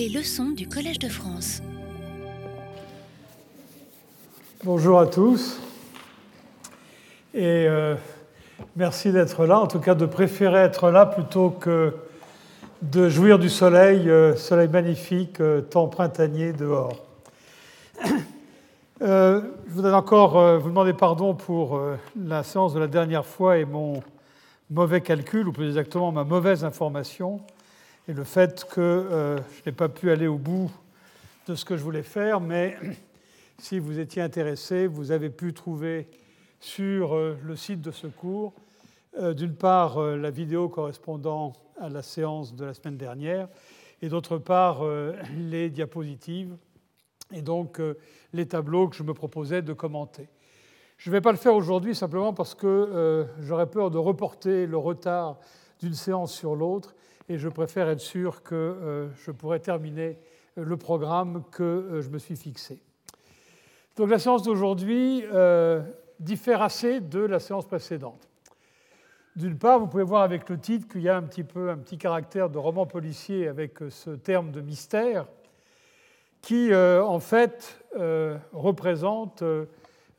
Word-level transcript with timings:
Les 0.00 0.08
leçons 0.08 0.52
du 0.52 0.66
Collège 0.66 0.98
de 0.98 1.10
France. 1.10 1.60
Bonjour 4.64 4.98
à 4.98 5.06
tous. 5.06 5.60
Et 7.34 7.66
euh, 7.68 7.96
merci 8.76 9.12
d'être 9.12 9.44
là, 9.44 9.60
en 9.60 9.66
tout 9.66 9.78
cas 9.78 9.94
de 9.94 10.06
préférer 10.06 10.60
être 10.60 10.90
là 10.90 11.04
plutôt 11.04 11.50
que 11.50 11.94
de 12.80 13.10
jouir 13.10 13.38
du 13.38 13.50
soleil, 13.50 14.08
euh, 14.08 14.34
soleil 14.36 14.68
magnifique, 14.68 15.38
euh, 15.42 15.60
temps 15.60 15.88
printanier 15.88 16.54
dehors. 16.54 16.96
je 19.02 19.42
voudrais 19.68 19.92
encore 19.92 20.60
vous 20.60 20.70
demander 20.70 20.94
pardon 20.94 21.34
pour 21.34 21.78
la 22.18 22.42
séance 22.42 22.72
de 22.72 22.80
la 22.80 22.86
dernière 22.86 23.26
fois 23.26 23.58
et 23.58 23.66
mon 23.66 24.02
mauvais 24.70 25.02
calcul, 25.02 25.46
ou 25.46 25.52
plus 25.52 25.66
exactement 25.66 26.10
ma 26.10 26.24
mauvaise 26.24 26.64
information, 26.64 27.42
et 28.08 28.12
le 28.12 28.24
fait 28.24 28.64
que 28.64 29.36
je 29.56 29.70
n'ai 29.70 29.74
pas 29.74 29.88
pu 29.88 30.10
aller 30.10 30.26
au 30.26 30.38
bout 30.38 30.70
de 31.46 31.54
ce 31.54 31.64
que 31.64 31.76
je 31.76 31.82
voulais 31.82 32.02
faire, 32.02 32.40
mais 32.40 32.76
si 33.58 33.78
vous 33.78 33.98
étiez 33.98 34.22
intéressé, 34.22 34.86
vous 34.86 35.12
avez 35.12 35.30
pu 35.30 35.52
trouver 35.52 36.08
sur 36.60 37.16
le 37.16 37.56
site 37.56 37.80
de 37.80 37.90
ce 37.90 38.06
cours 38.06 38.54
euh, 39.18 39.34
d'une 39.34 39.56
part 39.56 39.98
euh, 39.98 40.16
la 40.16 40.30
vidéo 40.30 40.68
correspondant 40.68 41.52
à 41.80 41.88
la 41.88 42.00
séance 42.00 42.54
de 42.54 42.64
la 42.64 42.74
semaine 42.74 42.96
dernière, 42.96 43.48
et 44.02 44.08
d'autre 44.08 44.38
part 44.38 44.84
euh, 44.84 45.16
les 45.36 45.68
diapositives, 45.68 46.56
et 47.32 47.42
donc 47.42 47.80
les 48.32 48.46
tableaux 48.46 48.88
que 48.88 48.96
je 48.96 49.02
me 49.02 49.14
proposais 49.14 49.62
de 49.62 49.72
commenter. 49.72 50.28
Je 50.96 51.10
ne 51.10 51.12
vais 51.12 51.20
pas 51.20 51.30
le 51.30 51.38
faire 51.38 51.54
aujourd'hui 51.54 51.94
simplement 51.94 52.32
parce 52.32 52.56
que 52.56 53.24
j'aurais 53.38 53.70
peur 53.70 53.92
de 53.92 53.98
reporter 53.98 54.66
le 54.66 54.76
retard 54.76 55.38
d'une 55.80 55.94
séance 55.94 56.34
sur 56.34 56.56
l'autre, 56.56 56.92
et 57.30 57.38
je 57.38 57.48
préfère 57.48 57.88
être 57.88 58.00
sûr 58.00 58.42
que 58.42 59.08
je 59.24 59.30
pourrai 59.30 59.60
terminer 59.60 60.18
le 60.56 60.76
programme 60.76 61.44
que 61.50 62.00
je 62.02 62.10
me 62.10 62.18
suis 62.18 62.36
fixé. 62.36 62.82
Donc 63.96 64.10
la 64.10 64.18
séance 64.18 64.42
d'aujourd'hui 64.42 65.24
diffère 66.18 66.62
assez 66.62 67.00
de 67.00 67.20
la 67.20 67.40
séance 67.40 67.66
précédente. 67.66 68.30
D'une 69.36 69.56
part, 69.56 69.78
vous 69.78 69.86
pouvez 69.86 70.02
voir 70.02 70.22
avec 70.22 70.50
le 70.50 70.58
titre 70.58 70.88
qu'il 70.88 71.02
y 71.02 71.08
a 71.08 71.16
un 71.16 71.22
petit 71.22 71.44
peu 71.44 71.70
un 71.70 71.78
petit 71.78 71.98
caractère 71.98 72.50
de 72.50 72.58
roman 72.58 72.84
policier 72.84 73.46
avec 73.48 73.80
euh, 73.80 73.88
ce 73.88 74.10
terme 74.10 74.50
de 74.50 74.60
mystère 74.60 75.26
qui, 76.42 76.72
euh, 76.72 77.04
en 77.04 77.20
fait, 77.20 77.80
euh, 77.96 78.36
représente 78.52 79.42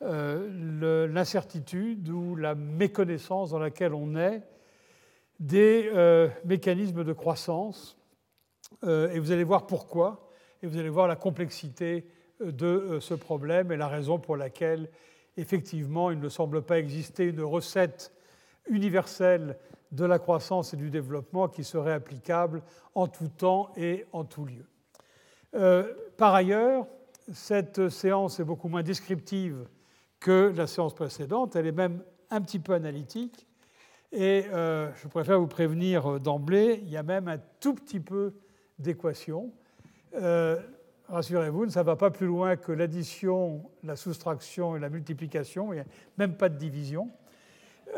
l'incertitude 0.00 2.08
ou 2.08 2.34
la 2.34 2.56
méconnaissance 2.56 3.50
dans 3.50 3.60
laquelle 3.60 3.94
on 3.94 4.16
est 4.16 4.42
des 5.40 5.90
mécanismes 6.44 7.04
de 7.04 7.12
croissance. 7.12 7.96
et 8.84 9.18
vous 9.18 9.32
allez 9.32 9.44
voir 9.44 9.66
pourquoi, 9.66 10.30
et 10.62 10.66
vous 10.66 10.78
allez 10.78 10.88
voir 10.88 11.08
la 11.08 11.16
complexité 11.16 12.06
de 12.40 12.98
ce 13.00 13.14
problème 13.14 13.72
et 13.72 13.76
la 13.76 13.88
raison 13.88 14.18
pour 14.18 14.36
laquelle, 14.36 14.88
effectivement, 15.36 16.10
il 16.10 16.20
ne 16.20 16.28
semble 16.28 16.62
pas 16.62 16.78
exister 16.78 17.24
une 17.24 17.42
recette 17.42 18.12
universelle 18.68 19.56
de 19.92 20.04
la 20.04 20.18
croissance 20.18 20.74
et 20.74 20.76
du 20.76 20.90
développement 20.90 21.48
qui 21.48 21.64
serait 21.64 21.92
applicable 21.92 22.62
en 22.94 23.06
tout 23.06 23.28
temps 23.28 23.72
et 23.76 24.06
en 24.12 24.24
tout 24.24 24.46
lieu. 24.46 24.64
Euh, 25.54 25.92
par 26.16 26.34
ailleurs, 26.34 26.86
cette 27.32 27.90
séance 27.90 28.40
est 28.40 28.44
beaucoup 28.44 28.68
moins 28.68 28.82
descriptive 28.82 29.68
que 30.18 30.52
la 30.56 30.66
séance 30.66 30.94
précédente, 30.94 31.56
elle 31.56 31.66
est 31.66 31.72
même 31.72 32.02
un 32.30 32.40
petit 32.40 32.58
peu 32.58 32.72
analytique, 32.72 33.46
et 34.12 34.44
euh, 34.52 34.90
je 35.02 35.08
préfère 35.08 35.40
vous 35.40 35.46
prévenir 35.46 36.20
d'emblée, 36.20 36.80
il 36.82 36.90
y 36.90 36.98
a 36.98 37.02
même 37.02 37.28
un 37.28 37.38
tout 37.60 37.74
petit 37.74 38.00
peu 38.00 38.34
d'équations. 38.78 39.50
Euh, 40.14 40.60
rassurez-vous, 41.08 41.70
ça 41.70 41.80
ne 41.80 41.86
va 41.86 41.96
pas 41.96 42.10
plus 42.10 42.26
loin 42.26 42.56
que 42.56 42.72
l'addition, 42.72 43.70
la 43.82 43.96
soustraction 43.96 44.76
et 44.76 44.80
la 44.80 44.90
multiplication, 44.90 45.72
il 45.72 45.76
n'y 45.76 45.82
a 45.82 45.86
même 46.18 46.36
pas 46.36 46.50
de 46.50 46.56
division. 46.56 47.10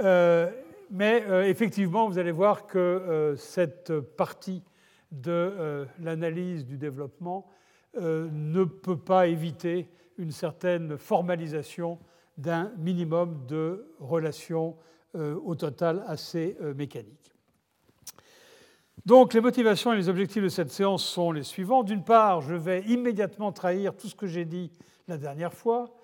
Euh, 0.02 0.50
mais 0.90 1.24
euh, 1.28 1.44
effectivement, 1.44 2.08
vous 2.08 2.18
allez 2.18 2.30
voir 2.30 2.66
que 2.66 2.78
euh, 2.78 3.36
cette 3.36 3.98
partie 4.00 4.62
de 5.10 5.86
l'analyse 6.00 6.66
du 6.66 6.76
développement 6.76 7.48
ne 7.96 8.64
peut 8.64 8.98
pas 8.98 9.28
éviter 9.28 9.88
une 10.18 10.32
certaine 10.32 10.98
formalisation 10.98 12.00
d'un 12.36 12.72
minimum 12.78 13.46
de 13.46 13.86
relations 14.00 14.74
au 15.14 15.54
total 15.54 16.04
assez 16.06 16.56
mécaniques. 16.74 17.32
Donc 19.06 19.34
les 19.34 19.40
motivations 19.40 19.92
et 19.92 19.96
les 19.96 20.08
objectifs 20.08 20.42
de 20.42 20.48
cette 20.48 20.70
séance 20.70 21.04
sont 21.04 21.30
les 21.30 21.42
suivants. 21.42 21.82
D'une 21.82 22.02
part, 22.02 22.40
je 22.40 22.54
vais 22.54 22.82
immédiatement 22.82 23.52
trahir 23.52 23.94
tout 23.96 24.08
ce 24.08 24.14
que 24.14 24.26
j'ai 24.26 24.44
dit 24.44 24.72
la 25.06 25.18
dernière 25.18 25.52
fois, 25.52 25.94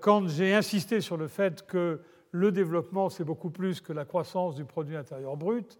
quand 0.00 0.26
j'ai 0.28 0.54
insisté 0.54 1.00
sur 1.00 1.16
le 1.16 1.28
fait 1.28 1.66
que 1.66 2.00
le 2.32 2.50
développement, 2.50 3.10
c'est 3.10 3.24
beaucoup 3.24 3.50
plus 3.50 3.80
que 3.80 3.92
la 3.92 4.04
croissance 4.04 4.54
du 4.54 4.64
produit 4.64 4.96
intérieur 4.96 5.36
brut. 5.36 5.78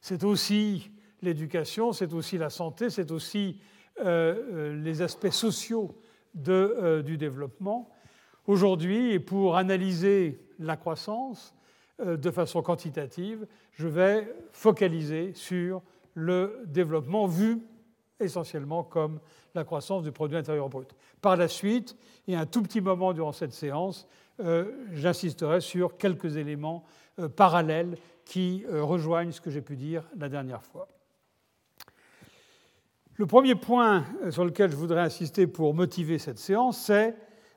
C'est 0.00 0.24
aussi 0.24 0.90
l'éducation, 1.22 1.92
c'est 1.92 2.12
aussi 2.14 2.38
la 2.38 2.50
santé, 2.50 2.90
c'est 2.90 3.10
aussi 3.10 3.60
euh, 4.00 4.34
euh, 4.52 4.82
les 4.82 5.02
aspects 5.02 5.28
sociaux 5.28 5.94
euh, 6.48 7.02
du 7.02 7.18
développement. 7.18 7.90
Aujourd'hui, 8.46 9.12
et 9.12 9.20
pour 9.20 9.56
analyser 9.56 10.40
la 10.58 10.76
croissance 10.76 11.54
de 12.04 12.30
façon 12.30 12.62
quantitative, 12.62 13.46
je 13.72 13.88
vais 13.88 14.34
focaliser 14.52 15.32
sur 15.34 15.82
le 16.14 16.62
développement 16.66 17.26
vu 17.26 17.60
essentiellement 18.20 18.82
comme 18.84 19.20
la 19.54 19.64
croissance 19.64 20.02
du 20.02 20.12
produit 20.12 20.36
intérieur 20.36 20.68
brut. 20.68 20.94
Par 21.20 21.36
la 21.36 21.48
suite, 21.48 21.96
et 22.28 22.36
un 22.36 22.46
tout 22.46 22.62
petit 22.62 22.80
moment 22.80 23.12
durant 23.12 23.32
cette 23.32 23.52
séance, 23.52 24.06
euh, 24.40 24.72
j'insisterai 24.92 25.60
sur 25.60 25.96
quelques 25.96 26.36
éléments 26.36 26.84
euh, 27.18 27.28
parallèles 27.28 27.96
qui 28.24 28.64
euh, 28.68 28.82
rejoignent 28.82 29.32
ce 29.32 29.40
que 29.40 29.50
j'ai 29.50 29.62
pu 29.62 29.76
dire 29.76 30.04
la 30.16 30.28
dernière 30.28 30.62
fois. 30.62 30.88
Le 33.14 33.26
premier 33.26 33.54
point 33.54 34.06
sur 34.30 34.44
lequel 34.44 34.70
je 34.70 34.76
voudrais 34.76 35.00
insister 35.00 35.46
pour 35.46 35.74
motiver 35.74 36.18
cette 36.18 36.38
séance, 36.38 36.78
c'est 36.78 37.14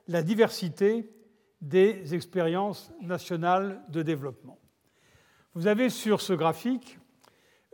la 0.08 0.22
diversité 0.22 1.08
des 1.60 2.14
expériences 2.14 2.92
nationales 3.00 3.82
de 3.88 4.02
développement. 4.02 4.58
Vous 5.54 5.66
avez 5.66 5.88
sur 5.88 6.20
ce 6.20 6.32
graphique 6.32 6.98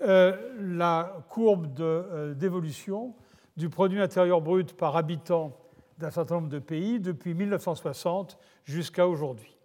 la 0.03 1.27
courbe 1.29 1.67
d'évolution 2.35 3.15
du 3.57 3.69
produit 3.69 4.01
intérieur 4.01 4.41
brut 4.41 4.75
par 4.75 4.97
habitant 4.97 5.57
d'un 5.99 6.11
certain 6.11 6.37
nombre 6.37 6.49
de 6.49 6.59
pays 6.59 6.99
depuis 6.99 7.35
1960 7.35 8.39
jusqu'à 8.65 9.07
aujourd'hui. 9.07 9.57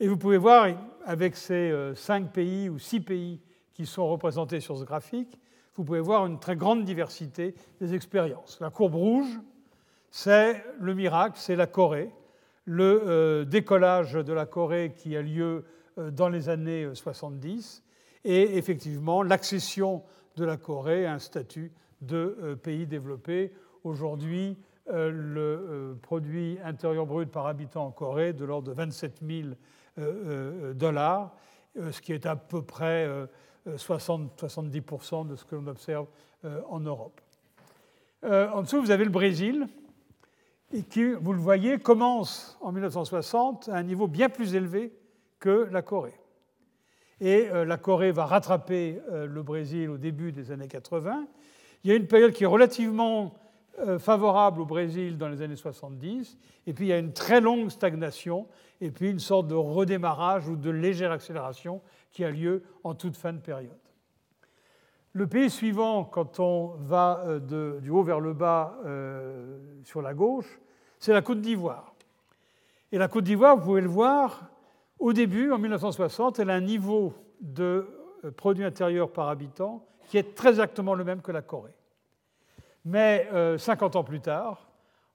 Et 0.00 0.08
vous 0.08 0.16
pouvez 0.16 0.38
voir, 0.38 0.68
avec 1.04 1.36
ces 1.36 1.70
euh, 1.70 1.94
cinq 1.94 2.32
pays 2.32 2.68
ou 2.68 2.78
six 2.78 3.00
pays 3.00 3.40
qui 3.74 3.86
sont 3.86 4.08
représentés 4.08 4.60
sur 4.60 4.76
ce 4.76 4.84
graphique, 4.84 5.38
vous 5.76 5.84
pouvez 5.84 6.00
voir 6.00 6.26
une 6.26 6.38
très 6.38 6.56
grande 6.56 6.84
diversité 6.84 7.54
des 7.80 7.94
expériences. 7.94 8.58
La 8.60 8.70
courbe 8.70 8.94
rouge, 8.94 9.38
c'est 10.10 10.64
le 10.80 10.94
miracle, 10.94 11.36
c'est 11.38 11.56
la 11.56 11.66
Corée, 11.66 12.10
le 12.64 13.02
euh, 13.06 13.44
décollage 13.44 14.14
de 14.14 14.32
la 14.32 14.46
Corée 14.46 14.94
qui 14.96 15.16
a 15.16 15.22
lieu 15.22 15.64
euh, 15.98 16.10
dans 16.10 16.28
les 16.28 16.48
années 16.48 16.88
70, 16.92 17.82
et 18.24 18.56
effectivement 18.56 19.22
l'accession 19.22 20.02
de 20.36 20.44
la 20.44 20.56
Corée 20.56 21.06
à 21.06 21.14
un 21.14 21.18
statut 21.18 21.72
de 22.00 22.58
pays 22.62 22.86
développé. 22.86 23.52
Aujourd'hui, 23.84 24.58
euh, 24.90 25.10
le 25.10 25.40
euh, 25.40 25.94
produit 25.94 26.58
intérieur 26.62 27.06
brut 27.06 27.30
par 27.30 27.46
habitant 27.46 27.86
en 27.86 27.90
Corée 27.90 28.34
de 28.34 28.44
l'ordre 28.44 28.68
de 28.68 28.74
27 28.74 29.20
000 29.26 29.48
euh, 29.98 30.74
dollars, 30.74 31.34
ce 31.74 32.02
qui 32.02 32.12
est 32.12 32.26
à 32.26 32.36
peu 32.36 32.62
près 32.62 33.08
60-70% 33.66 35.26
de 35.26 35.36
ce 35.36 35.44
que 35.44 35.56
l'on 35.56 35.66
observe 35.66 36.06
en 36.68 36.78
Europe. 36.78 37.20
En 38.22 38.62
dessous, 38.62 38.80
vous 38.80 38.92
avez 38.92 39.04
le 39.04 39.10
Brésil, 39.10 39.66
et 40.74 40.82
qui, 40.82 41.12
vous 41.12 41.32
le 41.32 41.38
voyez, 41.38 41.78
commence 41.78 42.58
en 42.60 42.72
1960 42.72 43.68
à 43.68 43.76
un 43.76 43.82
niveau 43.82 44.08
bien 44.08 44.28
plus 44.28 44.54
élevé 44.54 44.92
que 45.38 45.68
la 45.70 45.82
Corée. 45.82 46.18
Et 47.20 47.48
la 47.48 47.76
Corée 47.76 48.10
va 48.10 48.26
rattraper 48.26 49.00
le 49.10 49.42
Brésil 49.42 49.88
au 49.88 49.98
début 49.98 50.32
des 50.32 50.50
années 50.50 50.66
80. 50.66 51.26
Il 51.84 51.90
y 51.90 51.92
a 51.92 51.96
une 51.96 52.08
période 52.08 52.32
qui 52.32 52.42
est 52.42 52.48
relativement 52.48 53.34
euh, 53.80 53.98
favorable 53.98 54.60
au 54.60 54.66
Brésil 54.66 55.18
dans 55.18 55.26
les 55.26 55.42
années 55.42 55.56
70, 55.56 56.38
et 56.68 56.72
puis 56.72 56.86
il 56.86 56.88
y 56.90 56.92
a 56.92 56.98
une 56.98 57.12
très 57.12 57.40
longue 57.40 57.70
stagnation, 57.70 58.46
et 58.80 58.92
puis 58.92 59.10
une 59.10 59.18
sorte 59.18 59.48
de 59.48 59.54
redémarrage 59.56 60.48
ou 60.48 60.54
de 60.54 60.70
légère 60.70 61.10
accélération 61.10 61.82
qui 62.12 62.24
a 62.24 62.30
lieu 62.30 62.62
en 62.84 62.94
toute 62.94 63.16
fin 63.16 63.32
de 63.32 63.40
période. 63.40 63.76
Le 65.12 65.26
pays 65.26 65.50
suivant, 65.50 66.04
quand 66.04 66.38
on 66.38 66.76
va 66.78 67.24
euh, 67.26 67.80
du 67.80 67.90
haut 67.90 68.04
vers 68.04 68.20
le 68.20 68.32
bas 68.32 68.78
euh, 68.84 69.58
sur 69.82 70.02
la 70.02 70.14
gauche, 70.14 70.60
c'est 71.04 71.12
la 71.12 71.20
Côte 71.20 71.42
d'Ivoire. 71.42 71.92
Et 72.90 72.96
la 72.96 73.08
Côte 73.08 73.24
d'Ivoire, 73.24 73.58
vous 73.58 73.64
pouvez 73.66 73.82
le 73.82 73.88
voir, 73.88 74.48
au 74.98 75.12
début, 75.12 75.52
en 75.52 75.58
1960, 75.58 76.38
elle 76.38 76.48
a 76.48 76.54
un 76.54 76.62
niveau 76.62 77.12
de 77.42 77.86
produit 78.38 78.64
intérieur 78.64 79.12
par 79.12 79.28
habitant 79.28 79.84
qui 80.08 80.16
est 80.16 80.34
très 80.34 80.48
exactement 80.48 80.94
le 80.94 81.04
même 81.04 81.20
que 81.20 81.30
la 81.30 81.42
Corée. 81.42 81.76
Mais 82.86 83.28
50 83.58 83.96
ans 83.96 84.02
plus 84.02 84.22
tard, 84.22 84.66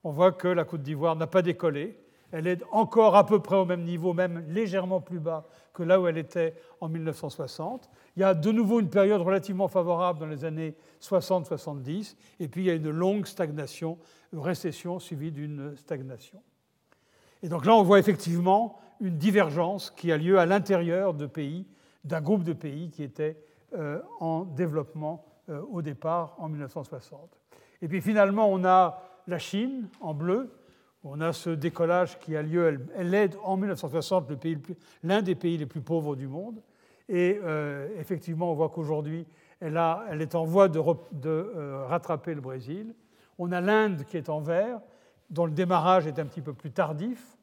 on 0.03 0.11
voit 0.11 0.31
que 0.31 0.47
la 0.47 0.63
Côte 0.63 0.83
d'Ivoire 0.83 1.15
n'a 1.15 1.25
pas 1.25 1.41
décollé. 1.41 1.98
Elle 2.31 2.47
est 2.47 2.61
encore 2.71 3.15
à 3.15 3.25
peu 3.25 3.39
près 3.39 3.55
au 3.55 3.65
même 3.65 3.83
niveau, 3.83 4.13
même 4.13 4.45
légèrement 4.49 5.01
plus 5.01 5.19
bas 5.19 5.47
que 5.73 5.83
là 5.83 5.99
où 5.99 6.07
elle 6.07 6.17
était 6.17 6.55
en 6.81 6.89
1960. 6.89 7.89
Il 8.15 8.21
y 8.21 8.23
a 8.23 8.33
de 8.33 8.51
nouveau 8.51 8.79
une 8.79 8.89
période 8.89 9.21
relativement 9.21 9.67
favorable 9.67 10.19
dans 10.19 10.25
les 10.25 10.45
années 10.45 10.75
60-70, 11.01 12.15
et 12.39 12.47
puis 12.47 12.63
il 12.63 12.67
y 12.67 12.69
a 12.69 12.73
une 12.73 12.89
longue 12.89 13.25
stagnation, 13.25 13.97
une 14.33 14.39
récession 14.39 14.99
suivie 14.99 15.31
d'une 15.31 15.75
stagnation. 15.77 16.41
Et 17.41 17.49
donc 17.49 17.65
là, 17.65 17.75
on 17.75 17.83
voit 17.83 17.99
effectivement 17.99 18.79
une 18.99 19.17
divergence 19.17 19.89
qui 19.89 20.11
a 20.11 20.17
lieu 20.17 20.39
à 20.39 20.45
l'intérieur 20.45 21.13
de 21.13 21.25
pays, 21.25 21.65
d'un 22.03 22.21
groupe 22.21 22.43
de 22.43 22.53
pays 22.53 22.89
qui 22.89 23.03
étaient 23.03 23.37
euh, 23.77 24.01
en 24.19 24.43
développement 24.43 25.25
euh, 25.49 25.61
au 25.71 25.81
départ 25.81 26.35
en 26.37 26.49
1960. 26.49 27.39
Et 27.81 27.87
puis 27.87 28.01
finalement, 28.01 28.49
on 28.49 28.65
a 28.65 29.01
la 29.27 29.39
Chine 29.39 29.87
en 30.01 30.13
bleu. 30.13 30.51
On 31.03 31.21
a 31.21 31.31
ce 31.31 31.49
décollage 31.49 32.19
qui 32.19 32.35
a 32.35 32.41
lieu. 32.41 32.79
Elle, 32.95 33.13
est 33.13 33.37
en 33.43 33.55
1960 33.57 34.29
l'un 35.03 35.21
des 35.21 35.35
pays 35.35 35.57
les 35.57 35.65
plus 35.65 35.81
pauvres 35.81 36.15
du 36.15 36.27
monde. 36.27 36.61
Et 37.07 37.39
euh, 37.43 37.87
effectivement, 37.97 38.51
on 38.51 38.55
voit 38.55 38.69
qu'aujourd'hui, 38.69 39.25
elle, 39.61 39.79
elle, 40.09 40.21
est 40.21 40.35
en 40.35 40.43
voie 40.43 40.67
de, 40.67 40.81
de 41.11 41.83
rattraper 41.87 42.35
le 42.35 42.41
Brésil. 42.41 42.93
On 43.37 43.51
a 43.51 43.61
l'Inde 43.61 44.03
qui 44.03 44.17
est 44.17 44.29
en 44.29 44.41
vert, 44.41 44.81
dont 45.29 45.45
le 45.45 45.51
démarrage 45.51 46.05
est 46.07 46.19
un 46.19 46.25
petit 46.25 46.41
peu 46.41 46.53
plus 46.53 46.71
tardif. 46.71 47.37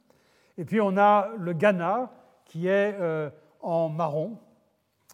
Et 0.59 0.65
puis 0.65 0.81
on 0.81 0.97
a 0.97 1.31
le 1.39 1.53
Ghana 1.53 2.11
qui 2.45 2.69
est 2.69 2.95
euh, 3.01 3.31
en 3.61 3.89
marron. 3.89 4.39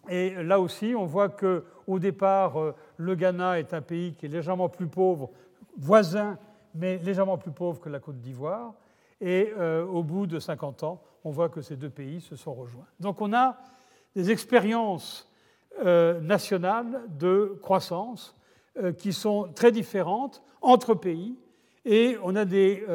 Et 0.09 0.31
là 0.43 0.59
aussi, 0.59 0.93
on 0.97 1.05
voit 1.05 1.29
qu'au 1.29 1.99
départ, 1.99 2.59
euh, 2.59 2.75
le 2.97 3.15
Ghana 3.15 3.59
est 3.59 3.73
un 3.73 3.81
pays 3.81 4.13
qui 4.13 4.25
est 4.25 4.29
légèrement 4.29 4.69
plus 4.69 4.87
pauvre, 4.87 5.31
voisin, 5.77 6.37
mais 6.75 6.97
légèrement 6.97 7.37
plus 7.37 7.51
pauvre 7.51 7.79
que 7.79 7.89
la 7.89 7.99
Côte 7.99 8.19
d'Ivoire. 8.19 8.73
Et 9.21 9.53
euh, 9.57 9.85
au 9.85 10.03
bout 10.03 10.27
de 10.27 10.39
50 10.39 10.83
ans, 10.83 11.01
on 11.23 11.29
voit 11.29 11.49
que 11.49 11.61
ces 11.61 11.75
deux 11.75 11.89
pays 11.89 12.21
se 12.21 12.35
sont 12.35 12.53
rejoints. 12.53 12.87
Donc 12.99 13.21
on 13.21 13.33
a 13.33 13.57
des 14.15 14.31
expériences 14.31 15.29
nationales 16.21 17.01
de 17.17 17.57
croissance 17.63 18.35
qui 18.99 19.11
sont 19.11 19.49
très 19.55 19.71
différentes 19.71 20.43
entre 20.61 20.93
pays. 20.93 21.35
Et 21.83 22.15
on 22.21 22.35
a 22.35 22.45
des 22.45 22.85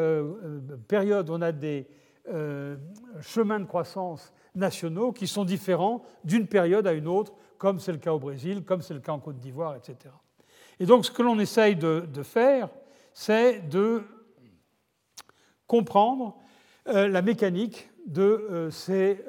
périodes, 0.86 1.28
on 1.28 1.42
a 1.42 1.50
des, 1.50 1.88
euh, 2.30 2.76
chemins 3.22 3.58
de 3.58 3.64
croissance 3.64 4.34
nationaux 4.54 5.12
qui 5.12 5.26
sont 5.26 5.46
différents 5.46 6.02
d'une 6.24 6.46
période 6.46 6.86
à 6.86 6.92
une 6.92 7.08
autre, 7.08 7.32
comme 7.56 7.80
c'est 7.80 7.92
le 7.92 7.98
cas 7.98 8.12
au 8.12 8.18
Brésil, 8.18 8.64
comme 8.64 8.82
c'est 8.82 8.92
le 8.92 9.00
cas 9.00 9.12
en 9.12 9.18
Côte 9.18 9.38
d'Ivoire, 9.38 9.76
etc. 9.76 10.14
Et 10.78 10.84
donc 10.84 11.06
ce 11.06 11.10
que 11.10 11.22
l'on 11.22 11.38
essaye 11.38 11.74
de, 11.74 12.04
faire, 12.22 12.68
c'est 13.18 13.68
de 13.68 14.04
comprendre 15.66 16.36
euh, 16.86 17.08
la 17.08 17.20
mécanique 17.20 17.90
de, 18.06 18.22
euh, 18.22 18.70
ces, 18.70 19.24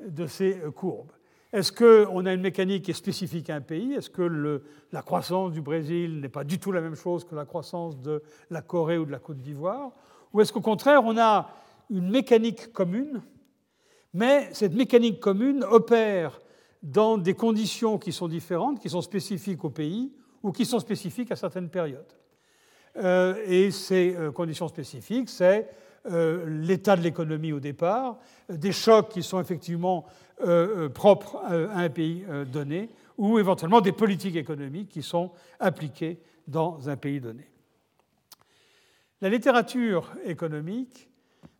de 0.00 0.26
ces, 0.26 0.62
courbes. 0.74 1.12
Est-ce 1.52 1.70
qu'on 1.70 2.24
a 2.24 2.32
une 2.32 2.40
mécanique 2.40 2.86
qui 2.86 2.92
est 2.92 2.94
spécifique 2.94 3.50
à 3.50 3.56
un 3.56 3.60
pays? 3.60 3.92
Est-ce 3.92 4.08
que 4.08 4.62
la 4.92 5.02
croissance 5.02 5.52
du 5.52 5.60
Brésil 5.60 6.20
n'est 6.20 6.30
pas 6.30 6.42
du 6.42 6.58
tout 6.58 6.72
la 6.72 6.80
même 6.80 6.94
chose 6.94 7.24
que 7.24 7.34
la 7.34 7.44
croissance 7.44 8.00
de 8.00 8.22
la 8.48 8.62
Corée 8.62 8.96
ou 8.96 9.04
de 9.04 9.12
la 9.12 9.18
Côte 9.18 9.42
d'Ivoire? 9.42 9.92
Ou 10.32 10.40
est-ce 10.40 10.50
qu'au 10.50 10.62
contraire, 10.62 11.02
on 11.04 11.18
a 11.18 11.50
une 11.90 12.08
mécanique 12.08 12.72
commune, 12.72 13.20
mais 14.14 14.48
cette 14.54 14.72
mécanique 14.72 15.20
commune 15.20 15.64
opère 15.64 16.40
dans 16.82 17.18
des 17.18 17.34
conditions 17.34 17.98
qui 17.98 18.10
sont 18.10 18.26
différentes, 18.26 18.80
qui 18.80 18.88
sont 18.88 19.02
spécifiques 19.02 19.64
au 19.66 19.70
pays 19.70 20.14
ou 20.42 20.50
qui 20.50 20.64
sont 20.64 20.80
spécifiques 20.80 21.30
à 21.30 21.36
certaines 21.36 21.68
périodes? 21.68 22.14
Euh, 22.96 23.42
et 23.46 23.70
ces 23.70 24.14
euh, 24.14 24.30
conditions 24.30 24.68
spécifiques, 24.68 25.28
c'est 25.28 25.68
euh, 26.06 26.44
l'état 26.46 26.96
de 26.96 27.02
l'économie 27.02 27.52
au 27.52 27.60
départ, 27.60 28.18
des 28.48 28.72
chocs 28.72 29.08
qui 29.08 29.22
sont 29.22 29.40
effectivement 29.40 30.06
propres 30.94 31.36
à 31.46 31.78
un 31.78 31.88
pays 31.88 32.26
donné, 32.50 32.90
ou 33.16 33.38
éventuellement 33.38 33.80
des 33.80 33.92
politiques 33.92 34.34
économiques 34.34 34.88
qui 34.88 35.02
sont 35.02 35.30
appliquées 35.60 36.18
dans 36.48 36.88
un 36.88 36.96
pays 36.96 37.20
donné. 37.20 37.48
La 39.20 39.28
littérature 39.28 40.10
économique 40.24 41.08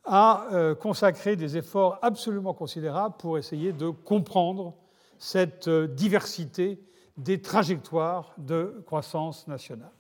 a 0.04 0.74
consacré 0.80 1.36
des 1.36 1.56
efforts 1.56 2.00
absolument 2.02 2.52
considérables 2.52 3.14
pour 3.16 3.38
essayer 3.38 3.72
de 3.72 3.90
comprendre 3.90 4.74
cette 5.18 5.68
diversité 5.68 6.80
des 7.16 7.40
trajectoires 7.40 8.34
de 8.38 8.82
croissance 8.86 9.46
nationale. 9.46 9.92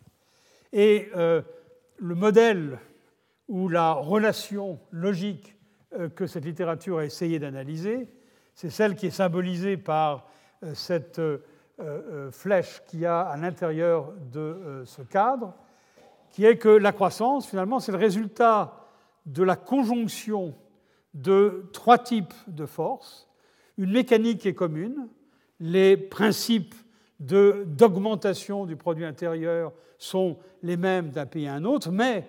Et 0.74 1.08
euh, 1.16 1.40
le 1.96 2.14
modèle 2.14 2.78
ou 3.48 3.68
la 3.68 3.92
relation 3.92 4.80
logique 4.90 5.56
que 6.16 6.26
cette 6.26 6.44
littérature 6.44 6.98
a 6.98 7.04
essayé 7.04 7.38
d'analyser, 7.38 8.08
c'est 8.54 8.70
celle 8.70 8.96
qui 8.96 9.06
est 9.06 9.10
symbolisée 9.10 9.76
par 9.76 10.28
cette 10.72 11.20
flèche 12.32 12.82
qu'il 12.88 13.00
y 13.00 13.06
a 13.06 13.20
à 13.20 13.36
l'intérieur 13.36 14.12
de 14.32 14.82
ce 14.86 15.02
cadre, 15.02 15.54
qui 16.30 16.44
est 16.44 16.56
que 16.56 16.68
la 16.68 16.90
croissance, 16.90 17.46
finalement, 17.46 17.78
c'est 17.78 17.92
le 17.92 17.98
résultat 17.98 18.88
de 19.24 19.44
la 19.44 19.54
conjonction 19.54 20.54
de 21.14 21.70
trois 21.72 21.98
types 21.98 22.34
de 22.48 22.66
forces. 22.66 23.28
Une 23.78 23.92
mécanique 23.92 24.46
est 24.46 24.54
commune, 24.54 25.08
les 25.60 25.96
principes 25.96 26.74
d'augmentation 27.24 28.66
du 28.66 28.76
produit 28.76 29.04
intérieur 29.04 29.72
sont 29.98 30.36
les 30.62 30.76
mêmes 30.76 31.10
d'un 31.10 31.26
pays 31.26 31.46
à 31.46 31.54
un 31.54 31.64
autre, 31.64 31.90
mais 31.90 32.26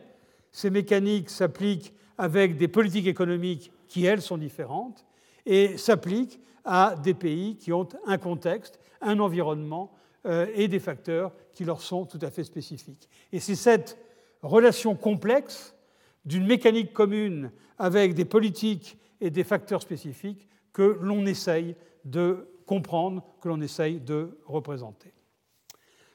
ces 0.51 0.69
mécaniques 0.69 1.29
s'appliquent 1.29 1.93
avec 2.17 2.57
des 2.57 2.67
politiques 2.67 3.07
économiques 3.07 3.71
qui, 3.87 4.05
elles, 4.05 4.21
sont 4.21 4.37
différentes 4.37 5.05
et 5.45 5.77
s'appliquent 5.77 6.39
à 6.63 6.95
des 6.95 7.13
pays 7.13 7.57
qui 7.57 7.73
ont 7.73 7.87
un 8.05 8.17
contexte, 8.17 8.79
un 9.01 9.19
environnement 9.19 9.93
euh, 10.25 10.47
et 10.55 10.67
des 10.67 10.79
facteurs 10.79 11.33
qui 11.53 11.65
leur 11.65 11.81
sont 11.81 12.05
tout 12.05 12.19
à 12.21 12.31
fait 12.31 12.43
spécifiques. 12.43 13.09
Et 13.31 13.39
c'est 13.39 13.55
cette 13.55 13.97
relation 14.41 14.95
complexe 14.95 15.75
d'une 16.23 16.45
mécanique 16.45 16.93
commune 16.93 17.51
avec 17.77 18.13
des 18.13 18.25
politiques 18.25 18.97
et 19.21 19.29
des 19.29 19.43
facteurs 19.43 19.81
spécifiques 19.81 20.47
que 20.73 20.97
l'on 21.01 21.25
essaye 21.25 21.75
de 22.05 22.47
comprendre, 22.65 23.23
que 23.41 23.47
l'on 23.47 23.61
essaye 23.61 23.99
de 23.99 24.39
représenter. 24.45 25.13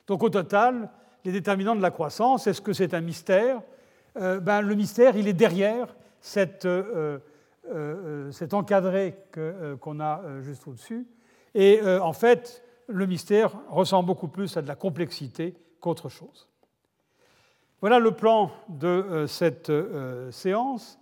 Donc 0.06 0.22
au 0.22 0.30
total, 0.30 0.90
les 1.24 1.32
déterminants 1.32 1.76
de 1.76 1.82
la 1.82 1.90
croissance, 1.90 2.46
est-ce 2.46 2.60
que 2.60 2.72
c'est 2.72 2.94
un 2.94 3.00
mystère? 3.00 3.60
Euh, 4.16 4.40
ben, 4.40 4.60
Le 4.60 4.74
mystère, 4.74 5.16
il 5.16 5.28
est 5.28 5.32
derrière 5.32 5.94
euh, 6.36 7.18
euh, 7.68 8.32
cet 8.32 8.54
encadré 8.54 9.16
qu'on 9.80 10.00
a 10.00 10.22
juste 10.40 10.66
au-dessus. 10.66 11.06
Et 11.54 11.80
en 11.82 12.12
fait, 12.12 12.64
le 12.86 13.06
mystère 13.06 13.52
ressemble 13.68 14.06
beaucoup 14.06 14.28
plus 14.28 14.56
à 14.56 14.62
de 14.62 14.68
la 14.68 14.76
complexité 14.76 15.54
qu'autre 15.80 16.08
chose. 16.08 16.48
Voilà 17.80 17.98
le 17.98 18.12
plan 18.12 18.50
de 18.68 19.24
cette 19.26 19.72
séance. 20.30 20.98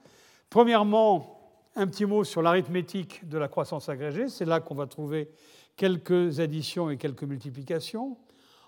Premièrement, 0.49 1.38
un 1.79 1.87
petit 1.87 2.07
mot 2.07 2.25
sur 2.25 2.43
l'arithmétique 2.43 3.29
de 3.29 3.39
la 3.39 3.47
croissance 3.47 3.89
agrégée. 3.89 4.29
C'est 4.29 4.45
là 4.45 4.59
qu'on 4.59 4.75
va 4.75 4.89
trouver 4.89 5.31
quelques 5.77 6.41
additions 6.41 6.91
et 6.91 6.97
quelques 6.97 7.23
multiplications. 7.23 8.17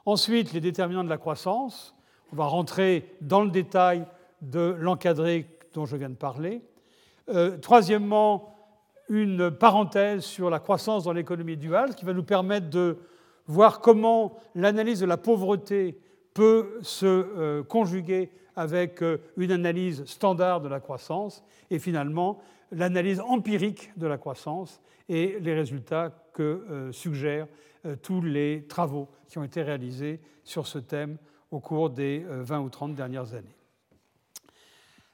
Ensuite, 0.07 0.53
les 0.53 0.61
déterminants 0.61 1.03
de 1.03 1.09
la 1.09 1.19
croissance. 1.19 1.97
On 2.33 2.37
va 2.37 2.45
rentrer 2.45 3.17
dans 3.21 3.43
le 3.43 3.51
détail 3.51 4.07
de 4.43 4.77
l'encadré 4.79 5.49
dont 5.75 5.87
je 5.87 5.97
viens 5.97 6.09
de 6.09 6.15
parler. 6.15 6.63
Euh, 7.31 7.59
troisièmement, 7.59 8.55
une 9.09 9.51
parenthèse 9.51 10.23
sur 10.23 10.49
la 10.49 10.61
croissance 10.61 11.03
dans 11.03 11.13
l'économie 11.13 11.57
duale, 11.57 11.97
qui 11.97 12.05
va 12.05 12.13
nous 12.13 12.23
permettre 12.23 12.71
de 12.71 12.97
voir 13.49 13.81
comment 13.81 14.37
l'analyse 14.55 15.01
de 15.01 15.07
la 15.07 15.17
pauvreté 15.17 15.99
peut 16.33 16.79
se 16.83 17.07
euh, 17.07 17.65
conjuguer 17.65 18.31
avec 18.55 19.03
euh, 19.03 19.19
une 19.37 19.51
analyse 19.51 20.05
standard 20.05 20.61
de 20.61 20.69
la 20.69 20.79
croissance 20.79 21.43
et 21.73 21.81
finalement 21.81 22.39
l'analyse 22.73 23.21
empirique 23.21 23.91
de 23.97 24.07
la 24.07 24.19
croissance 24.19 24.81
et 25.09 25.39
les 25.41 25.55
résultats 25.55 26.13
que 26.33 26.43
euh, 26.43 26.93
suggèrent 26.93 27.49
tous 28.03 28.21
les 28.21 28.67
travaux 28.69 29.09
qui 29.27 29.39
ont 29.39 29.43
été 29.43 29.63
réalisés 29.63 30.21
sur 30.45 30.67
ce 30.67 30.79
thème 30.79 31.17
au 31.51 31.61
cours 31.61 31.89
des 31.89 32.27
20 32.29 32.61
ou 32.61 32.69
30 32.69 32.95
dernières 32.95 33.33
années. 33.33 33.57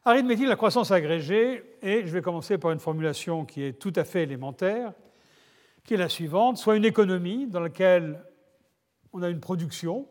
Arithmétique 0.04 0.44
de 0.44 0.50
la 0.50 0.56
croissance 0.56 0.92
agrégée, 0.92 1.64
et 1.82 2.06
je 2.06 2.12
vais 2.12 2.22
commencer 2.22 2.58
par 2.58 2.70
une 2.70 2.78
formulation 2.78 3.44
qui 3.44 3.64
est 3.64 3.72
tout 3.72 3.92
à 3.96 4.04
fait 4.04 4.22
élémentaire, 4.22 4.92
qui 5.82 5.94
est 5.94 5.96
la 5.96 6.08
suivante, 6.08 6.58
soit 6.58 6.76
une 6.76 6.84
économie 6.84 7.48
dans 7.48 7.58
laquelle 7.58 8.22
on 9.12 9.22
a 9.22 9.28
une 9.28 9.40
production, 9.40 10.06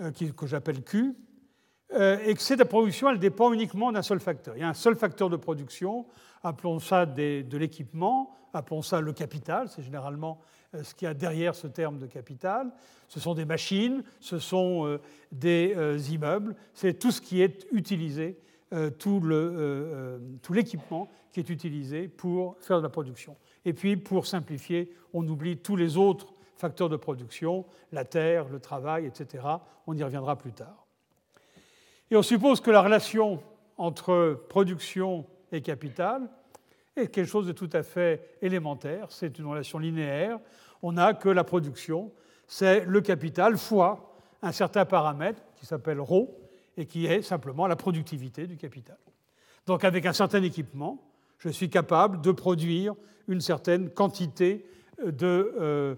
euh, 0.00 0.10
que 0.10 0.46
j'appelle 0.48 0.82
Q, 0.82 0.98
euh, 1.04 1.12
et 1.94 2.34
que 2.34 2.42
cette 2.42 2.64
production, 2.64 3.08
elle 3.10 3.18
dépend 3.18 3.52
uniquement 3.52 3.92
d'un 3.92 4.02
seul 4.02 4.20
facteur. 4.20 4.56
Il 4.56 4.60
y 4.60 4.64
a 4.64 4.68
un 4.68 4.74
seul 4.74 4.96
facteur 4.96 5.30
de 5.30 5.36
production, 5.36 6.06
appelons 6.42 6.78
ça 6.78 7.06
de 7.06 7.56
l'équipement, 7.56 8.34
appelons 8.52 8.82
ça 8.82 9.00
le 9.00 9.12
capital, 9.12 9.68
c'est 9.68 9.82
généralement 9.82 10.40
ce 10.82 10.94
qu'il 10.94 11.06
y 11.06 11.10
a 11.10 11.14
derrière 11.14 11.54
ce 11.54 11.66
terme 11.66 11.98
de 11.98 12.06
capital. 12.06 12.72
Ce 13.08 13.20
sont 13.20 13.34
des 13.34 13.44
machines, 13.44 14.02
ce 14.20 14.38
sont 14.38 14.98
des 15.30 16.12
immeubles, 16.12 16.56
c'est 16.74 16.98
tout 16.98 17.12
ce 17.12 17.20
qui 17.20 17.40
est 17.40 17.66
utilisé, 17.70 18.38
tout 18.98 19.22
l'équipement 20.50 21.08
qui 21.30 21.40
est 21.40 21.50
utilisé 21.50 22.08
pour 22.08 22.56
faire 22.60 22.78
de 22.78 22.82
la 22.82 22.88
production. 22.88 23.36
Et 23.64 23.72
puis, 23.72 23.96
pour 23.96 24.26
simplifier, 24.26 24.92
on 25.12 25.26
oublie 25.28 25.56
tous 25.56 25.76
les 25.76 25.96
autres 25.96 26.34
facteurs 26.56 26.88
de 26.88 26.96
production, 26.96 27.64
la 27.92 28.04
terre, 28.04 28.48
le 28.48 28.58
travail, 28.58 29.06
etc. 29.06 29.44
On 29.86 29.96
y 29.96 30.02
reviendra 30.02 30.36
plus 30.36 30.52
tard. 30.52 30.85
Et 32.10 32.16
on 32.16 32.22
suppose 32.22 32.60
que 32.60 32.70
la 32.70 32.82
relation 32.82 33.42
entre 33.78 34.44
production 34.48 35.26
et 35.52 35.60
capital 35.60 36.28
est 36.94 37.08
quelque 37.08 37.28
chose 37.28 37.46
de 37.46 37.52
tout 37.52 37.70
à 37.72 37.82
fait 37.82 38.38
élémentaire. 38.40 39.06
C'est 39.10 39.38
une 39.38 39.46
relation 39.46 39.78
linéaire. 39.78 40.38
On 40.82 40.92
n'a 40.92 41.14
que 41.14 41.28
la 41.28 41.44
production, 41.44 42.12
c'est 42.46 42.84
le 42.84 43.00
capital 43.00 43.58
fois 43.58 44.14
un 44.42 44.52
certain 44.52 44.84
paramètre 44.84 45.42
qui 45.56 45.66
s'appelle 45.66 46.00
ρ 46.00 46.28
et 46.76 46.86
qui 46.86 47.06
est 47.06 47.22
simplement 47.22 47.66
la 47.66 47.76
productivité 47.76 48.46
du 48.46 48.56
capital. 48.56 48.98
Donc 49.66 49.84
avec 49.84 50.06
un 50.06 50.12
certain 50.12 50.42
équipement, 50.42 51.02
je 51.38 51.48
suis 51.48 51.70
capable 51.70 52.20
de 52.20 52.30
produire 52.30 52.94
une 53.28 53.40
certaine 53.40 53.90
quantité 53.90 54.64
de 55.04 55.52
euh, 55.58 55.96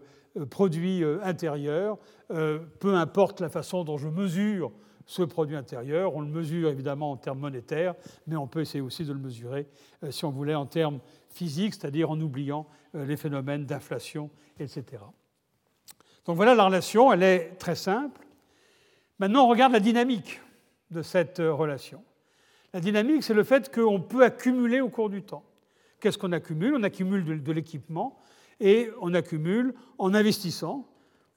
produits 0.50 1.04
euh, 1.04 1.18
intérieurs, 1.22 1.98
euh, 2.30 2.58
peu 2.80 2.94
importe 2.94 3.40
la 3.40 3.48
façon 3.48 3.84
dont 3.84 3.98
je 3.98 4.08
mesure 4.08 4.72
ce 5.08 5.22
produit 5.22 5.56
intérieur. 5.56 6.14
On 6.14 6.20
le 6.20 6.28
mesure 6.28 6.68
évidemment 6.68 7.10
en 7.10 7.16
termes 7.16 7.40
monétaires, 7.40 7.94
mais 8.26 8.36
on 8.36 8.46
peut 8.46 8.60
essayer 8.60 8.82
aussi 8.82 9.04
de 9.04 9.12
le 9.12 9.18
mesurer, 9.18 9.66
si 10.10 10.26
on 10.26 10.30
voulait, 10.30 10.54
en 10.54 10.66
termes 10.66 11.00
physiques, 11.30 11.74
c'est-à-dire 11.74 12.10
en 12.10 12.20
oubliant 12.20 12.66
les 12.92 13.16
phénomènes 13.16 13.64
d'inflation, 13.64 14.30
etc. 14.60 14.84
Donc 16.26 16.36
voilà 16.36 16.54
la 16.54 16.66
relation, 16.66 17.10
elle 17.10 17.22
est 17.22 17.56
très 17.58 17.74
simple. 17.74 18.20
Maintenant, 19.18 19.46
on 19.46 19.48
regarde 19.48 19.72
la 19.72 19.80
dynamique 19.80 20.42
de 20.90 21.00
cette 21.00 21.38
relation. 21.38 22.04
La 22.74 22.80
dynamique, 22.80 23.22
c'est 23.22 23.34
le 23.34 23.44
fait 23.44 23.74
qu'on 23.74 24.02
peut 24.02 24.22
accumuler 24.22 24.82
au 24.82 24.90
cours 24.90 25.08
du 25.08 25.22
temps. 25.22 25.44
Qu'est-ce 26.00 26.18
qu'on 26.18 26.32
accumule? 26.32 26.74
On 26.74 26.82
accumule 26.82 27.42
de, 27.42 27.52
l'équipement 27.52 28.18
et 28.60 28.90
on 29.00 29.14
accumule 29.14 29.74
en 29.96 30.12
investissant. 30.12 30.86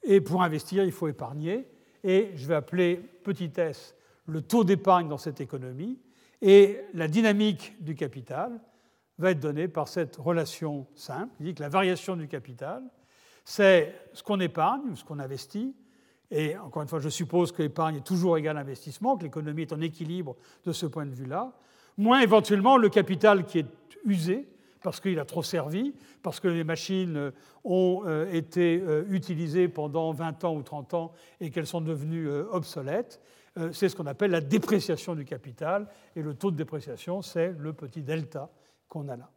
Et 0.04 0.20
pour 0.20 0.44
investir, 0.44 0.84
il 0.84 0.92
faut 0.92 1.08
épargner. 1.08 1.68
Et 2.04 2.32
je 2.36 2.48
vais 2.48 2.56
appeler 2.56 2.98
petit 3.24 3.52
s 3.56 3.96
le 4.28 4.42
taux 4.42 4.64
d'épargne 4.64 5.08
dans 5.08 5.18
cette 5.18 5.42
économie. 5.42 6.00
Et 6.42 6.80
la 6.94 7.08
dynamique 7.08 7.76
du 7.80 7.96
capital 7.96 8.60
va 9.18 9.32
être 9.32 9.40
donnée 9.40 9.68
par 9.68 9.88
cette 9.88 10.16
relation 10.16 10.88
simple. 10.96 11.34
Il 11.40 11.48
dit 11.48 11.54
que 11.54 11.62
la 11.62 11.70
variation 11.70 12.16
du 12.16 12.28
capital, 12.28 12.84
c'est 13.46 13.94
ce 14.14 14.24
qu'on 14.24 14.40
épargne 14.40 14.90
ou 14.92 14.96
ce 14.96 15.04
qu'on 15.04 15.20
investit 15.20 15.76
et 16.32 16.58
encore 16.58 16.82
une 16.82 16.88
fois, 16.88 17.00
je 17.00 17.10
suppose 17.10 17.52
que 17.52 17.62
l'épargne 17.62 17.98
est 17.98 18.06
toujours 18.06 18.38
égale 18.38 18.56
à 18.56 18.62
l'investissement, 18.62 19.18
que 19.18 19.24
l'économie 19.24 19.64
est 19.64 19.74
en 19.74 19.82
équilibre 19.82 20.38
de 20.66 20.72
ce 20.72 20.86
point 20.86 21.06
de 21.06 21.14
vue-là, 21.14 21.52
moins 21.98 22.22
éventuellement 22.22 22.78
le 22.78 22.88
capital 22.88 23.46
qui 23.46 23.60
est 23.60 23.68
usé, 24.06 24.48
parce 24.84 25.00
qu'il 25.00 25.20
a 25.20 25.26
trop 25.26 25.44
servi, 25.44 25.94
parce 26.24 26.40
que 26.40 26.48
les 26.48 26.64
machines 26.64 27.32
ont 27.64 28.04
euh, 28.06 28.32
été 28.32 28.82
euh, 28.82 29.04
utilisées 29.10 29.68
pendant 29.68 30.12
20 30.12 30.44
ans 30.44 30.56
ou 30.56 30.64
30 30.64 30.94
ans 30.94 31.12
et 31.40 31.52
qu'elles 31.52 31.68
sont 31.68 31.82
devenues 31.82 32.28
euh, 32.28 32.46
obsolètes. 32.52 33.20
C'est 33.74 33.90
ce 33.90 33.98
qu'on 33.98 34.06
appelle 34.06 34.32
la 34.32 34.40
dépréciation 34.40 35.14
du 35.14 35.26
capital, 35.26 35.90
et 36.16 36.22
le 36.22 36.34
taux 36.36 36.52
de 36.52 36.56
dépréciation, 36.56 37.22
c'est 37.22 37.54
le 37.60 37.74
petit 37.74 38.02
delta 38.02 38.50
qu'on 38.88 39.10
a 39.10 39.18
là. 39.18 39.30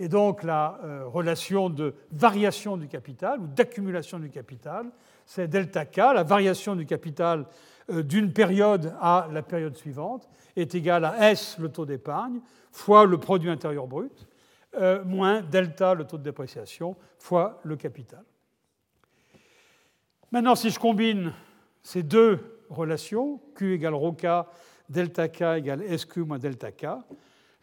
Et 0.00 0.08
donc 0.08 0.42
la 0.42 0.80
relation 1.06 1.70
de 1.70 1.94
variation 2.10 2.76
du 2.76 2.88
capital 2.88 3.38
ou 3.38 3.46
d'accumulation 3.46 4.18
du 4.18 4.28
capital, 4.28 4.90
c'est 5.24 5.46
delta 5.46 5.86
K, 5.86 5.98
la 5.98 6.24
variation 6.24 6.74
du 6.74 6.84
capital 6.84 7.46
euh, 7.90 8.02
d'une 8.02 8.32
période 8.32 8.94
à 9.00 9.28
la 9.32 9.42
période 9.42 9.76
suivante, 9.76 10.28
est 10.56 10.74
égale 10.74 11.04
à 11.04 11.30
S, 11.30 11.56
le 11.58 11.68
taux 11.68 11.86
d'épargne, 11.86 12.40
fois 12.72 13.04
le 13.06 13.18
produit 13.18 13.50
intérieur 13.50 13.86
brut, 13.86 14.26
euh, 14.76 15.04
moins 15.04 15.42
delta, 15.42 15.94
le 15.94 16.04
taux 16.04 16.18
de 16.18 16.22
dépréciation, 16.22 16.96
fois 17.18 17.60
le 17.64 17.76
capital. 17.76 18.22
Maintenant, 20.30 20.54
si 20.54 20.70
je 20.70 20.78
combine 20.78 21.32
ces 21.82 22.04
deux 22.04 22.38
relations, 22.68 23.40
Q 23.56 23.74
égale 23.74 23.94
ρ 23.94 24.14
K, 24.16 24.46
delta 24.88 25.28
K 25.28 25.58
égale 25.58 25.98
SQ 25.98 26.18
moins 26.18 26.38
delta 26.38 26.70
K, 26.70 26.86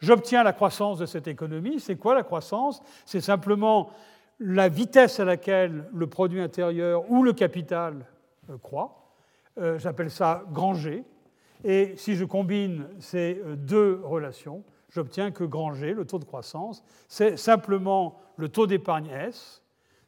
j'obtiens 0.00 0.42
la 0.42 0.52
croissance 0.52 0.98
de 0.98 1.06
cette 1.06 1.28
économie. 1.28 1.80
C'est 1.80 1.96
quoi 1.96 2.14
la 2.14 2.22
croissance? 2.22 2.82
C'est 3.06 3.22
simplement 3.22 3.90
la 4.38 4.68
vitesse 4.68 5.18
à 5.18 5.24
laquelle 5.24 5.88
le 5.94 6.06
produit 6.08 6.42
intérieur 6.42 7.10
ou 7.10 7.22
le 7.22 7.32
capital 7.32 8.04
euh, 8.50 8.58
croît. 8.58 9.14
Euh, 9.56 9.78
j'appelle 9.78 10.10
ça 10.10 10.44
grand 10.52 10.74
G. 10.74 11.04
Et 11.64 11.94
si 11.96 12.16
je 12.16 12.24
combine 12.24 12.86
ces 13.00 13.42
deux 13.56 14.00
relations, 14.04 14.62
j'obtiens 14.88 15.30
que 15.30 15.44
G, 15.74 15.94
le 15.94 16.04
taux 16.04 16.18
de 16.18 16.24
croissance, 16.24 16.82
c'est 17.08 17.36
simplement 17.36 18.20
le 18.36 18.48
taux 18.48 18.66
d'épargne 18.66 19.08
S 19.08 19.62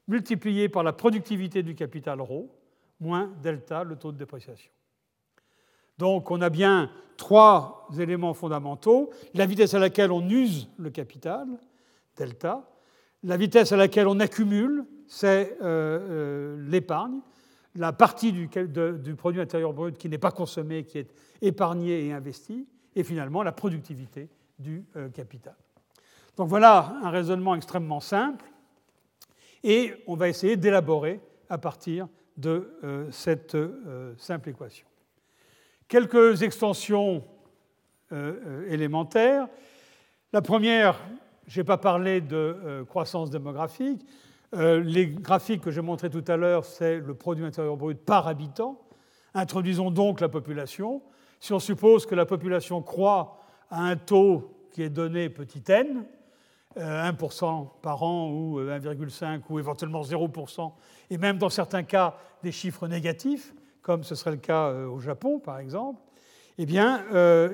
multiplié 0.08 0.68
par 0.68 0.82
la 0.82 0.92
productivité 0.92 1.62
du 1.62 1.74
capital 1.74 2.20
ρ 2.20 2.46
moins 3.00 3.30
delta, 3.42 3.82
le 3.82 3.96
taux 3.96 4.12
de 4.12 4.18
dépréciation. 4.18 4.70
Donc 5.98 6.30
on 6.30 6.40
a 6.40 6.50
bien 6.50 6.90
trois 7.16 7.88
éléments 7.98 8.34
fondamentaux. 8.34 9.10
La 9.34 9.46
vitesse 9.46 9.74
à 9.74 9.78
laquelle 9.78 10.12
on 10.12 10.28
use 10.28 10.68
le 10.78 10.90
capital, 10.90 11.46
delta, 12.16 12.68
la 13.22 13.36
vitesse 13.36 13.72
à 13.72 13.76
laquelle 13.76 14.08
on 14.08 14.18
accumule, 14.20 14.84
c'est 15.06 15.56
euh, 15.60 15.66
euh, 15.66 16.70
l'épargne, 16.70 17.20
la 17.74 17.92
partie 17.92 18.32
du, 18.32 18.48
produit 19.16 19.40
intérieur 19.40 19.72
brut 19.72 19.96
qui 19.96 20.08
n'est 20.08 20.18
pas 20.18 20.30
consommée, 20.30 20.84
qui 20.84 20.98
est 20.98 21.14
épargnée 21.42 22.06
et 22.06 22.12
investie, 22.12 22.66
et 22.96 23.04
finalement 23.04 23.42
la 23.42 23.52
productivité 23.52 24.28
du 24.60 24.84
euh, 24.94 25.08
capital. 25.08 25.56
Donc 26.36 26.48
voilà 26.48 26.94
un 27.02 27.10
raisonnement 27.10 27.56
extrêmement 27.56 28.00
simple, 28.00 28.44
et 29.64 29.94
on 30.06 30.14
va 30.14 30.28
essayer 30.28 30.56
d'élaborer 30.56 31.20
à 31.48 31.58
partir 31.58 32.08
de 32.36 33.08
cette 33.10 33.56
simple 34.16 34.48
équation. 34.48 34.86
Quelques 35.86 36.42
extensions 36.42 37.22
élémentaires. 38.68 39.48
La 40.32 40.40
première, 40.40 40.96
je 41.50 41.60
n'ai 41.60 41.64
pas 41.64 41.78
parlé 41.78 42.20
de 42.20 42.36
euh, 42.36 42.84
croissance 42.84 43.28
démographique. 43.28 44.06
Euh, 44.54 44.80
les 44.80 45.08
graphiques 45.08 45.62
que 45.62 45.72
j'ai 45.72 45.80
montrés 45.80 46.08
tout 46.08 46.24
à 46.28 46.36
l'heure, 46.36 46.64
c'est 46.64 47.00
le 47.00 47.14
produit 47.14 47.44
intérieur 47.44 47.76
brut 47.76 47.98
par 47.98 48.28
habitant. 48.28 48.80
Introduisons 49.34 49.90
donc 49.90 50.20
la 50.20 50.28
population. 50.28 51.02
Si 51.40 51.52
on 51.52 51.58
suppose 51.58 52.06
que 52.06 52.14
la 52.14 52.24
population 52.24 52.82
croît 52.82 53.39
à 53.70 53.82
un 53.82 53.96
taux 53.96 54.54
qui 54.70 54.82
est 54.82 54.90
donné 54.90 55.28
petit 55.28 55.62
n, 55.68 56.04
1% 56.76 56.78
euh, 56.78 57.64
par 57.82 58.02
an 58.02 58.30
ou 58.30 58.60
1,5% 58.60 59.42
ou 59.48 59.58
éventuellement 59.58 60.02
0%, 60.02 60.72
et 61.10 61.18
même 61.18 61.38
dans 61.38 61.48
certains 61.48 61.82
cas 61.82 62.16
des 62.42 62.52
chiffres 62.52 62.86
négatifs, 62.86 63.54
comme 63.82 64.04
ce 64.04 64.14
serait 64.14 64.32
le 64.32 64.36
cas 64.36 64.72
au 64.72 65.00
Japon 65.00 65.38
par 65.38 65.58
exemple, 65.58 66.00
eh 66.58 66.66
bien, 66.66 67.04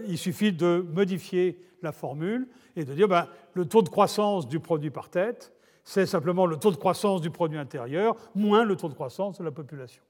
il 0.09 0.19
suffit 0.19 0.53
de 0.53 0.85
modifier 0.93 1.65
la 1.83 1.93
formule 1.93 2.49
et 2.75 2.85
de 2.85 2.93
dire 2.93 3.09
ben, 3.09 3.29
le 3.55 3.65
taux 3.67 3.83
de 3.83 3.89
croissance 3.89 4.49
du 4.49 4.61
produit 4.61 4.91
par 4.91 5.09
tête, 5.09 5.53
c'est 5.85 6.07
simplement 6.07 6.47
le 6.47 6.57
taux 6.57 6.73
de 6.73 6.77
croissance 6.77 7.21
du 7.21 7.31
produit 7.31 7.59
intérieur 7.59 8.17
moins 8.35 8.65
le 8.65 8.77
taux 8.77 8.89
de 8.89 8.95
croissance 8.95 9.39
de 9.39 9.45
la 9.45 9.53
population. 9.53 10.03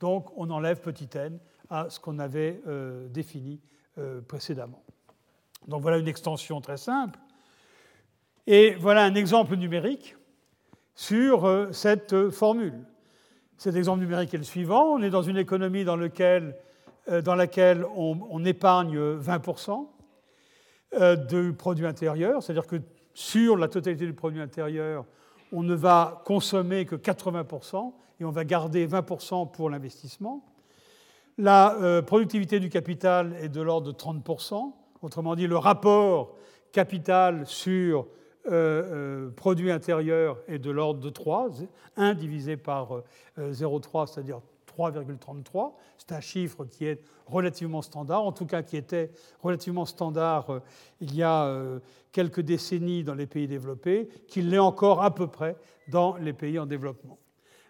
Donc 0.00 0.30
on 0.36 0.50
enlève 0.50 0.80
petit 0.80 1.08
n 1.14 1.38
à 1.70 1.90
ce 1.90 2.00
qu'on 2.00 2.18
avait 2.18 2.62
euh, 2.66 3.06
défini 3.08 3.60
euh, 3.98 4.22
précédemment. 4.22 4.82
Donc 5.66 5.82
voilà 5.82 5.98
une 5.98 6.08
extension 6.08 6.60
très 6.60 6.76
simple. 6.76 7.18
Et 8.46 8.74
voilà 8.76 9.04
un 9.04 9.14
exemple 9.14 9.56
numérique 9.56 10.16
sur 10.94 11.44
euh, 11.44 11.72
cette 11.72 12.30
formule. 12.30 12.78
Cet 13.56 13.74
exemple 13.76 14.00
numérique 14.00 14.32
est 14.32 14.38
le 14.38 14.44
suivant. 14.44 14.94
On 14.94 15.02
est 15.02 15.10
dans 15.10 15.22
une 15.22 15.36
économie 15.36 15.84
dans, 15.84 15.96
dans 15.96 17.34
laquelle 17.34 17.84
on, 17.96 18.18
on 18.30 18.44
épargne 18.44 18.98
20%. 18.98 19.88
Euh, 20.94 21.16
du 21.16 21.52
produit 21.52 21.84
intérieur, 21.84 22.42
c'est-à-dire 22.42 22.66
que 22.66 22.76
sur 23.12 23.58
la 23.58 23.68
totalité 23.68 24.06
du 24.06 24.14
produit 24.14 24.40
intérieur, 24.40 25.04
on 25.52 25.62
ne 25.62 25.74
va 25.74 26.22
consommer 26.24 26.86
que 26.86 26.96
80% 26.96 27.92
et 28.20 28.24
on 28.24 28.30
va 28.30 28.46
garder 28.46 28.86
20% 28.86 29.50
pour 29.50 29.68
l'investissement. 29.68 30.42
La 31.36 31.74
euh, 31.74 32.00
productivité 32.00 32.58
du 32.58 32.70
capital 32.70 33.36
est 33.42 33.50
de 33.50 33.60
l'ordre 33.60 33.92
de 33.92 33.98
30%, 33.98 34.72
autrement 35.02 35.34
dit 35.34 35.46
le 35.46 35.56
rapport 35.56 36.36
capital 36.72 37.46
sur 37.46 38.06
euh, 38.50 39.30
produit 39.30 39.70
intérieur 39.70 40.38
est 40.48 40.58
de 40.58 40.70
l'ordre 40.70 41.00
de 41.00 41.10
3, 41.10 41.50
1 41.96 42.14
divisé 42.14 42.56
par 42.56 43.02
0,3, 43.38 44.06
c'est-à-dire 44.06 44.40
3,33. 44.78 45.72
C'est 45.98 46.12
un 46.12 46.20
chiffre 46.20 46.64
qui 46.64 46.86
est 46.86 47.00
relativement 47.26 47.82
standard, 47.82 48.24
en 48.24 48.32
tout 48.32 48.46
cas 48.46 48.62
qui 48.62 48.76
était 48.76 49.10
relativement 49.42 49.84
standard 49.84 50.50
euh, 50.50 50.60
il 51.00 51.14
y 51.14 51.22
a 51.22 51.44
euh, 51.44 51.80
quelques 52.12 52.40
décennies 52.40 53.04
dans 53.04 53.14
les 53.14 53.26
pays 53.26 53.48
développés, 53.48 54.08
qu'il 54.28 54.50
l'est 54.50 54.58
encore 54.58 55.02
à 55.02 55.14
peu 55.14 55.26
près 55.26 55.56
dans 55.88 56.16
les 56.16 56.32
pays 56.32 56.58
en 56.58 56.66
développement. 56.66 57.18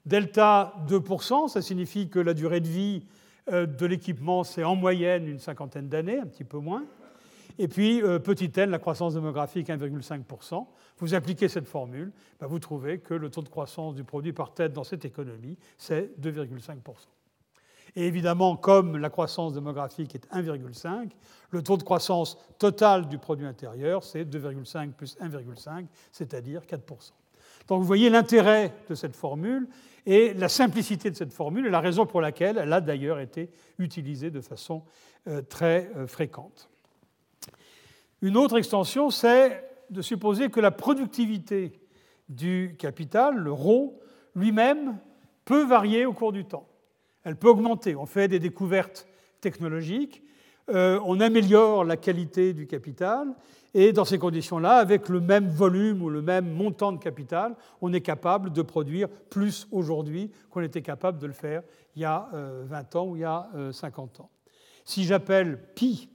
Delta 0.05 0.75
2%, 0.89 1.49
ça 1.49 1.63
signifie 1.63 2.09
que 2.09 2.19
la 2.19 2.35
durée 2.35 2.61
de 2.61 2.69
vie 2.69 3.05
euh, 3.51 3.67
de 3.67 3.87
l'équipement, 3.87 4.45
c'est 4.45 4.65
en 4.65 4.77
moyenne 4.77 5.27
une 5.27 5.39
cinquantaine 5.39 5.89
d'années, 5.89 6.19
un 6.19 6.27
petit 6.27 6.45
peu 6.45 6.59
moins. 6.59 6.85
Et 7.59 7.67
puis, 7.69 8.01
petit 8.23 8.53
n, 8.57 8.71
la 8.71 8.79
croissance 8.79 9.15
démographique, 9.15 9.69
1,5%. 9.69 10.67
Vous 10.99 11.15
appliquez 11.15 11.49
cette 11.49 11.67
formule, 11.67 12.13
ben, 12.41 12.47
vous 12.47 12.59
trouvez 12.59 12.99
que 12.99 13.15
le 13.15 13.31
taux 13.31 13.43
de 13.43 13.49
croissance 13.49 13.95
du 13.95 14.05
produit 14.05 14.33
par 14.33 14.55
tête 14.55 14.73
dans 14.73 14.85
cette 14.85 15.05
économie, 15.05 15.59
c'est 15.77 16.13
2,5%. 16.21 16.77
Et 17.97 18.07
évidemment, 18.07 18.57
comme 18.57 18.97
la 18.97 19.11
croissance 19.11 19.55
démographique 19.55 20.15
est 20.15 20.31
1,5, 20.31 21.11
le 21.51 21.63
taux 21.63 21.77
de 21.77 21.83
croissance 21.83 22.39
total 22.59 23.09
du 23.09 23.19
produit 23.19 23.47
intérieur, 23.47 24.05
c'est 24.05 24.25
2,5 24.25 24.93
plus 24.93 25.17
1,5, 25.19 25.87
c'est-à-dire 26.13 26.63
4%. 26.63 26.81
Donc 27.67 27.81
vous 27.81 27.87
voyez 27.87 28.09
l'intérêt 28.09 28.75
de 28.89 28.95
cette 28.95 29.17
formule 29.17 29.69
et 30.07 30.33
la 30.35 30.49
simplicité 30.49 31.11
de 31.11 31.17
cette 31.17 31.33
formule 31.33 31.67
et 31.67 31.71
la 31.71 31.81
raison 31.81 32.07
pour 32.07 32.21
laquelle 32.21 32.59
elle 32.59 32.73
a 32.73 32.81
d'ailleurs 32.81 33.21
été 33.21 33.51
utilisée 33.79 34.31
de 34.31 34.41
façon 34.41 34.85
euh, 35.27 35.43
très 35.43 35.91
euh, 35.97 36.07
fréquente. 36.07 36.71
Une 38.21 38.37
autre 38.37 38.59
extension, 38.59 39.11
c'est 39.11 39.65
de 39.91 40.03
supposer 40.03 40.49
que 40.49 40.61
la 40.61 40.71
productivité 40.71 41.73
du 42.29 42.77
capital, 42.79 43.37
le 43.37 43.53
rho, 43.53 44.01
lui-même, 44.35 44.99
peut 45.45 45.65
varier 45.65 46.05
au 46.05 46.13
cours 46.13 46.33
du 46.33 46.45
temps. 46.45 46.69
Elle 47.25 47.37
peut 47.37 47.49
augmenter. 47.49 47.95
On 47.97 48.07
fait 48.07 48.29
des 48.29 48.39
découvertes 48.39 49.07
technologiques, 49.41 50.23
euh, 50.71 51.01
on 51.05 51.21
améliore 51.21 51.85
la 51.85 51.97
qualité 51.97 52.53
du 52.53 52.67
capital, 52.67 53.35
et 53.73 53.93
dans 53.93 54.05
ces 54.05 54.19
conditions-là, 54.19 54.77
avec 54.77 55.09
le 55.09 55.21
même 55.21 55.49
volume 55.49 56.03
ou 56.03 56.11
le 56.11 56.21
même 56.21 56.51
montant 56.51 56.93
de 56.93 56.99
capital, 56.99 57.55
on 57.81 57.93
est 57.93 58.01
capable 58.01 58.53
de 58.53 58.63
produire 58.63 59.09
plus 59.09 59.69
aujourd'hui 59.71 60.31
qu'on 60.51 60.63
était 60.63 60.83
capable 60.83 61.19
de 61.19 61.27
le 61.27 61.33
faire 61.33 61.63
il 61.95 62.03
y 62.03 62.05
a 62.05 62.29
20 62.33 62.35
euh, 62.35 62.99
ans 62.99 63.07
ou 63.07 63.17
il 63.17 63.21
y 63.21 63.25
a 63.25 63.49
50 63.73 64.21
euh, 64.21 64.23
ans. 64.23 64.31
Si 64.85 65.05
j'appelle 65.05 65.61
pi 65.75 66.09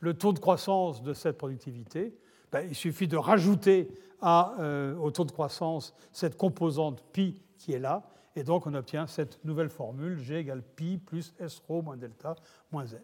le 0.00 0.14
taux 0.14 0.32
de 0.32 0.38
croissance 0.38 1.02
de 1.02 1.12
cette 1.12 1.38
productivité, 1.38 2.14
ben, 2.50 2.66
il 2.68 2.74
suffit 2.74 3.06
de 3.06 3.16
rajouter 3.16 3.88
euh, 4.22 4.96
au 4.96 5.10
taux 5.10 5.24
de 5.24 5.30
croissance 5.30 5.94
cette 6.12 6.36
composante 6.36 7.02
pi 7.12 7.40
qui 7.58 7.72
est 7.72 7.78
là, 7.78 8.02
et 8.34 8.42
donc 8.42 8.66
on 8.66 8.74
obtient 8.74 9.06
cette 9.06 9.42
nouvelle 9.44 9.68
formule, 9.68 10.18
G 10.18 10.38
égale 10.38 10.62
pi 10.62 10.98
plus 10.98 11.34
S 11.38 11.62
rho 11.68 11.82
moins 11.82 11.96
delta 11.96 12.34
moins 12.72 12.86
N. 12.86 13.02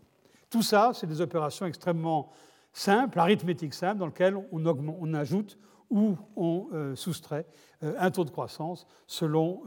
Tout 0.51 0.63
ça, 0.63 0.93
c'est 0.95 1.07
des 1.07 1.21
opérations 1.21 1.67
extrêmement 1.67 2.33
simples, 2.73 3.19
arithmétiques 3.19 3.75
simples, 3.75 3.99
dans 3.99 4.07
lesquelles 4.07 4.37
on, 4.53 5.15
ajoute 5.15 5.59
ou 5.91 6.17
on 6.37 6.69
euh, 6.73 6.95
soustrait 6.95 7.47
euh, 7.83 7.95
un 7.99 8.11
taux 8.11 8.25
de 8.25 8.31
croissance 8.31 8.87
selon 9.07 9.63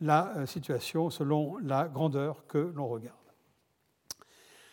la 0.00 0.46
situation, 0.46 1.10
selon 1.10 1.58
la 1.58 1.86
grandeur 1.86 2.46
que 2.46 2.58
l'on 2.58 2.88
regarde. 2.88 3.16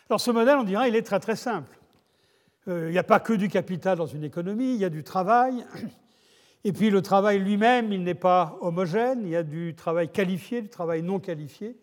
Alors 0.09 0.21
ce 0.21 0.31
modèle, 0.31 0.57
on 0.57 0.63
dirait, 0.63 0.87
il 0.87 0.95
est 0.95 1.03
très 1.03 1.19
très 1.19 1.35
simple. 1.35 1.76
Euh, 2.67 2.89
il 2.89 2.91
n'y 2.91 2.97
a 2.97 3.03
pas 3.03 3.19
que 3.19 3.33
du 3.33 3.47
capital 3.47 3.97
dans 3.97 4.07
une 4.07 4.23
économie, 4.23 4.73
il 4.73 4.79
y 4.79 4.85
a 4.85 4.89
du 4.89 5.03
travail. 5.03 5.65
Et 6.63 6.73
puis 6.73 6.89
le 6.89 7.01
travail 7.01 7.39
lui-même, 7.39 7.93
il 7.93 8.03
n'est 8.03 8.13
pas 8.13 8.57
homogène, 8.61 9.21
il 9.23 9.29
y 9.29 9.35
a 9.35 9.43
du 9.43 9.73
travail 9.75 10.09
qualifié, 10.09 10.61
du 10.61 10.69
travail 10.69 11.01
non 11.01 11.19
qualifié. 11.19 11.77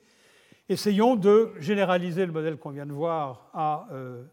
Essayons 0.68 1.16
de 1.16 1.52
généraliser 1.58 2.26
le 2.26 2.32
modèle 2.32 2.58
qu'on 2.58 2.70
vient 2.70 2.84
de 2.84 2.92
voir 2.92 3.48
à 3.54 3.86
euh, 3.92 4.24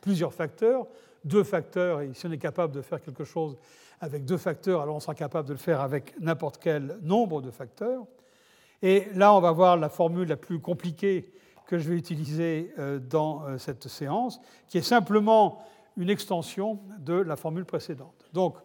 plusieurs 0.00 0.32
facteurs. 0.32 0.86
Deux 1.24 1.42
facteurs, 1.42 2.02
et 2.02 2.14
si 2.14 2.26
on 2.26 2.30
est 2.30 2.38
capable 2.38 2.72
de 2.72 2.82
faire 2.82 3.00
quelque 3.00 3.24
chose 3.24 3.56
avec 4.00 4.24
deux 4.24 4.36
facteurs, 4.36 4.82
alors 4.82 4.94
on 4.94 5.00
sera 5.00 5.14
capable 5.16 5.48
de 5.48 5.54
le 5.54 5.58
faire 5.58 5.80
avec 5.80 6.14
n'importe 6.20 6.58
quel 6.62 6.98
nombre 7.02 7.42
de 7.42 7.50
facteurs. 7.50 8.04
Et 8.80 9.08
là, 9.14 9.34
on 9.34 9.40
va 9.40 9.50
voir 9.50 9.76
la 9.76 9.88
formule 9.88 10.28
la 10.28 10.36
plus 10.36 10.60
compliquée 10.60 11.32
que 11.66 11.78
je 11.78 11.88
vais 11.88 11.96
utiliser 11.96 12.72
euh, 12.78 13.00
dans 13.00 13.58
cette 13.58 13.88
séance, 13.88 14.40
qui 14.68 14.78
est 14.78 14.82
simplement 14.82 15.64
une 15.96 16.10
extension 16.10 16.80
de 16.98 17.14
la 17.14 17.36
formule 17.36 17.64
précédente. 17.64 18.28
Donc, 18.32 18.56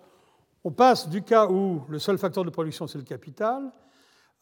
on 0.64 0.72
passe 0.72 1.10
du 1.10 1.24
cas 1.24 1.48
où 1.48 1.82
le 1.88 2.00
seul 2.00 2.18
facteur 2.18 2.44
de 2.46 2.50
production, 2.50 2.88
c'est 2.88 2.98
le 2.98 3.04
capital, 3.04 3.72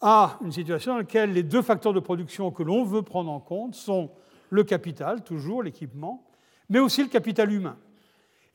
à 0.02 0.38
une 0.42 0.52
situation 0.52 0.94
dans 0.94 1.00
laquelle 1.00 1.34
les 1.34 1.44
deux 1.44 1.62
facteurs 1.62 1.94
de 1.94 2.00
production 2.00 2.52
que 2.52 2.64
l'on 2.64 2.84
veut 2.84 3.02
prendre 3.02 3.32
en 3.32 3.40
compte 3.40 3.76
sont 3.76 4.12
le 4.50 4.64
capital, 4.64 5.24
toujours 5.24 5.62
l'équipement, 5.64 6.26
mais 6.70 6.80
aussi 6.80 7.04
le 7.04 7.10
capital 7.10 7.52
humain. 7.52 7.78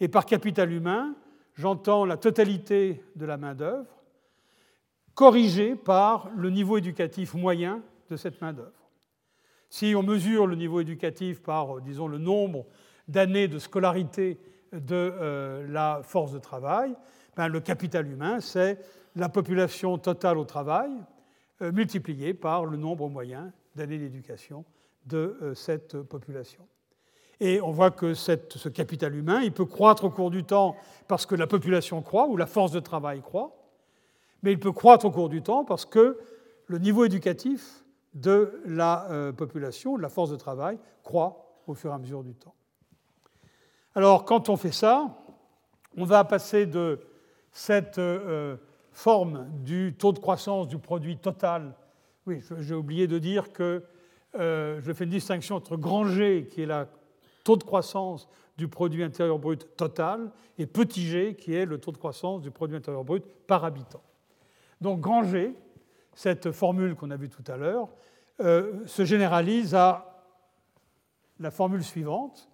Et 0.01 0.09
par 0.09 0.27
capital 0.27 0.73
humain, 0.73 1.15
j'entends 1.55 2.05
la 2.05 2.17
totalité 2.17 3.05
de 3.15 3.27
la 3.27 3.37
main-d'œuvre, 3.37 3.91
corrigée 5.15 5.77
par 5.77 6.29
le 6.35 6.51
niveau 6.51 6.77
éducatif 6.77 7.35
moyen 7.35 7.83
de 8.11 8.17
cette 8.17 8.41
main-d'œuvre. 8.41 8.73
Si 9.71 9.95
on 9.95 10.03
mesure 10.03 10.47
le 10.47 10.57
niveau 10.57 10.81
éducatif 10.81 11.43
par, 11.43 11.81
disons, 11.81 12.09
le 12.09 12.19
nombre 12.19 12.67
d'années 13.09 13.49
de 13.49 13.59
scolarité 13.59 14.39
de 14.73 14.95
euh, 14.95 15.67
la 15.69 16.01
force 16.03 16.33
de 16.33 16.39
travail, 16.39 16.95
ben, 17.37 17.49
le 17.49 17.61
capital 17.61 18.07
humain, 18.11 18.41
c'est 18.41 18.79
la 19.17 19.29
population 19.29 19.99
totale 19.99 20.39
au 20.39 20.45
travail 20.45 20.91
euh, 21.63 21.73
multipliée 21.73 22.35
par 22.35 22.65
le 22.65 22.77
nombre 22.77 23.09
moyen 23.09 23.53
d'années 23.77 23.99
d'éducation 23.99 24.65
de 25.07 25.37
euh, 25.43 25.55
cette 25.55 26.01
population. 26.03 26.67
Et 27.41 27.61
on 27.61 27.73
voit 27.73 27.91
que 27.91 28.15
ce 28.15 28.69
capital 28.69 29.15
humain, 29.15 29.41
il 29.43 29.53
peut 29.53 29.65
croître 29.65 30.05
au 30.05 30.11
cours 30.11 30.31
du 30.31 30.45
temps 30.45 30.77
parce 31.09 31.27
que 31.27 31.35
la 31.35 31.49
population 31.49 32.01
croît 32.01 32.29
ou 32.29 32.37
la 32.37 32.47
force 32.47 32.71
de 32.71 32.79
travail 32.79 33.21
croît, 33.21 33.57
mais 34.43 34.53
il 34.53 34.61
peut 34.61 34.73
croître 34.73 35.05
au 35.05 35.11
cours 35.11 35.29
du 35.29 35.43
temps 35.43 35.65
parce 35.65 35.85
que 35.85 36.19
le 36.67 36.79
niveau 36.79 37.05
éducatif 37.05 37.85
de 38.15 38.63
la 38.65 39.33
population, 39.37 39.97
de 39.97 40.03
la 40.03 40.09
force 40.09 40.31
de 40.31 40.37
travail, 40.37 40.79
croît 41.03 41.61
au 41.67 41.75
fur 41.75 41.91
et 41.91 41.95
à 41.95 41.99
mesure 41.99 42.23
du 42.23 42.35
temps. 42.37 42.55
Alors, 43.95 44.25
quand 44.25 44.49
on 44.49 44.57
fait 44.57 44.73
ça, 44.73 45.17
on 45.97 46.05
va 46.05 46.25
passer 46.25 46.67
de 46.67 47.01
cette 47.53 47.99
euh, 47.99 48.57
forme 48.91 49.49
du 49.63 49.95
taux 49.97 50.13
de 50.13 50.19
croissance 50.19 50.67
du 50.67 50.79
produit 50.79 51.17
total. 51.17 51.75
Oui, 52.27 52.41
j'ai 52.59 52.75
oublié 52.75 53.07
de 53.07 53.19
dire 53.21 53.53
que 53.53 53.85
euh, 54.35 54.81
je 54.81 54.93
fais 54.93 55.05
une 55.05 55.11
distinction 55.11 55.55
entre 55.55 55.77
grand 55.77 56.07
G, 56.07 56.49
qui 56.51 56.63
est 56.63 56.67
le 56.67 56.87
taux 57.45 57.57
de 57.57 57.63
croissance 57.63 58.29
du 58.57 58.67
produit 58.67 59.05
intérieur 59.05 59.39
brut 59.39 59.77
total, 59.77 60.33
et 60.59 60.67
petit 60.67 61.07
g, 61.07 61.37
qui 61.37 61.55
est 61.55 61.67
le 61.67 61.79
taux 61.79 61.93
de 61.93 61.99
croissance 61.99 62.41
du 62.43 62.51
produit 62.51 62.77
intérieur 62.77 63.05
brut 63.05 63.25
par 63.47 63.65
habitant. 63.65 64.03
Donc 64.81 65.01
grand 65.01 65.25
G, 65.25 65.55
cette 66.15 66.51
formule 66.51 66.95
qu'on 66.95 67.11
a 67.11 67.17
vue 67.17 67.29
tout 67.29 67.45
à 67.47 67.57
l'heure, 67.57 67.89
euh, 68.41 68.85
se 68.87 69.05
généralise 69.05 69.75
à 69.75 70.25
la 71.39 71.51
formule 71.51 71.85
suivante 71.85 72.49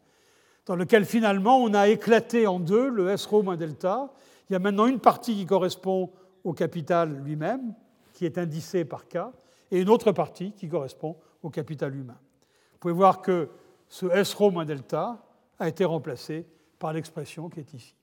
dans 0.70 0.76
lequel 0.76 1.04
finalement 1.04 1.60
on 1.60 1.74
a 1.74 1.88
éclaté 1.88 2.46
en 2.46 2.60
deux 2.60 2.88
le 2.88 3.08
S 3.10 3.26
rho 3.26 3.42
moins 3.42 3.56
delta. 3.56 4.08
Il 4.48 4.52
y 4.52 4.56
a 4.56 4.60
maintenant 4.60 4.86
une 4.86 5.00
partie 5.00 5.34
qui 5.34 5.44
correspond 5.44 6.12
au 6.44 6.52
capital 6.52 7.24
lui-même, 7.24 7.74
qui 8.12 8.24
est 8.24 8.38
indicée 8.38 8.84
par 8.84 9.08
K, 9.08 9.16
et 9.72 9.80
une 9.80 9.88
autre 9.88 10.12
partie 10.12 10.52
qui 10.52 10.68
correspond 10.68 11.16
au 11.42 11.50
capital 11.50 11.92
humain. 11.96 12.18
Vous 12.70 12.78
pouvez 12.78 12.94
voir 12.94 13.20
que 13.20 13.48
ce 13.88 14.06
S 14.16 14.32
rho 14.32 14.52
moins 14.52 14.64
delta 14.64 15.18
a 15.58 15.66
été 15.66 15.84
remplacé 15.84 16.46
par 16.78 16.92
l'expression 16.92 17.48
qui 17.48 17.58
est 17.58 17.74
ici. 17.74 17.96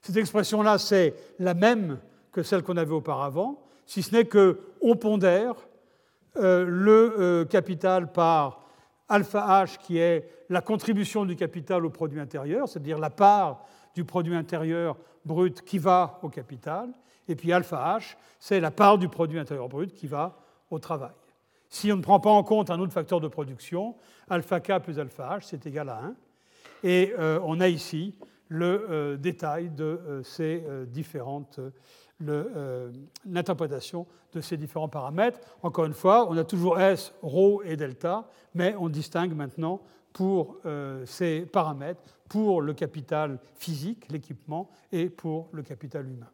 Cette 0.00 0.16
expression-là, 0.16 0.78
c'est 0.78 1.14
la 1.38 1.52
même 1.52 1.98
que 2.32 2.42
celle 2.42 2.62
qu'on 2.62 2.78
avait 2.78 2.94
auparavant, 2.94 3.62
si 3.84 4.02
ce 4.02 4.14
n'est 4.14 4.24
qu'on 4.24 4.96
pondère 4.96 5.56
euh, 6.38 6.64
le 6.66 7.14
euh, 7.18 7.44
capital 7.44 8.10
par 8.10 8.64
alpha 9.08 9.64
H 9.64 9.78
qui 9.78 9.98
est 9.98 10.28
la 10.48 10.60
contribution 10.60 11.24
du 11.24 11.36
capital 11.36 11.84
au 11.84 11.90
produit 11.90 12.20
intérieur, 12.20 12.68
c'est-à-dire 12.68 12.98
la 12.98 13.10
part 13.10 13.64
du 13.94 14.04
produit 14.04 14.34
intérieur 14.34 14.96
brut 15.24 15.62
qui 15.62 15.78
va 15.78 16.18
au 16.22 16.28
capital, 16.28 16.90
et 17.26 17.36
puis 17.36 17.52
alpha 17.52 17.98
H, 17.98 18.16
c'est 18.38 18.60
la 18.60 18.70
part 18.70 18.98
du 18.98 19.08
produit 19.08 19.38
intérieur 19.38 19.68
brut 19.68 19.92
qui 19.92 20.06
va 20.06 20.38
au 20.70 20.78
travail. 20.78 21.12
Si 21.68 21.92
on 21.92 21.96
ne 21.96 22.02
prend 22.02 22.20
pas 22.20 22.30
en 22.30 22.42
compte 22.42 22.70
un 22.70 22.80
autre 22.80 22.92
facteur 22.92 23.20
de 23.20 23.28
production, 23.28 23.94
alpha 24.30 24.60
K 24.60 24.78
plus 24.78 24.98
alpha 24.98 25.36
H, 25.36 25.42
c'est 25.42 25.66
égal 25.66 25.88
à 25.90 26.00
1. 26.02 26.14
Et 26.84 27.12
euh, 27.18 27.40
on 27.44 27.60
a 27.60 27.68
ici 27.68 28.14
le 28.48 28.86
euh, 28.88 29.16
détail 29.16 29.70
de 29.70 29.84
euh, 29.84 30.22
ces 30.22 30.64
différentes 30.86 31.60
l'interprétation 32.20 34.06
de 34.32 34.40
ces 34.40 34.56
différents 34.56 34.88
paramètres. 34.88 35.40
Encore 35.62 35.84
une 35.84 35.94
fois, 35.94 36.28
on 36.28 36.36
a 36.36 36.44
toujours 36.44 36.80
S, 36.80 37.14
ρ 37.22 37.62
et 37.64 37.76
delta, 37.76 38.28
mais 38.54 38.74
on 38.78 38.88
distingue 38.88 39.34
maintenant 39.34 39.80
pour 40.12 40.56
euh, 40.66 41.04
ces 41.06 41.42
paramètres, 41.42 42.02
pour 42.28 42.60
le 42.60 42.74
capital 42.74 43.38
physique, 43.54 44.10
l'équipement, 44.10 44.70
et 44.90 45.08
pour 45.08 45.48
le 45.52 45.62
capital 45.62 46.08
humain. 46.08 46.28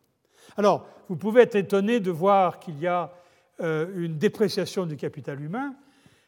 Alors, 0.57 0.87
vous 1.09 1.17
pouvez 1.17 1.43
être 1.43 1.57
étonné 1.57 2.01
de 2.01 2.11
voir 2.11 2.59
qu'il 2.59 2.79
y 2.79 2.87
a 2.87 3.13
euh, 3.61 3.87
une 3.95 4.17
dépréciation 4.17 4.87
du 4.87 4.97
capital 4.97 5.41
humain. 5.41 5.75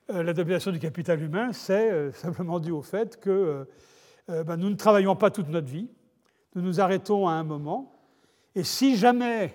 la 0.09 0.33
domination 0.33 0.71
du 0.71 0.79
capital 0.79 1.21
humain, 1.21 1.53
c'est 1.53 2.13
simplement 2.13 2.61
dû 2.61 2.71
au 2.71 2.83
fait 2.83 3.19
que 3.19 3.67
ben, 4.29 4.57
nous 4.57 4.71
ne 4.71 4.77
travaillons 4.77 5.17
pas 5.17 5.31
toute 5.31 5.49
notre 5.49 5.67
vie, 5.67 5.89
nous 6.55 6.63
nous 6.63 6.81
arrêtons 6.81 7.27
à 7.27 7.33
un 7.33 7.43
moment, 7.43 7.96
et 8.57 8.65
si 8.65 8.97
jamais 8.97 9.53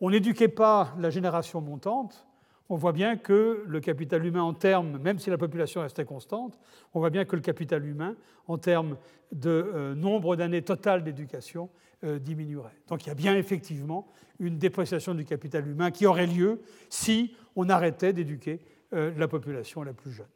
on 0.00 0.10
n'éduquait 0.10 0.48
pas 0.48 0.94
la 0.98 1.10
génération 1.10 1.60
montante, 1.60 2.26
on 2.68 2.76
voit 2.76 2.92
bien 2.92 3.16
que 3.16 3.64
le 3.66 3.80
capital 3.80 4.24
humain 4.24 4.42
en 4.42 4.54
termes, 4.54 4.98
même 4.98 5.18
si 5.18 5.30
la 5.30 5.38
population 5.38 5.82
restait 5.82 6.04
constante, 6.04 6.58
on 6.94 7.00
voit 7.00 7.10
bien 7.10 7.24
que 7.24 7.36
le 7.36 7.42
capital 7.42 7.84
humain 7.84 8.14
en 8.46 8.56
termes 8.56 8.96
de 9.32 9.50
euh, 9.50 9.94
nombre 9.94 10.36
d'années 10.36 10.62
totales 10.62 11.02
d'éducation 11.02 11.68
euh, 12.04 12.18
diminuerait. 12.20 12.78
Donc 12.88 13.04
il 13.04 13.08
y 13.08 13.12
a 13.12 13.14
bien 13.14 13.36
effectivement 13.36 14.06
une 14.38 14.58
dépréciation 14.58 15.14
du 15.14 15.24
capital 15.24 15.66
humain 15.66 15.90
qui 15.90 16.06
aurait 16.06 16.26
lieu 16.26 16.60
si 16.88 17.34
on 17.56 17.68
arrêtait 17.68 18.12
d'éduquer 18.12 18.60
euh, 18.92 19.12
la 19.16 19.26
population 19.26 19.82
la 19.82 19.92
plus 19.92 20.12
jeune. 20.12 20.26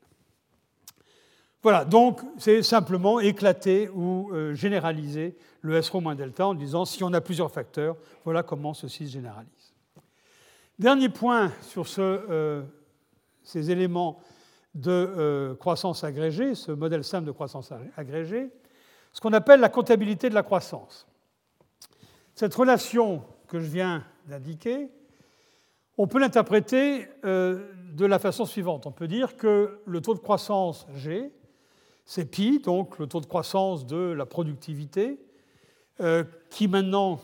Voilà, 1.63 1.85
donc 1.85 2.21
c'est 2.39 2.63
simplement 2.63 3.21
éclater 3.21 3.89
ou 3.91 4.33
généraliser 4.55 5.37
le 5.61 5.77
S 5.77 5.93
moins 5.93 6.15
delta 6.15 6.47
en 6.47 6.55
disant 6.55 6.85
si 6.85 7.05
on 7.05 7.13
a 7.13 7.21
plusieurs 7.21 7.51
facteurs, 7.51 7.97
voilà 8.25 8.43
comment 8.43 8.75
ceci 8.75 9.07
se 9.07 9.13
généralise. 9.13 9.75
Dernier 10.79 11.11
point 11.11 11.53
sur 11.61 11.85
euh, 11.99 12.63
ces 13.43 13.71
éléments 13.71 14.21
de 14.75 14.91
euh, 14.91 15.55
croissance 15.55 16.05
agrégée, 16.05 16.55
ce 16.55 16.73
modèle 16.73 17.05
simple 17.05 17.27
de 17.27 17.33
croissance 17.33 17.71
agrégée, 17.97 18.51
ce 19.13 19.21
qu'on 19.21 19.35
appelle 19.35 19.61
la 19.61 19.69
comptabilité 19.69 20.31
de 20.31 20.35
la 20.35 20.43
croissance. 20.43 21.07
Cette 22.35 22.55
relation 22.55 23.23
que 23.49 23.61
je 23.61 23.67
viens 23.67 24.05
d'indiquer, 24.27 24.89
on 25.99 26.07
peut 26.07 26.19
l'interpréter 26.19 27.09
euh, 27.27 27.69
de 27.93 28.07
la 28.07 28.19
façon 28.19 28.47
suivante. 28.47 28.87
On 28.87 28.93
peut 28.93 29.09
dire 29.09 29.37
que 29.37 29.81
le 29.85 30.01
taux 30.01 30.15
de 30.15 30.21
croissance 30.21 30.87
G, 30.95 31.31
c'est 32.05 32.25
pi, 32.25 32.59
donc 32.59 32.99
le 32.99 33.07
taux 33.07 33.21
de 33.21 33.27
croissance 33.27 33.87
de 33.87 33.97
la 33.97 34.27
productivité, 34.27 35.19
qui 36.49 36.67
maintenant 36.67 37.21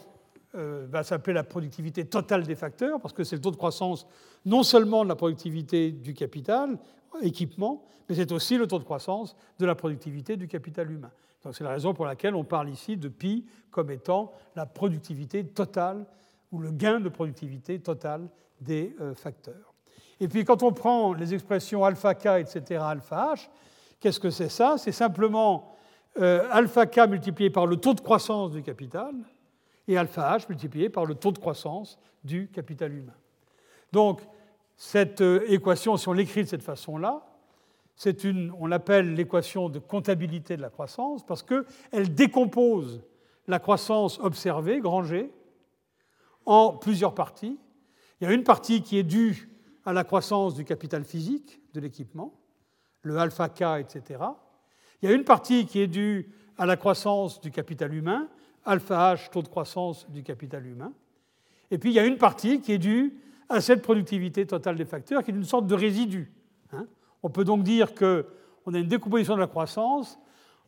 euh, 0.56 0.86
va 0.88 1.02
s'appeler 1.02 1.34
la 1.34 1.44
productivité 1.44 2.06
totale 2.06 2.44
des 2.44 2.54
facteurs, 2.54 2.98
parce 3.00 3.12
que 3.12 3.24
c'est 3.24 3.36
le 3.36 3.42
taux 3.42 3.50
de 3.50 3.56
croissance 3.56 4.06
non 4.46 4.62
seulement 4.62 5.04
de 5.04 5.08
la 5.08 5.16
productivité 5.16 5.90
du 5.90 6.14
capital, 6.14 6.78
équipement, 7.20 7.84
mais 8.08 8.14
c'est 8.14 8.32
aussi 8.32 8.56
le 8.56 8.66
taux 8.66 8.78
de 8.78 8.84
croissance 8.84 9.36
de 9.58 9.66
la 9.66 9.74
productivité 9.74 10.36
du 10.36 10.48
capital 10.48 10.90
humain. 10.90 11.10
Donc 11.44 11.54
c'est 11.54 11.64
la 11.64 11.70
raison 11.70 11.92
pour 11.92 12.06
laquelle 12.06 12.34
on 12.34 12.44
parle 12.44 12.70
ici 12.70 12.96
de 12.96 13.08
pi 13.08 13.44
comme 13.70 13.90
étant 13.90 14.32
la 14.54 14.64
productivité 14.64 15.44
totale 15.44 16.06
ou 16.52 16.58
le 16.58 16.70
gain 16.70 17.00
de 17.00 17.10
productivité 17.10 17.78
totale 17.80 18.26
des 18.60 18.96
euh, 19.00 19.14
facteurs. 19.14 19.74
Et 20.20 20.28
puis 20.28 20.44
quand 20.46 20.62
on 20.62 20.72
prend 20.72 21.12
les 21.12 21.34
expressions 21.34 21.84
alpha 21.84 22.14
k, 22.14 22.26
etc., 22.38 22.80
alpha 22.82 23.34
h, 23.34 23.48
qu'est-ce 24.00 24.20
que 24.20 24.30
c'est 24.30 24.48
ça? 24.48 24.76
C'est 24.78 24.92
simplement 24.92 25.76
euh, 26.18 26.48
alpha 26.50 26.86
k 26.86 27.08
multiplié 27.08 27.50
par 27.50 27.66
le 27.66 27.76
taux 27.76 27.94
de 27.94 28.00
croissance 28.00 28.52
du 28.52 28.62
capital, 28.62 29.14
et 29.88 29.96
alpha 29.96 30.36
h 30.36 30.46
multiplié 30.48 30.88
par 30.88 31.04
le 31.06 31.14
taux 31.14 31.32
de 31.32 31.38
croissance 31.38 31.98
du 32.24 32.48
capital 32.48 32.92
humain. 32.92 33.14
Donc, 33.92 34.20
cette 34.76 35.20
euh, 35.20 35.44
équation, 35.48 35.96
si 35.96 36.08
on 36.08 36.12
l'écrit 36.12 36.42
de 36.42 36.48
cette 36.48 36.62
façon-là, 36.62 37.24
c'est 37.94 38.24
une, 38.24 38.52
on 38.58 38.66
l'appelle 38.66 39.14
l'équation 39.14 39.68
de 39.68 39.78
comptabilité 39.78 40.56
de 40.56 40.62
la 40.62 40.68
croissance 40.68 41.24
parce 41.24 41.42
qu'elle 41.42 42.14
décompose 42.14 43.02
la 43.46 43.58
croissance 43.58 44.18
observée, 44.20 44.80
grand 44.80 45.02
G, 45.02 45.32
en 46.44 46.76
plusieurs 46.76 47.14
parties. 47.14 47.58
Il 48.20 48.26
y 48.26 48.30
a 48.30 48.34
une 48.34 48.44
partie 48.44 48.82
qui 48.82 48.98
est 48.98 49.02
due 49.02 49.50
à 49.84 49.92
la 49.92 50.04
croissance 50.04 50.54
du 50.54 50.64
capital 50.64 51.04
physique 51.04 51.60
de 51.72 51.80
l'équipement, 51.80 52.34
le 53.06 53.16
alpha 53.18 53.48
K, 53.48 53.62
etc. 53.78 54.20
Il 55.00 55.08
y 55.08 55.12
a 55.12 55.14
une 55.14 55.24
partie 55.24 55.64
qui 55.64 55.80
est 55.80 55.86
due 55.86 56.28
à 56.58 56.66
la 56.66 56.76
croissance 56.76 57.40
du 57.40 57.52
capital 57.52 57.94
humain, 57.94 58.28
alpha 58.64 59.14
H, 59.14 59.30
taux 59.30 59.42
de 59.42 59.48
croissance 59.48 60.10
du 60.10 60.24
capital 60.24 60.66
humain. 60.66 60.92
Et 61.70 61.78
puis 61.78 61.90
il 61.90 61.94
y 61.94 62.00
a 62.00 62.04
une 62.04 62.18
partie 62.18 62.60
qui 62.60 62.72
est 62.72 62.78
due 62.78 63.14
à 63.48 63.60
cette 63.60 63.82
productivité 63.82 64.44
totale 64.44 64.76
des 64.76 64.84
facteurs, 64.84 65.22
qui 65.22 65.30
est 65.30 65.34
une 65.34 65.44
sorte 65.44 65.68
de 65.68 65.74
résidu. 65.74 66.32
Hein. 66.72 66.86
On 67.22 67.30
peut 67.30 67.44
donc 67.44 67.62
dire 67.62 67.94
qu'on 67.94 68.74
a 68.74 68.78
une 68.78 68.88
décomposition 68.88 69.36
de 69.36 69.40
la 69.40 69.46
croissance 69.46 70.18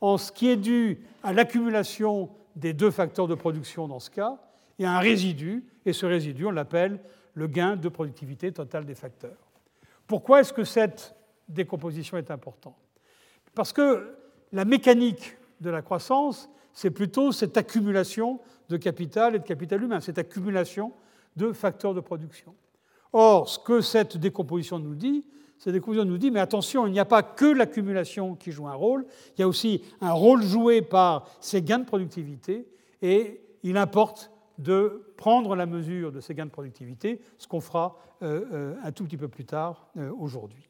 en 0.00 0.16
ce 0.16 0.30
qui 0.30 0.48
est 0.48 0.56
dû 0.56 1.00
à 1.24 1.32
l'accumulation 1.32 2.30
des 2.54 2.72
deux 2.72 2.92
facteurs 2.92 3.26
de 3.26 3.34
production 3.34 3.88
dans 3.88 3.98
ce 3.98 4.10
cas, 4.10 4.38
et 4.78 4.86
un 4.86 5.00
résidu, 5.00 5.64
et 5.84 5.92
ce 5.92 6.06
résidu, 6.06 6.46
on 6.46 6.52
l'appelle 6.52 7.00
le 7.34 7.48
gain 7.48 7.74
de 7.74 7.88
productivité 7.88 8.52
totale 8.52 8.84
des 8.84 8.94
facteurs. 8.94 9.36
Pourquoi 10.06 10.40
est-ce 10.40 10.52
que 10.52 10.62
cette 10.62 11.17
décomposition 11.48 12.16
est 12.16 12.30
importante 12.30 12.76
Parce 13.54 13.72
que 13.72 14.16
la 14.52 14.64
mécanique 14.64 15.36
de 15.60 15.70
la 15.70 15.82
croissance 15.82 16.48
c'est 16.78 16.92
plutôt 16.92 17.32
cette 17.32 17.56
accumulation 17.56 18.38
de 18.68 18.76
capital 18.76 19.34
et 19.34 19.40
de 19.40 19.44
capital 19.44 19.82
humain, 19.82 19.98
cette 19.98 20.18
accumulation 20.18 20.92
de 21.34 21.52
facteurs 21.52 21.92
de 21.92 21.98
production. 21.98 22.54
Or, 23.12 23.48
ce 23.48 23.58
que 23.58 23.80
cette 23.80 24.16
décomposition 24.16 24.78
nous 24.78 24.94
dit, 24.94 25.24
cette 25.58 25.72
décomposition 25.72 26.04
nous 26.04 26.18
dit, 26.18 26.30
mais 26.30 26.38
attention, 26.38 26.86
il 26.86 26.92
n'y 26.92 27.00
a 27.00 27.04
pas 27.04 27.24
que 27.24 27.46
l'accumulation 27.46 28.36
qui 28.36 28.52
joue 28.52 28.68
un 28.68 28.74
rôle, 28.74 29.06
il 29.36 29.40
y 29.40 29.42
a 29.42 29.48
aussi 29.48 29.82
un 30.00 30.12
rôle 30.12 30.44
joué 30.44 30.80
par 30.80 31.28
ces 31.40 31.62
gains 31.62 31.80
de 31.80 31.84
productivité, 31.84 32.68
et 33.02 33.40
il 33.64 33.76
importe 33.76 34.30
de 34.58 35.12
prendre 35.16 35.56
la 35.56 35.66
mesure 35.66 36.12
de 36.12 36.20
ces 36.20 36.32
gains 36.32 36.46
de 36.46 36.50
productivité, 36.50 37.20
ce 37.38 37.48
qu'on 37.48 37.60
fera 37.60 37.96
euh, 38.22 38.44
euh, 38.52 38.74
un 38.84 38.92
tout 38.92 39.02
petit 39.02 39.16
peu 39.16 39.26
plus 39.26 39.44
tard 39.44 39.88
euh, 39.96 40.12
aujourd'hui. 40.16 40.68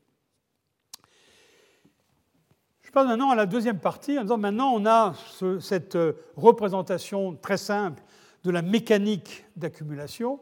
Je 2.89 2.93
passe 2.95 3.07
maintenant 3.07 3.29
à 3.29 3.35
la 3.35 3.45
deuxième 3.45 3.79
partie 3.79 4.19
en 4.19 4.23
disant 4.23 4.39
maintenant 4.39 4.73
on 4.75 4.87
a 4.87 5.13
cette 5.61 5.95
euh, 5.95 6.15
représentation 6.37 7.37
très 7.37 7.59
simple 7.59 8.03
de 8.45 8.51
la 8.51 8.63
mécanique 8.63 9.45
d'accumulation. 9.57 10.41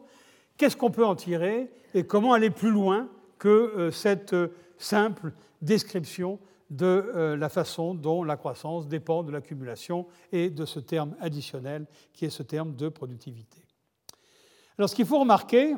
Qu'est-ce 0.55 0.77
qu'on 0.77 0.89
peut 0.89 1.05
en 1.05 1.15
tirer 1.15 1.69
et 1.93 2.05
comment 2.05 2.31
aller 2.31 2.49
plus 2.49 2.71
loin 2.71 3.09
que 3.37 3.49
euh, 3.49 3.91
cette 3.91 4.31
euh, 4.31 4.55
simple 4.77 5.33
description 5.61 6.39
de 6.69 7.35
la 7.37 7.49
façon 7.49 7.93
dont 7.93 8.23
la 8.23 8.35
croissance 8.37 8.87
dépend 8.87 9.23
de 9.23 9.31
l'accumulation 9.31 10.05
et 10.31 10.49
de 10.49 10.65
ce 10.65 10.79
terme 10.79 11.15
additionnel 11.19 11.85
qui 12.13 12.25
est 12.25 12.29
ce 12.29 12.43
terme 12.43 12.75
de 12.75 12.87
productivité. 12.89 13.65
Alors 14.77 14.89
ce 14.89 14.95
qu'il 14.95 15.05
faut 15.05 15.19
remarquer, 15.19 15.75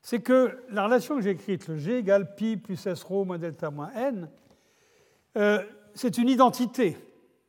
c'est 0.00 0.20
que 0.20 0.58
la 0.70 0.84
relation 0.84 1.16
que 1.16 1.22
j'ai 1.22 1.30
écrite, 1.30 1.68
le 1.68 1.76
G 1.76 1.98
égale 1.98 2.34
pi 2.36 2.56
plus 2.56 2.86
S 2.86 3.02
rho 3.02 3.24
moins 3.24 3.38
delta 3.38 3.70
moins 3.70 3.90
n, 3.92 4.30
euh, 5.36 5.62
c'est 5.94 6.18
une 6.18 6.28
identité, 6.28 6.96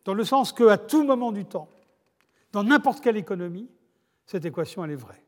dans 0.06 0.13
le 0.13 0.23
sens 0.23 0.52
qu'à 0.54 0.78
tout 0.78 1.04
moment 1.04 1.32
du 1.32 1.45
temps, 1.45 1.69
dans 2.52 2.63
n'importe 2.63 3.02
quelle 3.02 3.17
économie, 3.17 3.69
cette 4.26 4.45
équation, 4.45 4.84
elle 4.84 4.91
est 4.91 4.95
vraie. 4.95 5.23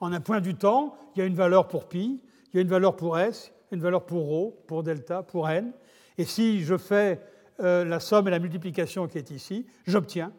En 0.00 0.12
un 0.12 0.20
point 0.20 0.40
du 0.40 0.54
temps, 0.54 0.96
il 1.14 1.20
y 1.20 1.22
a 1.22 1.26
une 1.26 1.34
valeur 1.34 1.68
pour 1.68 1.88
pi, 1.88 2.22
il 2.52 2.56
y 2.56 2.58
a 2.58 2.62
une 2.62 2.68
valeur 2.68 2.96
pour 2.96 3.18
s, 3.18 3.52
une 3.72 3.80
valeur 3.80 4.04
pour 4.04 4.26
rho, 4.26 4.62
pour 4.66 4.82
delta, 4.82 5.22
pour 5.22 5.48
n. 5.48 5.72
Et 6.18 6.24
si 6.24 6.62
je 6.62 6.76
fais 6.76 7.20
euh, 7.60 7.84
la 7.84 8.00
somme 8.00 8.28
et 8.28 8.30
la 8.30 8.38
multiplication 8.38 9.08
qui 9.08 9.18
est 9.18 9.30
ici, 9.30 9.66
j'obtiens 9.86 10.32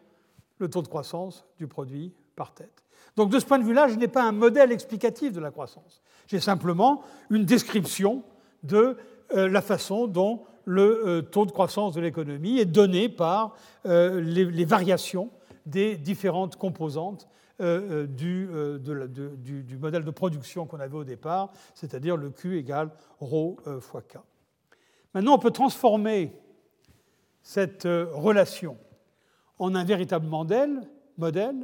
le 0.58 0.68
taux 0.68 0.82
de 0.82 0.88
croissance 0.88 1.46
du 1.58 1.66
produit 1.66 2.12
par 2.34 2.54
tête. 2.54 2.84
Donc 3.16 3.30
de 3.30 3.38
ce 3.38 3.46
point 3.46 3.58
de 3.58 3.64
vue-là, 3.64 3.88
je 3.88 3.94
n'ai 3.96 4.08
pas 4.08 4.22
un 4.22 4.32
modèle 4.32 4.72
explicatif 4.72 5.32
de 5.32 5.40
la 5.40 5.50
croissance. 5.50 6.02
J'ai 6.26 6.40
simplement 6.40 7.02
une 7.30 7.44
description 7.44 8.22
de 8.62 8.96
euh, 9.34 9.48
la 9.48 9.62
façon 9.62 10.06
dont 10.06 10.44
le 10.66 11.06
euh, 11.06 11.22
taux 11.22 11.46
de 11.46 11.52
croissance 11.52 11.94
de 11.94 12.00
l'économie 12.00 12.58
est 12.58 12.66
donné 12.66 13.08
par 13.08 13.54
euh, 13.86 14.20
les, 14.20 14.64
variations 14.64 15.30
des 15.64 15.96
différentes 15.96 16.56
composantes 16.56 17.28
euh, 17.60 18.06
du, 18.06 18.48
modèle 19.80 20.04
de 20.04 20.10
production 20.10 20.66
qu'on 20.66 20.80
avait 20.80 20.96
au 20.96 21.04
départ, 21.04 21.52
c'est-à-dire 21.74 22.16
le 22.16 22.30
Q 22.30 22.58
égale 22.58 22.90
ρ 23.22 23.56
fois 23.80 24.02
K. 24.02 24.18
Maintenant, 25.14 25.34
on 25.34 25.38
peut 25.38 25.52
transformer 25.52 26.32
cette 27.42 27.84
relation 27.84 28.76
en 29.58 29.74
un 29.74 29.84
véritable 29.84 30.26
modèle, 30.26 30.82
modèle 31.16 31.56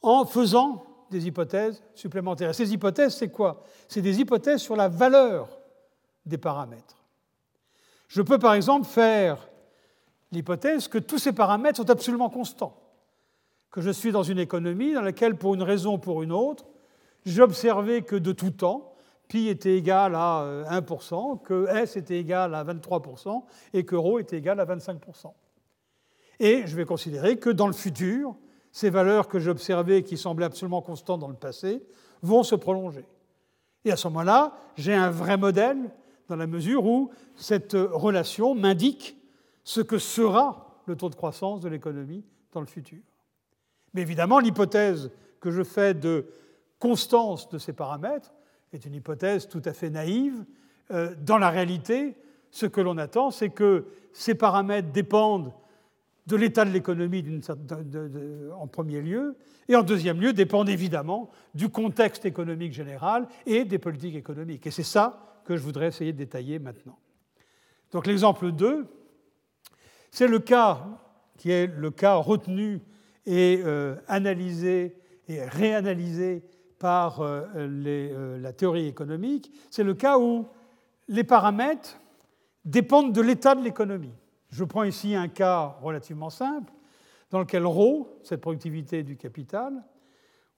en 0.00 0.24
faisant 0.24 0.86
des 1.10 1.26
hypothèses 1.26 1.82
supplémentaires. 1.94 2.54
Ces 2.54 2.72
hypothèses, 2.72 3.16
c'est 3.16 3.30
quoi? 3.30 3.64
C'est 3.88 4.00
des 4.00 4.20
hypothèses 4.20 4.60
sur 4.60 4.76
la 4.76 4.88
valeur 4.88 5.48
des 6.24 6.38
paramètres. 6.38 6.97
Je 8.08 8.22
peux 8.22 8.38
par 8.38 8.54
exemple 8.54 8.86
faire 8.86 9.48
l'hypothèse 10.32 10.88
que 10.88 10.98
tous 10.98 11.18
ces 11.18 11.32
paramètres 11.32 11.76
sont 11.76 11.90
absolument 11.90 12.30
constants, 12.30 12.76
que 13.70 13.80
je 13.80 13.90
suis 13.90 14.12
dans 14.12 14.22
une 14.22 14.38
économie 14.38 14.94
dans 14.94 15.02
laquelle, 15.02 15.36
pour 15.36 15.54
une 15.54 15.62
raison 15.62 15.94
ou 15.94 15.98
pour 15.98 16.22
une 16.22 16.32
autre, 16.32 16.66
j'ai 17.24 17.42
observé 17.42 18.02
que 18.02 18.16
de 18.16 18.32
tout 18.32 18.50
temps, 18.50 18.94
pi 19.28 19.48
était 19.48 19.76
égal 19.76 20.14
à 20.14 20.64
1%, 20.70 21.32
euh, 21.32 21.36
que 21.44 21.66
s 21.68 21.96
était 21.96 22.18
égal 22.18 22.54
à 22.54 22.64
23% 22.64 23.44
et 23.74 23.84
que 23.84 23.94
ρ 23.94 24.20
était 24.20 24.38
égal 24.38 24.58
à 24.58 24.64
25%. 24.64 25.32
Et 26.40 26.66
je 26.66 26.76
vais 26.76 26.86
considérer 26.86 27.36
que 27.36 27.50
dans 27.50 27.66
le 27.66 27.72
futur, 27.74 28.34
ces 28.72 28.90
valeurs 28.90 29.28
que 29.28 29.38
j'ai 29.38 29.50
observées 29.50 30.02
qui 30.02 30.16
semblaient 30.16 30.46
absolument 30.46 30.80
constantes 30.80 31.20
dans 31.20 31.28
le 31.28 31.34
passé 31.34 31.82
vont 32.22 32.42
se 32.42 32.54
prolonger. 32.54 33.04
Et 33.84 33.92
à 33.92 33.96
ce 33.96 34.08
moment-là, 34.08 34.54
j'ai 34.76 34.94
un 34.94 35.10
vrai 35.10 35.36
modèle 35.36 35.90
dans 36.28 36.36
la 36.36 36.46
mesure 36.46 36.84
où 36.86 37.10
cette 37.36 37.72
relation 37.74 38.54
m'indique 38.54 39.16
ce 39.64 39.80
que 39.80 39.98
sera 39.98 40.82
le 40.86 40.96
taux 40.96 41.10
de 41.10 41.14
croissance 41.14 41.60
de 41.60 41.68
l'économie 41.68 42.24
dans 42.52 42.60
le 42.60 42.66
futur. 42.66 43.00
Mais 43.94 44.02
évidemment, 44.02 44.38
l'hypothèse 44.38 45.10
que 45.40 45.50
je 45.50 45.62
fais 45.62 45.94
de 45.94 46.26
constance 46.78 47.48
de 47.48 47.58
ces 47.58 47.72
paramètres 47.72 48.32
est 48.72 48.84
une 48.84 48.94
hypothèse 48.94 49.48
tout 49.48 49.62
à 49.64 49.72
fait 49.72 49.90
naïve. 49.90 50.44
Euh, 50.90 51.14
dans 51.20 51.38
la 51.38 51.50
réalité, 51.50 52.16
ce 52.50 52.66
que 52.66 52.80
l'on 52.80 52.98
attend, 52.98 53.30
c'est 53.30 53.50
que 53.50 53.86
ces 54.12 54.34
paramètres 54.34 54.90
dépendent 54.92 55.52
de 56.26 56.36
l'état 56.36 56.66
de 56.66 56.70
l'économie 56.70 57.24
en 58.54 58.66
premier 58.66 59.00
lieu, 59.00 59.36
et 59.66 59.76
en 59.76 59.82
deuxième 59.82 60.20
lieu 60.20 60.34
dépendent 60.34 60.68
évidemment 60.68 61.30
du 61.54 61.70
contexte 61.70 62.26
économique 62.26 62.74
général 62.74 63.26
et 63.46 63.64
des 63.64 63.78
politiques 63.78 64.14
économiques. 64.14 64.66
Et 64.66 64.70
c'est 64.70 64.82
ça 64.82 65.27
que 65.48 65.56
je 65.56 65.62
voudrais 65.62 65.86
essayer 65.86 66.12
de 66.12 66.18
détailler 66.18 66.58
maintenant. 66.58 66.98
Donc 67.90 68.06
l'exemple 68.06 68.52
2, 68.52 68.86
c'est 70.10 70.28
le 70.28 70.40
cas 70.40 70.86
qui 71.38 71.50
est 71.50 71.66
le 71.66 71.90
cas 71.90 72.16
retenu 72.16 72.82
et 73.24 73.62
euh, 73.64 73.96
analysé 74.08 74.94
et 75.26 75.42
réanalysé 75.42 76.44
par 76.78 77.22
euh, 77.22 77.46
euh, 77.56 78.38
la 78.38 78.52
théorie 78.52 78.88
économique, 78.88 79.50
c'est 79.70 79.84
le 79.84 79.94
cas 79.94 80.18
où 80.18 80.46
les 81.08 81.24
paramètres 81.24 81.98
dépendent 82.66 83.14
de 83.14 83.22
l'état 83.22 83.54
de 83.54 83.64
l'économie. 83.64 84.14
Je 84.50 84.64
prends 84.64 84.84
ici 84.84 85.14
un 85.14 85.28
cas 85.28 85.78
relativement 85.80 86.28
simple, 86.28 86.74
dans 87.30 87.38
lequel 87.38 87.64
ρ, 87.64 88.06
cette 88.22 88.42
productivité 88.42 89.02
du 89.02 89.16
capital, 89.16 89.82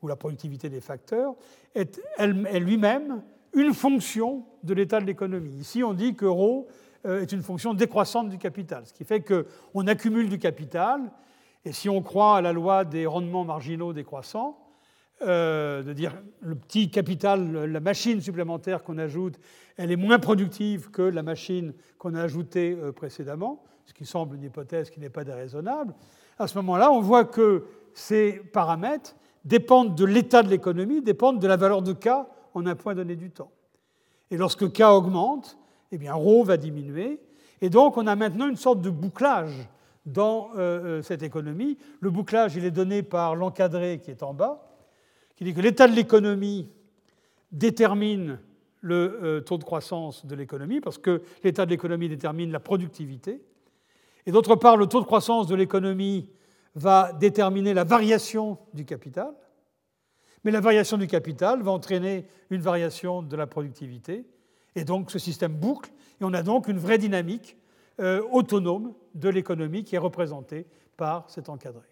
ou 0.02 0.08
la 0.08 0.16
productivité 0.16 0.68
des 0.68 0.80
facteurs, 0.80 1.36
est 1.76 2.00
elle, 2.18 2.64
lui-même 2.64 3.22
une 3.54 3.74
fonction 3.74 4.44
de 4.62 4.74
l'état 4.74 5.00
de 5.00 5.06
l'économie. 5.06 5.54
Ici, 5.58 5.82
on 5.82 5.94
dit 5.94 6.14
que 6.14 6.26
euh, 6.26 7.22
est 7.22 7.32
une 7.32 7.42
fonction 7.42 7.74
décroissante 7.74 8.28
du 8.28 8.38
capital, 8.38 8.86
ce 8.86 8.92
qui 8.92 9.04
fait 9.04 9.22
qu'on 9.22 9.86
accumule 9.86 10.28
du 10.28 10.38
capital, 10.38 11.10
et 11.64 11.72
si 11.72 11.88
on 11.88 12.02
croit 12.02 12.36
à 12.36 12.40
la 12.40 12.52
loi 12.52 12.84
des 12.84 13.06
rendements 13.06 13.44
marginaux 13.44 13.92
décroissants, 13.92 14.58
euh, 15.22 15.82
de 15.82 15.92
dire 15.92 16.14
le 16.40 16.54
petit 16.54 16.90
capital, 16.90 17.66
la 17.66 17.80
machine 17.80 18.22
supplémentaire 18.22 18.82
qu'on 18.82 18.96
ajoute, 18.96 19.38
elle 19.76 19.92
est 19.92 19.96
moins 19.96 20.18
productive 20.18 20.90
que 20.90 21.02
la 21.02 21.22
machine 21.22 21.74
qu'on 21.98 22.14
a 22.14 22.22
ajoutée 22.22 22.74
euh, 22.80 22.92
précédemment, 22.92 23.62
ce 23.84 23.92
qui 23.92 24.06
semble 24.06 24.36
une 24.36 24.44
hypothèse 24.44 24.88
qui 24.88 24.98
n'est 24.98 25.10
pas 25.10 25.24
déraisonnable. 25.24 25.94
À 26.38 26.46
ce 26.46 26.56
moment-là, 26.58 26.90
on 26.90 27.00
voit 27.00 27.24
que 27.26 27.66
ces 27.92 28.32
paramètres 28.32 29.14
dépendent 29.44 29.94
de 29.94 30.04
l'état 30.06 30.42
de 30.42 30.48
l'économie, 30.48 31.02
dépendent 31.02 31.38
de 31.38 31.46
la 31.46 31.56
valeur 31.56 31.82
de 31.82 31.92
K 31.92 32.08
en 32.54 32.66
un 32.66 32.74
point 32.74 32.94
donné 32.94 33.16
du 33.16 33.30
temps. 33.30 33.50
Et 34.30 34.36
lorsque 34.36 34.72
K 34.72 34.80
augmente, 34.82 35.58
eh 35.92 35.98
bien 35.98 36.14
ρ 36.14 36.44
va 36.44 36.56
diminuer. 36.56 37.20
Et 37.60 37.70
donc 37.70 37.96
on 37.96 38.06
a 38.06 38.16
maintenant 38.16 38.48
une 38.48 38.56
sorte 38.56 38.80
de 38.80 38.90
bouclage 38.90 39.68
dans 40.06 40.50
euh, 40.56 41.02
cette 41.02 41.22
économie. 41.22 41.78
Le 42.00 42.10
bouclage, 42.10 42.56
il 42.56 42.64
est 42.64 42.70
donné 42.70 43.02
par 43.02 43.36
l'encadré 43.36 44.00
qui 44.02 44.10
est 44.10 44.22
en 44.22 44.34
bas 44.34 44.66
qui 45.40 45.44
dit 45.44 45.54
que 45.54 45.62
l'état 45.62 45.88
de 45.88 45.94
l'économie 45.94 46.68
détermine 47.50 48.38
le 48.82 49.20
euh, 49.22 49.40
taux 49.40 49.56
de 49.56 49.64
croissance 49.64 50.26
de 50.26 50.34
l'économie, 50.34 50.82
parce 50.82 50.98
que 50.98 51.22
l'état 51.42 51.64
de 51.64 51.70
l'économie 51.70 52.10
détermine 52.10 52.52
la 52.52 52.60
productivité. 52.60 53.40
Et 54.26 54.32
d'autre 54.32 54.54
part, 54.56 54.76
le 54.76 54.86
taux 54.86 55.00
de 55.00 55.06
croissance 55.06 55.46
de 55.46 55.54
l'économie 55.54 56.28
va 56.74 57.14
déterminer 57.14 57.72
la 57.72 57.84
variation 57.84 58.58
du 58.74 58.84
capital. 58.84 59.32
Mais 60.44 60.50
la 60.50 60.60
variation 60.60 60.96
du 60.96 61.06
capital 61.06 61.62
va 61.62 61.70
entraîner 61.70 62.26
une 62.50 62.60
variation 62.60 63.22
de 63.22 63.36
la 63.36 63.46
productivité. 63.46 64.24
Et 64.74 64.84
donc 64.84 65.10
ce 65.10 65.18
système 65.18 65.52
boucle, 65.52 65.90
et 66.20 66.24
on 66.24 66.32
a 66.32 66.42
donc 66.42 66.68
une 66.68 66.78
vraie 66.78 66.98
dynamique 66.98 67.56
euh, 68.00 68.22
autonome 68.30 68.94
de 69.14 69.28
l'économie 69.28 69.84
qui 69.84 69.94
est 69.94 69.98
représentée 69.98 70.66
par 70.96 71.28
cet 71.28 71.48
encadré. 71.48 71.86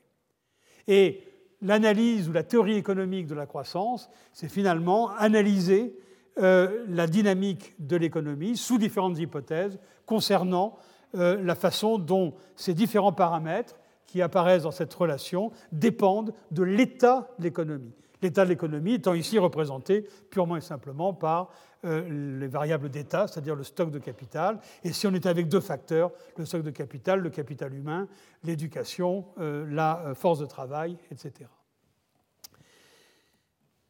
Et 0.87 1.23
l'analyse 1.61 2.29
ou 2.29 2.33
la 2.33 2.43
théorie 2.43 2.77
économique 2.77 3.27
de 3.27 3.35
la 3.35 3.47
croissance, 3.47 4.09
c'est 4.33 4.49
finalement 4.49 5.11
analyser 5.17 5.97
euh, 6.39 6.85
la 6.89 7.07
dynamique 7.07 7.75
de 7.79 7.97
l'économie 7.97 8.57
sous 8.57 8.79
différentes 8.79 9.19
hypothèses 9.19 9.79
concernant 10.07 10.79
euh, 11.15 11.43
la 11.43 11.55
façon 11.55 11.99
dont 11.99 12.35
ces 12.55 12.75
différents 12.75 13.13
paramètres 13.13 13.79
qui 14.07 14.23
apparaissent 14.23 14.63
dans 14.63 14.71
cette 14.71 14.95
relation 14.95 15.51
dépendent 15.73 16.33
de 16.51 16.63
l'état 16.63 17.29
de 17.39 17.45
l'économie. 17.45 17.93
L'état 18.23 18.45
de 18.45 18.51
l'économie 18.51 18.95
étant 18.95 19.15
ici 19.15 19.39
représenté 19.39 20.07
purement 20.31 20.57
et 20.57 20.61
simplement 20.61 21.15
par 21.15 21.51
euh, 21.85 22.39
les 22.39 22.49
variables 22.49 22.89
d'état, 22.89 23.29
c'est-à-dire 23.29 23.55
le 23.55 23.63
stock 23.63 23.91
de 23.93 24.01
capital. 24.01 24.59
Et 24.83 24.93
si 24.93 25.07
on 25.07 25.15
est 25.15 25.27
avec 25.27 25.49
deux 25.49 25.61
facteurs, 25.61 26.11
le 26.37 26.45
stock 26.45 26.63
de 26.63 26.71
capital, 26.71 27.21
le 27.21 27.31
capital 27.31 27.73
humain, 27.73 28.09
l'éducation, 28.43 29.27
euh, 29.39 29.65
la 29.71 30.01
euh, 30.01 30.15
force 30.15 30.41
de 30.41 30.47
travail, 30.47 30.97
etc. 31.13 31.49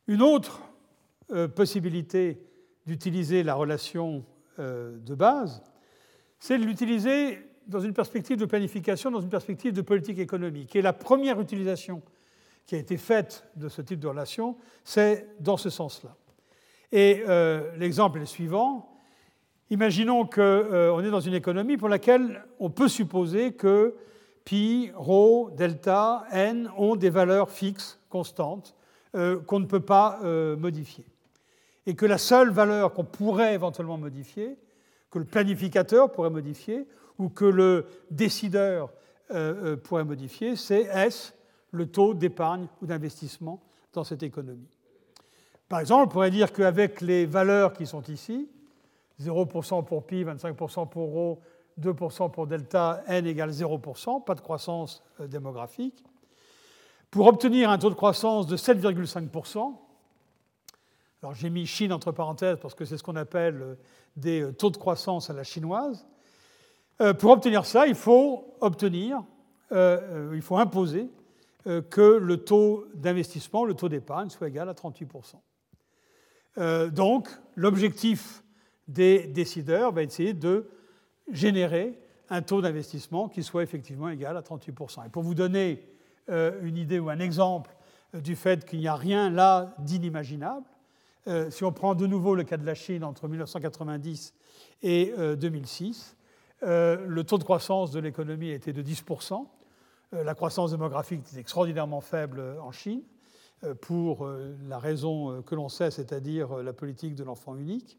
Une 0.06 0.22
autre 0.22 0.62
possibilité 1.54 2.42
d'utiliser 2.86 3.42
la 3.42 3.54
relation 3.54 4.24
de 4.56 5.14
base, 5.14 5.62
c'est 6.38 6.56
de 6.56 6.64
l'utiliser 6.64 7.38
dans 7.66 7.80
une 7.80 7.92
perspective 7.92 8.38
de 8.38 8.46
planification, 8.46 9.10
dans 9.10 9.20
une 9.20 9.28
perspective 9.28 9.74
de 9.74 9.82
politique 9.82 10.18
économique. 10.18 10.74
Et 10.74 10.80
la 10.80 10.94
première 10.94 11.38
utilisation 11.42 12.00
qui 12.68 12.74
a 12.74 12.78
été 12.78 12.98
faite 12.98 13.44
de 13.56 13.70
ce 13.70 13.80
type 13.80 13.98
de 13.98 14.08
relation, 14.08 14.54
c'est 14.84 15.26
dans 15.40 15.56
ce 15.56 15.70
sens-là. 15.70 16.14
Et 16.92 17.24
euh, 17.26 17.74
l'exemple 17.78 18.18
est 18.18 18.20
le 18.20 18.26
suivant. 18.26 19.00
Imaginons 19.70 20.26
qu'on 20.26 20.40
euh, 20.42 21.00
est 21.00 21.10
dans 21.10 21.18
une 21.18 21.32
économie 21.32 21.78
pour 21.78 21.88
laquelle 21.88 22.44
on 22.60 22.68
peut 22.68 22.88
supposer 22.88 23.52
que 23.52 23.96
pi, 24.44 24.90
rho, 24.94 25.50
delta, 25.56 26.26
n 26.30 26.70
ont 26.76 26.94
des 26.94 27.08
valeurs 27.08 27.50
fixes, 27.50 27.98
constantes, 28.10 28.74
euh, 29.14 29.40
qu'on 29.40 29.60
ne 29.60 29.66
peut 29.66 29.80
pas 29.80 30.20
modifier. 30.58 31.06
Et 31.86 31.94
que 31.94 32.04
la 32.04 32.18
seule 32.18 32.50
valeur 32.50 32.92
qu'on 32.92 33.04
pourrait 33.04 33.54
éventuellement 33.54 33.96
modifier, 33.96 34.58
que 35.10 35.18
le 35.18 35.24
planificateur 35.24 36.12
pourrait 36.12 36.28
modifier, 36.28 36.86
ou 37.16 37.30
que 37.30 37.46
le 37.46 37.86
décideur 38.10 38.92
pourrait 39.82 40.04
modifier, 40.04 40.54
c'est 40.54 40.82
S, 40.82 41.34
le 41.70 41.86
taux 41.86 42.14
d'épargne 42.14 42.66
ou 42.82 42.86
d'investissement 42.86 43.60
dans 43.92 44.04
cette 44.04 44.22
économie. 44.22 44.68
Par 45.68 45.80
exemple, 45.80 46.04
on 46.04 46.08
pourrait 46.08 46.30
dire 46.30 46.52
qu'avec 46.52 47.00
les 47.00 47.26
valeurs 47.26 47.72
qui 47.72 47.86
sont 47.86 48.02
ici, 48.02 48.48
0% 49.20 49.84
pour 49.84 50.06
pi, 50.06 50.24
25% 50.24 50.88
pour 50.88 51.10
rho, 51.10 51.40
2% 51.80 52.30
pour 52.30 52.46
delta, 52.46 53.02
n 53.06 53.26
égale 53.26 53.50
0%, 53.50 54.24
pas 54.24 54.34
de 54.34 54.40
croissance 54.40 55.02
euh, 55.20 55.26
démographique. 55.26 56.02
Pour 57.10 57.26
obtenir 57.26 57.70
un 57.70 57.78
taux 57.78 57.90
de 57.90 57.94
croissance 57.94 58.46
de 58.46 58.56
7,5%, 58.56 59.74
alors 61.22 61.34
j'ai 61.34 61.50
mis 61.50 61.66
Chine 61.66 61.92
entre 61.92 62.12
parenthèses 62.12 62.58
parce 62.60 62.74
que 62.74 62.84
c'est 62.84 62.96
ce 62.96 63.02
qu'on 63.02 63.16
appelle 63.16 63.60
euh, 63.60 63.74
des 64.16 64.42
euh, 64.42 64.52
taux 64.52 64.70
de 64.70 64.76
croissance 64.76 65.30
à 65.30 65.32
la 65.32 65.44
chinoise, 65.44 66.06
pour 67.20 67.30
obtenir 67.30 67.64
ça, 67.64 67.86
il 67.86 67.94
faut 67.94 68.56
obtenir, 68.60 69.22
il 69.70 70.42
faut 70.42 70.56
imposer 70.56 71.08
que 71.64 72.18
le 72.18 72.36
taux 72.38 72.86
d'investissement, 72.94 73.64
le 73.64 73.74
taux 73.74 73.88
d'épargne, 73.88 74.30
soit 74.30 74.48
égal 74.48 74.68
à 74.68 74.72
38%. 74.72 75.36
Euh, 76.58 76.90
donc, 76.90 77.28
l'objectif 77.54 78.42
des 78.88 79.26
décideurs 79.26 79.92
va 79.92 80.02
essayer 80.02 80.34
de 80.34 80.68
générer 81.30 81.98
un 82.30 82.42
taux 82.42 82.60
d'investissement 82.60 83.28
qui 83.28 83.42
soit 83.42 83.62
effectivement 83.62 84.08
égal 84.08 84.36
à 84.36 84.40
38%. 84.40 85.06
Et 85.06 85.08
pour 85.08 85.22
vous 85.22 85.34
donner 85.34 85.84
euh, 86.30 86.58
une 86.62 86.76
idée 86.76 86.98
ou 86.98 87.10
un 87.10 87.20
exemple 87.20 87.74
du 88.14 88.36
fait 88.36 88.64
qu'il 88.64 88.80
n'y 88.80 88.88
a 88.88 88.96
rien 88.96 89.30
là 89.30 89.74
d'inimaginable, 89.78 90.66
si 91.50 91.62
on 91.62 91.72
prend 91.72 91.94
de 91.94 92.06
nouveau 92.06 92.34
le 92.34 92.42
cas 92.42 92.56
de 92.56 92.64
la 92.64 92.74
Chine 92.74 93.04
entre 93.04 93.28
1990 93.28 94.32
et 94.80 95.12
2006, 95.36 96.16
le 96.62 97.22
taux 97.22 97.36
de 97.36 97.44
croissance 97.44 97.90
de 97.90 98.00
l'économie 98.00 98.48
était 98.48 98.72
de 98.72 98.82
10%, 98.82 99.34
euh, 99.34 99.44
la 100.12 100.34
croissance 100.34 100.70
démographique 100.70 101.22
est 101.34 101.38
extraordinairement 101.38 102.00
faible 102.00 102.42
en 102.62 102.72
Chine, 102.72 103.02
euh, 103.64 103.74
pour 103.74 104.24
euh, 104.24 104.56
la 104.68 104.78
raison 104.78 105.42
que 105.42 105.54
l'on 105.54 105.68
sait, 105.68 105.90
c'est-à-dire 105.90 106.58
la 106.58 106.72
politique 106.72 107.14
de 107.14 107.24
l'enfant 107.24 107.56
unique. 107.56 107.98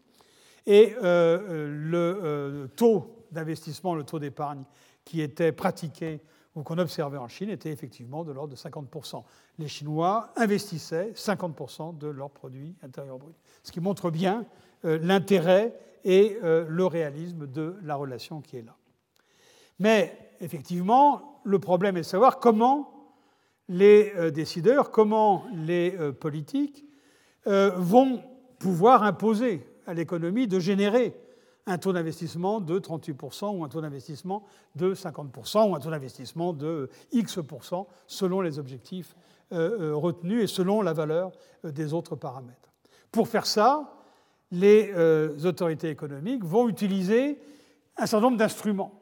Et 0.66 0.94
le 1.02 2.68
taux 2.76 3.26
d'investissement, 3.32 3.96
le 3.96 4.04
taux 4.04 4.20
d'épargne 4.20 4.64
qui 5.04 5.22
était 5.22 5.52
pratiqué 5.52 6.22
ou 6.56 6.62
qu'on 6.62 6.78
observait 6.78 7.18
en 7.18 7.28
Chine 7.28 7.50
était 7.50 7.72
effectivement 7.72 8.24
de 8.24 8.32
l'ordre 8.32 8.52
de 8.52 8.56
50%. 8.56 9.24
Les 9.58 9.68
Chinois 9.68 10.32
investissaient 10.36 11.12
50% 11.16 11.98
de 11.98 12.08
leur 12.08 12.30
produit 12.30 12.76
intérieur 12.84 13.18
brut. 13.18 13.36
Ce 13.64 13.72
qui 13.72 13.80
montre 13.80 14.12
bien 14.12 14.46
l'intérêt 14.84 15.74
et 16.04 16.38
le 16.44 16.86
réalisme 16.86 17.48
de 17.48 17.78
la 17.82 17.96
relation 17.96 18.42
qui 18.42 18.58
est 18.58 18.62
là. 18.62 18.76
Mais 19.80 20.29
effectivement, 20.42 21.42
le 21.44 21.60
problème 21.60 21.98
est 21.98 22.02
de 22.02 22.06
savoir 22.06 22.40
comment 22.40 23.00
les 23.70 24.12
euh, 24.18 24.32
décideurs, 24.32 24.92
comment 24.92 25.46
les 25.54 25.96
euh, 25.98 26.12
politiques 26.12 26.86
euh, 27.48 27.72
vont 27.78 28.22
pouvoir 28.58 29.04
imposer 29.04 29.66
à 29.86 29.94
l'économie 29.94 30.48
de 30.48 30.60
générer 30.60 31.16
un 31.66 31.78
taux 31.78 31.94
d'investissement 31.94 32.60
de 32.60 32.80
38% 32.80 33.58
ou 33.58 33.64
un 33.64 33.70
taux 33.70 33.82
d'investissement 33.82 34.44
de 34.76 34.94
50% 34.96 35.70
ou 35.70 35.76
un 35.76 35.80
taux 35.80 35.92
d'investissement 35.92 36.52
de 36.52 36.90
X% 37.12 37.86
selon 38.08 38.42
les 38.42 38.58
objectifs 38.60 39.16
retenus 39.52 40.44
et 40.44 40.48
selon 40.48 40.82
la 40.82 40.94
valeur 40.94 41.32
des 41.64 41.94
autres 41.94 42.16
paramètres. 42.16 42.72
Pour 43.12 43.28
faire 43.28 43.46
ça, 43.48 43.96
les 44.52 44.92
autorités 45.46 45.90
économiques 45.90 46.44
vont 46.44 46.70
utiliser 46.70 47.40
un 47.98 48.06
certain 48.06 48.26
nombre 48.28 48.38
d'instruments. 48.38 48.99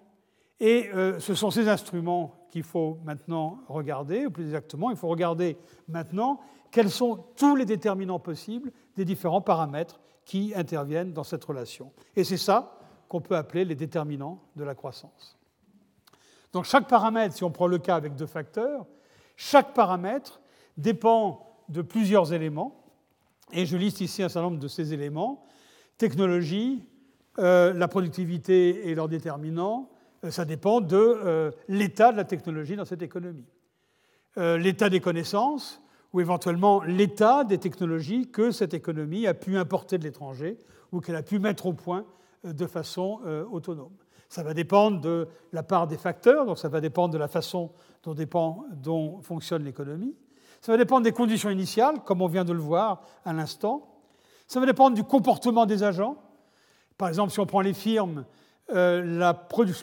Et 0.60 0.90
ce 1.20 1.36
sont 1.36 1.52
ces 1.52 1.70
instruments 1.70 2.34
qu'il 2.50 2.64
faut 2.64 2.98
maintenant 3.04 3.60
regarder, 3.68 4.26
ou 4.26 4.32
plus 4.32 4.46
exactement, 4.46 4.90
il 4.90 4.98
faut 4.98 5.08
regarder 5.08 5.58
maintenant 5.88 6.40
quels 6.72 6.90
sont 6.90 7.26
tous 7.36 7.56
les 7.56 7.66
déterminants 7.66 8.20
possibles 8.20 8.72
des 8.96 9.06
différents 9.06 9.42
paramètres 9.42 10.00
qui 10.26 10.54
interviennent 10.56 11.14
dans 11.14 11.24
cette 11.24 11.44
relation. 11.44 11.92
Et 12.16 12.24
c'est 12.24 12.38
ça 12.38 12.80
qu'on 13.08 13.22
peut 13.22 13.36
appeler 13.36 13.66
les 13.66 13.76
déterminants 13.76 14.40
de 14.56 14.64
la 14.64 14.76
croissance. 14.76 15.38
Donc 16.54 16.66
chaque 16.66 16.88
paramètre, 16.88 17.36
si 17.36 17.44
on 17.44 17.52
prend 17.52 17.68
le 17.68 17.78
cas 17.78 17.96
avec 17.96 18.16
deux 18.16 18.26
facteurs, 18.26 18.86
chaque 19.36 19.74
paramètre 19.74 20.42
dépend 20.76 21.46
de 21.70 21.82
plusieurs 21.82 22.34
éléments, 22.34 22.84
et 23.54 23.66
je 23.66 23.78
liste 23.78 24.02
ici 24.02 24.24
un 24.24 24.30
certain 24.30 24.50
nombre 24.50 24.60
de 24.60 24.68
ces 24.68 24.94
éléments. 24.94 25.46
Technologie, 25.98 26.84
euh, 27.40 27.72
la 27.74 27.88
productivité 27.88 28.90
et 28.90 28.96
leurs 28.96 29.08
déterminants, 29.08 29.90
euh, 29.90 29.97
ça 30.32 30.46
dépend 30.46 30.82
de 30.82 30.98
euh, 30.98 31.52
l'état 31.68 32.12
de 32.12 32.18
la 32.18 32.24
technologie 32.24 32.76
dans 32.76 32.86
cette 32.86 33.02
économie. 33.02 33.46
l'état 34.36 34.90
des 34.90 35.00
connaissances, 35.00 35.82
ou 36.14 36.22
éventuellement 36.22 36.82
l'état 36.84 37.44
des 37.44 37.58
technologies 37.58 38.30
que 38.30 38.52
cette 38.52 38.74
économie 38.74 39.28
a 39.28 39.34
pu 39.34 39.58
importer 39.58 39.98
de 39.98 40.04
l'étranger 40.04 40.58
ou 40.92 41.02
qu'elle 41.02 41.16
a 41.16 41.24
pu 41.24 41.40
mettre 41.40 41.66
au 41.66 41.74
point 41.74 42.06
euh, 42.46 42.54
de 42.54 42.66
façon 42.66 43.20
euh, 43.26 43.46
autonome. 43.52 43.94
Ça 44.30 44.44
va 44.44 44.54
dépendre 44.54 45.00
de 45.00 45.28
la 45.54 45.64
part 45.64 45.88
des 45.88 45.98
facteurs, 45.98 46.46
donc 46.46 46.58
ça 46.58 46.68
va 46.68 46.82
dépendre 46.82 47.14
de 47.14 47.18
la 47.18 47.28
façon 47.28 47.72
dont 48.04 49.22
fonctionne 49.22 49.64
l'économie. 49.64 50.16
Ça 50.60 50.72
va 50.72 50.78
dépendre 50.78 51.04
des 51.04 51.12
conditions 51.12 51.50
initiales, 51.50 52.04
comme 52.04 52.22
on 52.22 52.28
vient 52.28 52.44
de 52.44 52.52
le 52.52 52.60
voir 52.60 53.02
à 53.24 53.32
l'instant. 53.32 54.00
Ça 54.48 54.60
va 54.60 54.66
dépendre 54.66 54.96
du 54.96 55.04
comportement 55.04 55.66
des 55.66 55.84
agents. 55.84 56.18
Par 56.98 57.08
exemple, 57.08 57.32
si 57.32 57.40
on 57.40 57.46
prend 57.46 57.62
les 57.62 57.74
firmes, 57.74 58.26
euh, 58.74 59.02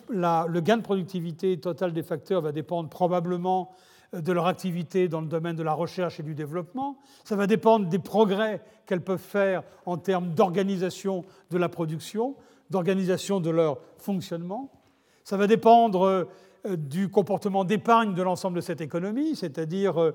le 0.08 0.60
gain 0.60 0.76
de 0.76 0.82
productivité 0.82 1.58
total 1.58 1.92
des 1.92 2.02
facteurs 2.02 2.42
va 2.42 2.52
dépendre 2.52 2.88
probablement 2.88 3.72
de 4.12 4.32
leur 4.32 4.46
activité 4.46 5.08
dans 5.08 5.20
le 5.20 5.26
domaine 5.26 5.56
de 5.56 5.62
la 5.62 5.72
recherche 5.72 6.20
et 6.20 6.22
du 6.22 6.34
développement. 6.34 6.98
Ça 7.24 7.34
va 7.34 7.46
dépendre 7.46 7.88
des 7.88 7.98
progrès 7.98 8.62
qu'elles 8.86 9.02
peuvent 9.02 9.18
faire 9.18 9.62
en 9.86 9.96
termes 9.96 10.34
d'organisation 10.34 11.24
de 11.50 11.58
la 11.58 11.68
production, 11.68 12.36
d'organisation 12.70 13.40
de 13.40 13.50
leur 13.50 13.78
fonctionnement. 13.98 14.70
Ça 15.24 15.36
va 15.36 15.46
dépendre 15.46 16.28
euh, 16.66 16.76
du 16.76 17.10
comportement 17.10 17.64
d'épargne 17.64 18.14
de 18.14 18.22
l'ensemble 18.22 18.56
de 18.56 18.62
cette 18.62 18.80
économie, 18.80 19.36
c'est-à-dire 19.36 20.00
euh, 20.00 20.14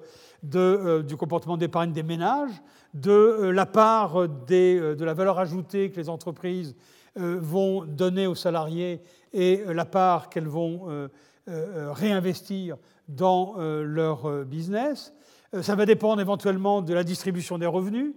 euh, 0.56 1.04
du 1.04 1.16
comportement 1.16 1.58
d'épargne 1.58 1.92
des 1.92 2.02
ménages, 2.02 2.62
de 2.96 3.52
la 3.54 3.68
part 3.68 4.28
de 4.28 5.04
la 5.04 5.14
valeur 5.14 5.38
ajoutée 5.38 5.92
que 5.92 5.98
les 5.98 6.10
entreprises 6.10 6.76
vont 7.20 7.84
donner 7.86 8.28
aux 8.28 8.36
salariés 8.36 9.02
et 9.34 9.64
la 9.68 9.86
part 9.86 10.30
qu'elles 10.30 10.48
vont 10.48 11.10
réinvestir 11.48 12.78
dans 13.10 13.56
euh, 13.58 13.84
leur 13.84 14.30
euh, 14.30 14.46
business. 14.46 15.14
Euh, 15.54 15.62
ça 15.64 15.76
va 15.76 15.86
dépendre 15.86 16.22
éventuellement 16.22 16.82
de 16.82 16.94
la 16.94 17.04
distribution 17.04 17.58
des 17.58 17.66
revenus. 17.66 18.14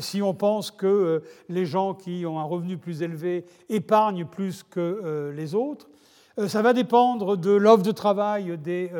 Si 0.00 0.22
on 0.22 0.32
pense 0.32 0.70
que 0.70 1.22
les 1.50 1.66
gens 1.66 1.92
qui 1.92 2.24
ont 2.24 2.40
un 2.40 2.44
revenu 2.44 2.78
plus 2.78 3.02
élevé 3.02 3.44
épargnent 3.68 4.24
plus 4.24 4.62
que 4.62 5.30
les 5.36 5.54
autres, 5.54 5.90
ça 6.46 6.62
va 6.62 6.72
dépendre 6.72 7.36
de 7.36 7.50
l'offre 7.50 7.82
de 7.82 7.92
travail 7.92 8.56
des 8.56 8.90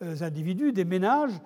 individus, 0.00 0.72
des 0.72 0.86
ménages, 0.86 1.38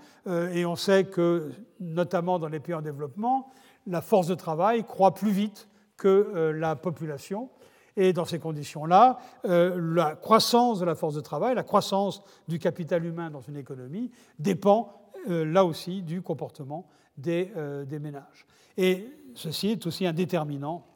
et 0.53 0.65
on 0.65 0.77
sait 0.77 1.03
que, 1.03 1.51
notamment 1.81 2.39
dans 2.39 2.47
les 2.47 2.61
pays 2.61 2.77
en 2.77 2.81
développement, 2.81 3.51
la 3.89 4.01
force 4.01 4.29
de 4.29 4.37
travail 4.37 4.85
croît 4.85 5.15
plus 5.15 5.33
vite 5.33 5.69
que 5.97 6.53
la 6.55 6.77
population. 6.77 7.51
Et 7.97 8.13
dans 8.13 8.27
ces 8.27 8.39
conditions-là, 8.39 9.19
euh, 9.47 9.95
la 9.95 10.17
croissance 10.17 10.79
de 10.81 10.85
la 10.85 10.95
force 10.95 11.15
de 11.15 11.21
travail, 11.21 11.55
la 11.55 11.63
croissance 11.63 12.23
du 12.47 12.59
capital 12.59 13.05
humain 13.05 13.31
dans 13.31 13.41
une 13.41 13.57
économie 13.57 14.11
dépend 14.39 15.11
euh, 15.31 15.45
là 15.45 15.65
aussi 15.65 16.03
du 16.03 16.21
comportement 16.21 16.87
des, 17.17 17.51
euh, 17.57 17.87
ménages. 17.99 18.47
Et 18.77 19.09
ceci 19.35 19.69
est 19.69 19.87
aussi 19.87 20.07
un 20.07 20.13
déterminant 20.13 20.87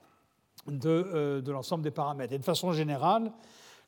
de 0.67 1.43
l'ensemble 1.51 1.83
des 1.83 1.91
paramètres. 1.91 2.35
Et 2.35 2.39
de 2.39 2.45
façon 2.45 2.73
générale, 2.73 3.33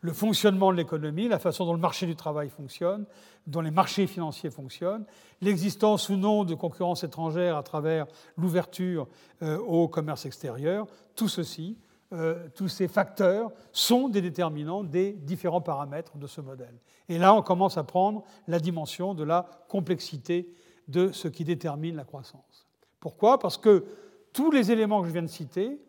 le 0.02 0.12
fonctionnement 0.12 0.70
de 0.70 0.76
l'économie, 0.76 1.28
la 1.28 1.38
façon 1.38 1.64
dont 1.64 1.72
le 1.72 1.80
marché 1.80 2.06
du 2.06 2.14
travail 2.14 2.50
fonctionne, 2.50 3.06
dont 3.46 3.60
les 3.60 3.70
marchés 3.70 4.06
financiers 4.06 4.50
fonctionnent, 4.50 5.06
l'existence 5.40 6.10
ou 6.10 6.16
non 6.16 6.44
de 6.44 6.54
concurrence 6.54 7.02
étrangère 7.02 7.56
à 7.56 7.62
travers 7.62 8.06
l'ouverture 8.36 9.08
au 9.40 9.88
commerce 9.88 10.26
extérieur, 10.26 10.86
tout 11.16 11.28
ceci 11.28 11.78
euh, 12.12 12.48
tous 12.54 12.68
ces 12.68 12.88
facteurs 12.88 13.50
sont 13.72 14.10
des 14.10 14.20
déterminants 14.20 14.84
des 14.84 15.12
différents 15.12 15.62
paramètres 15.62 16.18
de 16.18 16.26
ce 16.26 16.42
modèle. 16.42 16.74
Et 17.08 17.16
là, 17.16 17.34
on 17.34 17.40
commence 17.40 17.78
à 17.78 17.84
prendre 17.84 18.22
la 18.46 18.60
dimension 18.60 19.14
de 19.14 19.24
la 19.24 19.46
complexité 19.68 20.52
de 20.88 21.10
ce 21.10 21.26
qui 21.28 21.44
détermine 21.44 21.96
la 21.96 22.04
croissance. 22.04 22.66
Pourquoi? 23.00 23.38
Parce 23.38 23.56
que 23.56 23.86
tous 24.34 24.50
les 24.50 24.70
éléments 24.70 25.00
que 25.00 25.08
je 25.08 25.12
viens 25.12 25.22
de 25.22 25.26
citer 25.26 25.80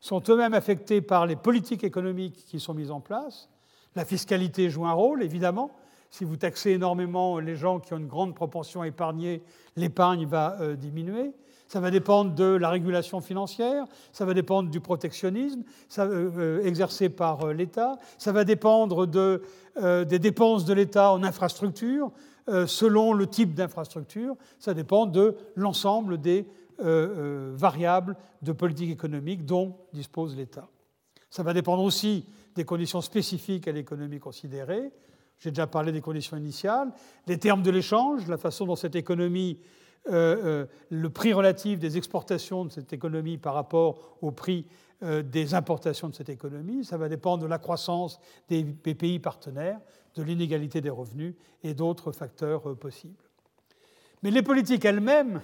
sont 0.00 0.22
eux-mêmes 0.28 0.52
affectés 0.52 1.00
par 1.00 1.24
les 1.24 1.36
politiques 1.36 1.84
économiques 1.84 2.44
qui 2.44 2.60
sont 2.60 2.74
mises 2.74 2.90
en 2.90 3.00
place. 3.00 3.48
La 3.96 4.04
fiscalité 4.04 4.70
joue 4.70 4.86
un 4.86 4.92
rôle, 4.92 5.22
évidemment. 5.22 5.70
Si 6.10 6.24
vous 6.24 6.36
taxez 6.36 6.72
énormément 6.72 7.38
les 7.38 7.56
gens 7.56 7.78
qui 7.78 7.92
ont 7.94 7.98
une 7.98 8.06
grande 8.06 8.34
propension 8.34 8.82
à 8.82 8.88
épargner, 8.88 9.42
l'épargne 9.76 10.26
va 10.26 10.56
euh, 10.60 10.76
diminuer 10.76 11.32
ça 11.66 11.78
va 11.78 11.92
dépendre 11.92 12.34
de 12.34 12.44
la 12.44 12.68
régulation 12.68 13.20
financière, 13.20 13.84
ça 14.10 14.24
va 14.24 14.34
dépendre 14.34 14.70
du 14.70 14.80
protectionnisme 14.80 15.62
euh, 16.00 16.30
euh, 16.36 16.64
exercé 16.64 17.08
par 17.08 17.46
l'État, 17.52 17.96
ça 18.18 18.32
va 18.32 18.42
dépendre 18.42 19.06
de, 19.06 19.44
des 19.80 20.18
dépenses 20.18 20.64
de 20.64 20.74
l'État 20.74 21.12
en 21.12 21.22
infrastructure, 21.22 22.10
selon 22.66 23.12
le 23.12 23.28
type 23.28 23.54
d'infrastructure, 23.54 24.34
ça 24.58 24.74
dépend 24.74 25.06
de 25.06 25.36
l'ensemble 25.54 26.20
des 26.20 26.48
variables 26.76 28.16
de 28.42 28.50
politique 28.50 28.90
économique 28.90 29.46
dont 29.46 29.76
dispose 29.92 30.36
l'État. 30.36 30.66
Ça 31.30 31.44
va 31.44 31.52
dépendre 31.52 31.84
aussi 31.84 32.26
des 32.54 32.64
conditions 32.64 33.00
spécifiques 33.00 33.68
à 33.68 33.72
l'économie 33.72 34.18
considérée. 34.18 34.90
J'ai 35.38 35.50
déjà 35.50 35.66
parlé 35.66 35.92
des 35.92 36.00
conditions 36.00 36.36
initiales, 36.36 36.92
les 37.26 37.38
termes 37.38 37.62
de 37.62 37.70
l'échange, 37.70 38.26
la 38.28 38.36
façon 38.36 38.66
dont 38.66 38.76
cette 38.76 38.96
économie 38.96 39.58
euh, 40.08 40.62
euh, 40.62 40.66
le 40.88 41.10
prix 41.10 41.34
relatif 41.34 41.78
des 41.78 41.98
exportations 41.98 42.64
de 42.64 42.70
cette 42.70 42.92
économie 42.92 43.36
par 43.36 43.52
rapport 43.52 44.16
au 44.22 44.30
prix 44.30 44.66
euh, 45.02 45.22
des 45.22 45.52
importations 45.52 46.08
de 46.08 46.14
cette 46.14 46.30
économie. 46.30 46.84
Ça 46.84 46.96
va 46.96 47.08
dépendre 47.08 47.42
de 47.42 47.48
la 47.48 47.58
croissance 47.58 48.18
des 48.48 48.64
pays 48.64 49.18
partenaires, 49.18 49.78
de 50.14 50.22
l'inégalité 50.22 50.80
des 50.80 50.90
revenus 50.90 51.34
et 51.62 51.74
d'autres 51.74 52.12
facteurs 52.12 52.76
possibles. 52.76 53.22
Mais 54.22 54.30
les 54.30 54.42
politiques 54.42 54.86
elles-mêmes 54.86 55.42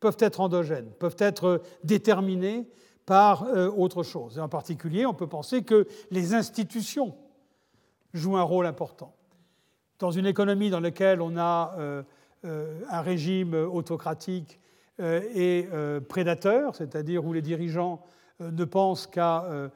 peuvent 0.00 0.18
être 0.18 0.40
endogènes, 0.40 0.90
peuvent 0.98 1.16
être 1.18 1.62
déterminées 1.82 2.66
par 3.06 3.46
autre 3.76 4.02
chose. 4.02 4.38
Et 4.38 4.40
en 4.40 4.48
particulier, 4.48 5.06
on 5.06 5.14
peut 5.14 5.26
penser 5.26 5.62
que 5.62 5.86
les 6.10 6.34
institutions 6.34 7.14
jouent 8.14 8.36
un 8.36 8.42
rôle 8.42 8.66
important. 8.66 9.14
Dans 9.98 10.10
une 10.10 10.26
économie 10.26 10.70
dans 10.70 10.80
laquelle 10.80 11.20
on 11.20 11.36
a 11.36 11.76
euh, 12.44 12.80
un 12.90 13.02
régime 13.02 13.54
autocratique 13.54 14.58
euh, 14.98 15.20
et 15.32 15.68
euh, 15.72 16.00
prédateur, 16.00 16.74
c'est-à-dire 16.74 17.24
où 17.24 17.32
les 17.32 17.42
dirigeants 17.42 18.02
ne 18.40 18.64
pensent 18.64 19.06
qu'à 19.06 19.70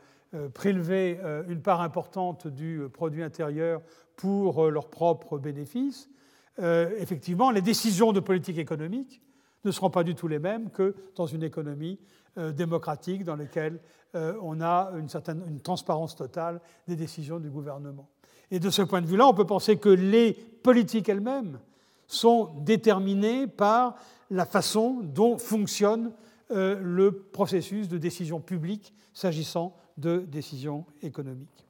prélever 0.53 1.21
une 1.49 1.63
part 1.63 1.81
importante 1.83 2.49
du 2.49 2.81
produit 2.93 3.23
intérieur 3.23 3.81
pour 4.17 4.69
leurs 4.69 4.89
propres 4.89 5.39
bénéfices, 5.39 6.11
effectivement, 6.59 7.53
les 7.53 7.61
décisions 7.61 8.13
de 8.13 8.19
politique 8.19 8.59
économique 8.59 9.23
ne 9.65 9.71
seront 9.71 9.91
pas 9.91 10.03
du 10.03 10.17
tout 10.17 10.27
les 10.27 10.41
mêmes 10.41 10.71
que 10.71 10.97
dans 11.15 11.27
une 11.27 11.45
économie 11.45 12.01
démocratique 12.37 13.25
dans 13.25 13.37
laquelle 13.37 13.81
on 14.15 14.61
a 14.61 14.93
une, 14.99 15.09
certaine, 15.09 15.43
une 15.49 15.61
transparence 15.61 16.17
totale 16.17 16.61
des 16.87 16.97
décisions 16.97 17.39
du 17.39 17.51
gouvernement. 17.51 18.09
Et 18.51 18.61
de 18.61 18.71
ce 18.71 18.83
point 18.83 19.01
de 19.01 19.07
vue-là, 19.07 19.27
on 19.27 19.35
peut 19.35 19.47
penser 19.47 19.77
que 19.77 19.89
les 19.89 20.33
politiques 20.33 21.09
elles-mêmes 21.09 21.59
sont 22.07 22.55
déterminés 22.61 23.47
par 23.47 23.97
la 24.31 24.47
façon 24.47 25.01
dont 25.03 25.39
fonctionne 25.39 26.13
euh, 26.53 26.79
le 26.81 27.13
processus 27.13 27.89
de 27.89 27.99
décision 27.99 28.41
publique 28.41 28.95
s'agissant 29.13 29.75
de 29.97 30.19
décisions 30.19 30.85
économiques. 31.03 31.67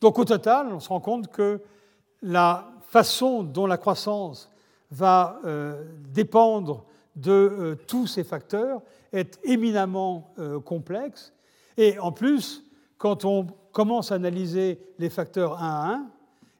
Donc 0.00 0.18
au 0.18 0.24
total, 0.24 0.72
on 0.72 0.80
se 0.80 0.88
rend 0.88 1.00
compte 1.00 1.28
que 1.28 1.60
la 2.22 2.70
façon 2.88 3.42
dont 3.42 3.66
la 3.66 3.76
croissance 3.76 4.50
va 4.90 5.40
euh, 5.44 5.84
dépendre 6.08 6.86
de 7.16 7.30
euh, 7.30 7.74
tous 7.86 8.06
ces 8.06 8.24
facteurs 8.24 8.80
est 9.16 9.38
éminemment 9.44 10.34
complexe 10.64 11.32
et 11.76 11.98
en 11.98 12.12
plus, 12.12 12.64
quand 12.98 13.24
on 13.24 13.46
commence 13.72 14.12
à 14.12 14.14
analyser 14.14 14.78
les 14.98 15.10
facteurs 15.10 15.62
un 15.62 15.66
à 15.66 15.92
un 15.94 16.06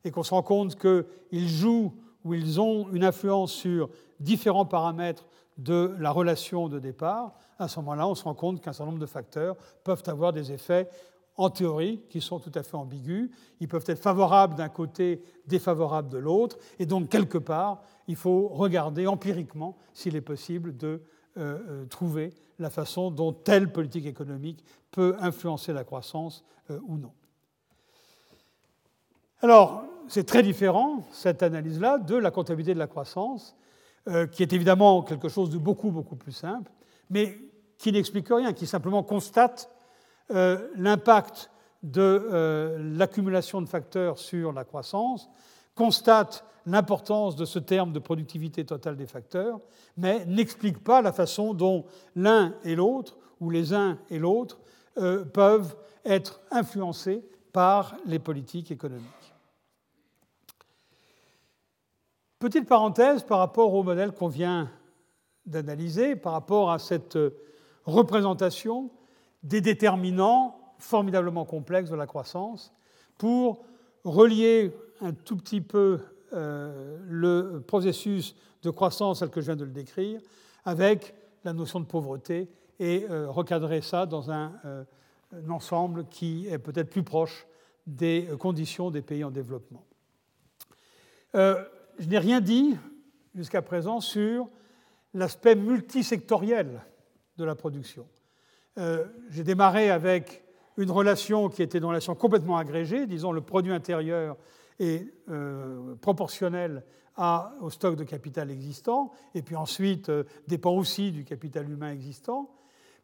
et 0.05 0.11
qu'on 0.11 0.23
se 0.23 0.31
rend 0.31 0.43
compte 0.43 0.77
qu'ils 0.77 1.49
jouent 1.49 1.95
ou 2.25 2.35
ils 2.35 2.61
ont 2.61 2.89
une 2.93 3.05
influence 3.05 3.53
sur 3.53 3.89
différents 4.21 4.67
paramètres 4.67 5.27
de 5.57 5.95
la 5.99 6.11
relation 6.11 6.69
de 6.69 6.79
départ, 6.79 7.35
à 7.59 7.69
ce 7.69 7.81
moment-là, 7.81 8.07
on 8.07 8.15
se 8.15 8.25
rend 8.25 8.35
compte 8.35 8.61
qu'un 8.61 8.73
certain 8.73 8.91
nombre 8.91 9.01
de 9.01 9.07
facteurs 9.07 9.57
peuvent 9.85 10.03
avoir 10.07 10.33
des 10.33 10.53
effets 10.53 10.89
en 11.39 11.51
théorie, 11.51 12.01
qui 12.09 12.23
sont 12.23 12.39
tout 12.39 12.53
à 12.55 12.63
fait 12.63 12.77
ambigus. 12.77 13.31
Ils 13.61 13.69
peuvent 13.69 13.85
être 13.87 14.03
favorables 14.03 14.55
d'un 14.55 14.71
côté, 14.71 15.23
défavorables 15.47 16.09
de 16.09 16.17
l'autre. 16.17 16.57
Et 16.79 16.87
donc, 16.87 17.11
quelque 17.11 17.37
part, 17.37 17.83
il 18.09 18.17
faut 18.17 18.49
regarder 18.49 19.07
empiriquement 19.07 19.77
s'il 19.93 20.17
est 20.17 20.23
possible 20.23 20.77
de 20.77 21.03
euh, 21.37 21.59
euh, 21.69 21.85
trouver 21.87 22.33
la 22.59 22.71
façon 22.71 23.11
dont 23.11 23.33
telle 23.33 23.71
politique 23.71 24.07
économique 24.07 24.65
peut 24.91 25.17
influencer 25.21 25.73
la 25.73 25.85
croissance 25.85 26.45
euh, 26.71 26.79
ou 26.87 26.97
non. 26.97 27.13
Alors, 29.43 29.85
c'est 30.09 30.25
très 30.25 30.43
différent, 30.43 31.05
cette 31.13 31.43
analyse-là, 31.43 31.99
de 31.99 32.17
la 32.17 32.31
comptabilité 32.31 32.75
de 32.75 32.79
la 32.79 32.87
croissance, 32.87 33.57
qui 34.31 34.45
est 34.45 34.53
évidemment 34.53 35.03
quelque 35.03 35.29
chose 35.29 35.51
de 35.51 35.59
beaucoup, 35.59 35.91
beaucoup 35.91 36.15
plus 36.15 36.31
simple, 36.31 36.71
mais 37.11 37.37
qui 37.79 37.93
n'explique 37.93 38.29
rien, 38.29 38.53
qui 38.53 38.67
simplement 38.67 39.03
constate 39.03 39.71
euh, 40.33 40.69
l'impact 40.77 41.51
de 41.83 42.01
euh, 42.01 42.79
l'accumulation 42.97 43.61
de 43.61 43.69
facteurs 43.69 44.19
sur 44.19 44.53
la 44.53 44.65
croissance, 44.65 45.29
constate 45.77 46.45
l'importance 46.67 47.37
de 47.37 47.45
ce 47.45 47.61
terme 47.61 47.93
de 47.93 48.01
productivité 48.01 48.65
totale 48.65 48.97
des 48.97 49.07
facteurs, 49.07 49.61
mais 49.97 50.25
n'explique 50.25 50.83
pas 50.83 51.01
la 51.01 51.13
façon 51.13 51.55
dont 51.55 51.85
l'un 52.17 52.55
et 52.65 52.75
l'autre, 52.75 53.17
ou 53.41 53.51
les 53.51 53.73
uns 53.73 53.99
et 54.11 54.19
l'autre, 54.19 54.59
euh, 54.99 55.25
peuvent 55.25 55.77
être 56.05 56.41
influencés 56.51 57.23
par 57.53 57.97
les 58.05 58.19
politiques 58.19 58.73
économiques. 58.73 59.05
Petite 62.39 62.69
parenthèse 62.69 63.23
par 63.23 63.39
rapport 63.39 63.73
au 63.73 63.83
modèle 63.83 64.13
qu'on 64.13 64.29
vient 64.29 64.71
d'analyser, 65.47 66.17
par 66.17 66.33
rapport 66.33 66.71
à 66.71 66.79
cette 66.79 67.19
représentation 67.85 68.91
des 69.43 69.61
déterminants 69.61 70.59
formidablement 70.79 71.45
complexes 71.45 71.91
de 71.91 71.97
la 71.97 72.07
croissance 72.07 72.75
pour 73.17 73.65
relier 74.05 74.73
un 75.01 75.13
tout 75.13 75.37
petit 75.37 75.61
peu 75.61 76.01
euh, 76.33 76.99
le 77.09 77.63
processus 77.67 78.35
de 78.63 78.71
croissance 78.71 79.21
tel 79.21 79.31
que 79.31 79.41
je 79.41 79.47
viens 79.47 79.57
de 79.57 79.65
le 79.65 79.71
décrire 79.71 80.21
avec 80.65 81.15
la 81.45 81.53
notion 81.53 81.81
de 81.81 81.85
pauvreté 81.85 82.49
et 82.79 83.07
euh, 83.11 83.31
recadrer 83.31 83.81
ça 83.81 84.07
dans 84.07 84.31
un, 84.31 84.53
euh, 84.65 84.85
un 85.33 85.51
ensemble 85.51 86.07
qui 86.09 86.47
est 86.49 86.59
peut-être 86.59 86.91
plus 86.91 87.03
proche 87.03 87.47
des 87.87 88.29
conditions 88.39 88.91
des 88.91 89.03
pays 89.03 89.23
en 89.23 89.31
développement. 89.31 89.85
je 91.35 92.09
n'ai 92.09 92.19
rien 92.19 92.41
dit 92.41 92.77
jusqu'à 93.37 93.63
présent 93.63 94.01
sur 94.01 94.49
l'aspect 95.15 95.55
multisectoriel 95.55 96.83
de 97.37 97.45
la 97.45 97.55
production. 97.55 98.07
Euh, 98.79 99.07
j'ai 99.31 99.45
démarré 99.45 99.91
avec 99.91 100.45
une 100.77 100.91
relation 100.91 101.49
qui 101.49 101.63
était 101.63 101.79
une 101.79 101.85
relation 101.85 102.15
complètement 102.15 102.59
agrégée, 102.59 103.07
disons 103.07 103.33
le 103.33 103.41
produit 103.41 103.73
intérieur 103.73 104.37
est 104.79 105.07
euh, 105.31 105.95
proportionnel 106.01 106.85
au 107.63 107.71
stock 107.71 107.97
de 107.97 108.05
capital 108.05 108.51
existant, 108.51 109.11
et 109.35 109.41
puis 109.41 109.57
ensuite 109.57 110.11
euh, 110.11 110.25
dépend 110.49 110.73
aussi 110.73 111.13
du 111.13 111.25
capital 111.25 111.71
humain 111.71 111.91
existant. 111.91 112.51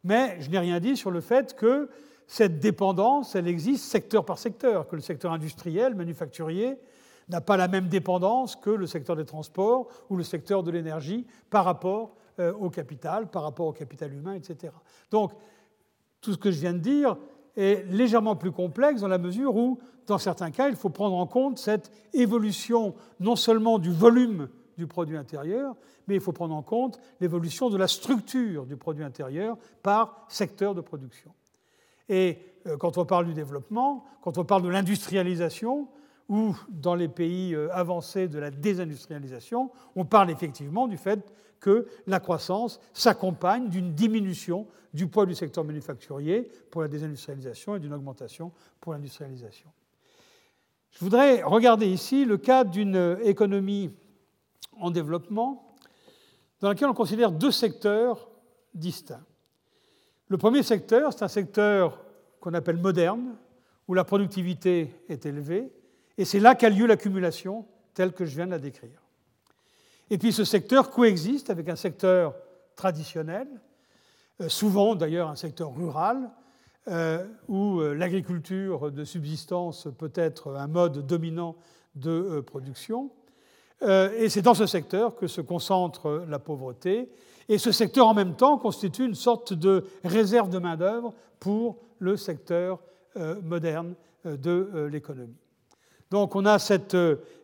Mais 0.03 0.39
je 0.39 0.51
n'ai 0.51 0.59
rien 0.59 0.79
dit 0.79 0.95
sur 0.95 1.09
le 1.09 1.19
fait 1.19 1.55
que 1.55 1.89
cette 2.27 2.59
dépendance, 2.59 3.35
elle 3.35 3.47
existe 3.47 3.85
secteur 3.85 4.23
par 4.23 4.37
secteur, 4.37 4.87
que 4.87 4.95
le 4.95 5.01
secteur 5.01 5.31
industriel, 5.31 5.95
manufacturier, 5.95 6.77
n'a 7.27 7.41
pas 7.41 7.57
la 7.57 7.67
même 7.67 7.87
dépendance 7.87 8.55
que 8.55 8.69
le 8.69 8.85
secteur 8.85 9.15
des 9.15 9.25
transports 9.25 9.87
ou 10.11 10.15
le 10.15 10.23
secteur 10.23 10.61
de 10.61 10.69
l'énergie 10.69 11.25
par 11.49 11.65
rapport 11.65 12.15
au 12.59 12.69
capital, 12.69 13.29
par 13.29 13.43
rapport 13.43 13.67
au 13.67 13.73
capital 13.73 14.13
humain, 14.13 14.33
etc. 14.33 14.73
Donc, 15.09 15.31
tout 16.21 16.33
ce 16.33 16.37
que 16.37 16.51
je 16.51 16.59
viens 16.59 16.73
de 16.73 16.79
dire 16.79 17.17
est 17.55 17.85
légèrement 17.89 18.35
plus 18.35 18.51
complexe 18.51 19.01
dans 19.01 19.07
la 19.07 19.17
mesure 19.17 19.55
où, 19.55 19.79
dans 20.07 20.17
certains 20.17 20.51
cas, 20.51 20.69
il 20.69 20.75
faut 20.75 20.89
prendre 20.89 21.15
en 21.15 21.27
compte 21.27 21.57
cette 21.59 21.91
évolution 22.13 22.95
non 23.19 23.35
seulement 23.35 23.79
du 23.79 23.91
volume 23.91 24.49
du 24.77 24.87
produit 24.87 25.17
intérieur, 25.17 25.75
mais 26.07 26.15
il 26.15 26.21
faut 26.21 26.31
prendre 26.31 26.55
en 26.55 26.63
compte 26.63 26.99
l'évolution 27.21 27.69
de 27.69 27.77
la 27.77 27.87
structure 27.87 28.65
du 28.65 28.75
produit 28.75 29.03
intérieur 29.03 29.57
par 29.83 30.25
secteur 30.27 30.73
de 30.73 30.81
production. 30.81 31.31
Et 32.09 32.39
euh, 32.67 32.77
quand 32.77 32.97
on 32.97 33.05
parle 33.05 33.25
du 33.27 33.33
développement, 33.33 34.03
quand 34.21 34.37
on 34.37 34.43
parle 34.43 34.63
de 34.63 34.69
l'industrialisation, 34.69 35.87
ou 36.29 36.55
dans 36.69 36.95
les 36.95 37.07
pays 37.07 37.53
euh, 37.53 37.73
avancés 37.73 38.27
de 38.27 38.39
la 38.39 38.49
désindustrialisation, 38.49 39.71
on 39.95 40.05
parle 40.05 40.31
effectivement 40.31 40.87
du 40.87 40.97
fait 40.97 41.31
que 41.63 41.87
la 42.07 42.19
croissance 42.19 42.81
s'accompagne 42.91 43.69
d'une 43.69 43.93
diminution 43.93 44.67
du 44.93 45.07
poids 45.07 45.25
du 45.25 45.33
secteur 45.33 45.63
manufacturier 45.63 46.51
pour 46.69 46.81
la 46.81 46.89
désindustrialisation 46.89 47.77
et 47.77 47.79
d'une 47.79 47.93
augmentation 47.93 48.51
pour 48.81 48.91
l'industrialisation. 48.91 49.69
Je 50.91 50.99
voudrais 50.99 51.41
regarder 51.41 51.87
ici 51.87 52.25
le 52.25 52.37
cas 52.37 52.65
d'une 52.65 53.17
économie 53.23 53.91
en 54.77 54.91
développement 54.91 55.73
dans 56.59 56.67
laquelle 56.67 56.89
on 56.89 56.93
considère 56.93 57.31
deux 57.31 57.51
secteurs 57.51 58.29
distincts. 58.73 59.25
Le 60.27 60.37
premier 60.37 60.63
secteur, 60.63 61.13
c'est 61.13 61.23
un 61.23 61.29
secteur 61.29 62.03
qu'on 62.41 62.53
appelle 62.53 62.77
moderne, 62.77 63.37
où 63.87 63.93
la 63.93 64.03
productivité 64.03 64.93
est 65.07 65.25
élevée, 65.25 65.71
et 66.17 66.25
c'est 66.25 66.39
là 66.41 66.55
qu'a 66.55 66.69
lieu 66.69 66.87
l'accumulation 66.87 67.65
telle 67.93 68.11
que 68.11 68.25
je 68.25 68.35
viens 68.35 68.47
de 68.47 68.51
la 68.51 68.59
décrire. 68.59 69.02
Et 70.09 70.17
puis 70.17 70.33
ce 70.33 70.43
secteur 70.43 70.89
coexiste 70.89 71.49
avec 71.49 71.69
un 71.69 71.75
secteur 71.75 72.35
traditionnel, 72.75 73.47
euh, 74.41 74.49
souvent 74.49 74.95
d'ailleurs 74.95 75.29
un 75.29 75.35
secteur 75.35 75.73
rural, 75.73 76.29
euh, 76.89 77.25
où 77.47 77.79
euh, 77.79 77.93
l'agriculture 77.93 78.91
de 78.91 79.05
subsistance 79.05 79.87
peut 79.97 80.11
être 80.15 80.55
un 80.55 80.67
mode 80.67 81.05
dominant 81.05 81.55
de 81.95 82.41
production. 82.41 83.11
Et 83.85 84.29
c'est 84.29 84.41
dans 84.41 84.53
ce 84.53 84.65
secteur 84.65 85.13
que 85.13 85.27
se 85.27 85.41
concentre 85.41 86.25
la 86.29 86.39
pauvreté. 86.39 87.09
Et 87.49 87.57
ce 87.57 87.73
secteur, 87.73 88.07
en 88.07 88.13
même 88.13 88.37
temps, 88.37 88.57
constitue 88.57 89.03
une 89.03 89.13
sorte 89.13 89.51
de 89.51 89.83
réserve 90.05 90.49
de 90.49 90.57
main-d'œuvre 90.57 91.13
pour 91.41 91.79
le 91.99 92.15
secteur 92.15 92.79
moderne 93.43 93.95
de 94.23 94.87
l'économie. 94.89 95.35
Donc 96.11 96.37
on 96.37 96.45
a 96.45 96.59
cette 96.59 96.95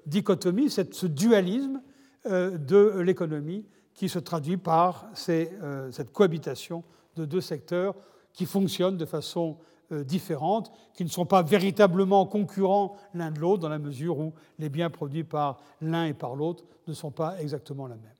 dichotomie, 0.05 0.69
ce 0.69 1.07
dualisme 1.07 1.81
de 2.25 2.99
l'économie 2.99 3.65
qui 3.99 4.07
se 4.07 4.17
traduit 4.17 4.55
par 4.55 5.09
euh, 5.27 5.91
cette 5.91 6.13
cohabitation 6.13 6.85
de 7.17 7.25
deux 7.25 7.41
secteurs 7.41 7.95
qui 8.31 8.45
fonctionnent 8.45 8.95
de 8.95 9.05
façon 9.05 9.57
euh, 9.91 10.05
différente, 10.05 10.71
qui 10.93 11.03
ne 11.03 11.09
sont 11.09 11.25
pas 11.25 11.41
véritablement 11.41 12.25
concurrents 12.25 12.95
l'un 13.13 13.29
de 13.29 13.39
l'autre, 13.39 13.61
dans 13.61 13.67
la 13.67 13.77
mesure 13.77 14.17
où 14.17 14.33
les 14.57 14.69
biens 14.69 14.89
produits 14.89 15.25
par 15.25 15.59
l'un 15.81 16.05
et 16.05 16.13
par 16.13 16.37
l'autre 16.37 16.63
ne 16.87 16.93
sont 16.93 17.11
pas 17.11 17.41
exactement 17.41 17.87
la 17.87 17.97
même. 17.97 18.15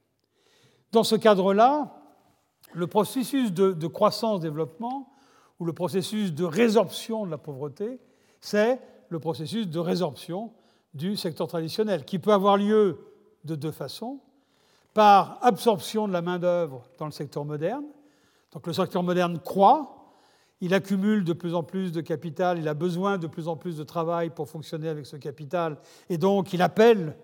Dans 0.92 1.06
ce 1.06 1.16
cadre-là, 1.16 1.96
le 2.74 2.88
processus 2.88 3.54
de, 3.54 3.72
de 3.72 3.88
croissance-développement, 3.88 5.14
ou 5.62 5.66
le 5.66 5.72
processus 5.72 6.34
de 6.34 6.44
résorption 6.44 7.26
de 7.26 7.32
la 7.32 7.38
pauvreté, 7.38 8.02
c'est 8.42 8.82
le 9.08 9.20
processus 9.20 9.70
de 9.70 9.80
résorption 9.80 10.52
du 10.94 11.16
secteur 11.16 11.48
traditionnel, 11.48 12.04
qui 12.04 12.20
peut 12.20 12.34
avoir 12.34 12.58
lieu 12.58 13.00
de 13.46 13.56
deux 13.56 13.72
façons. 13.72 14.20
Par 14.94 15.38
absorption 15.42 16.08
de 16.08 16.14
la 16.14 16.22
main-d'œuvre 16.22 16.84
dans 16.98 17.06
le 17.06 17.12
secteur 17.12 17.46
moderne. 17.46 17.86
Donc 18.52 18.66
le 18.66 18.74
secteur 18.74 19.04
moderne 19.04 19.40
croît, 19.40 20.00
il 20.62 20.74
accumule 20.74 21.24
de 21.24 21.34
plus 21.34 21.54
en 21.54 21.64
plus 21.64 21.92
de 21.92 22.02
capital, 22.02 22.58
il 22.58 22.68
a 22.68 22.74
besoin 22.74 23.18
de 23.18 23.28
plus 23.28 23.48
en 23.48 23.56
plus 23.56 23.78
de 23.78 23.84
travail 23.84 24.30
pour 24.30 24.50
fonctionner 24.50 24.90
avec 24.90 25.06
ce 25.06 25.16
capital, 25.16 25.78
et 26.10 26.18
donc 26.18 26.54
il 26.54 26.62
appelle 26.62 27.16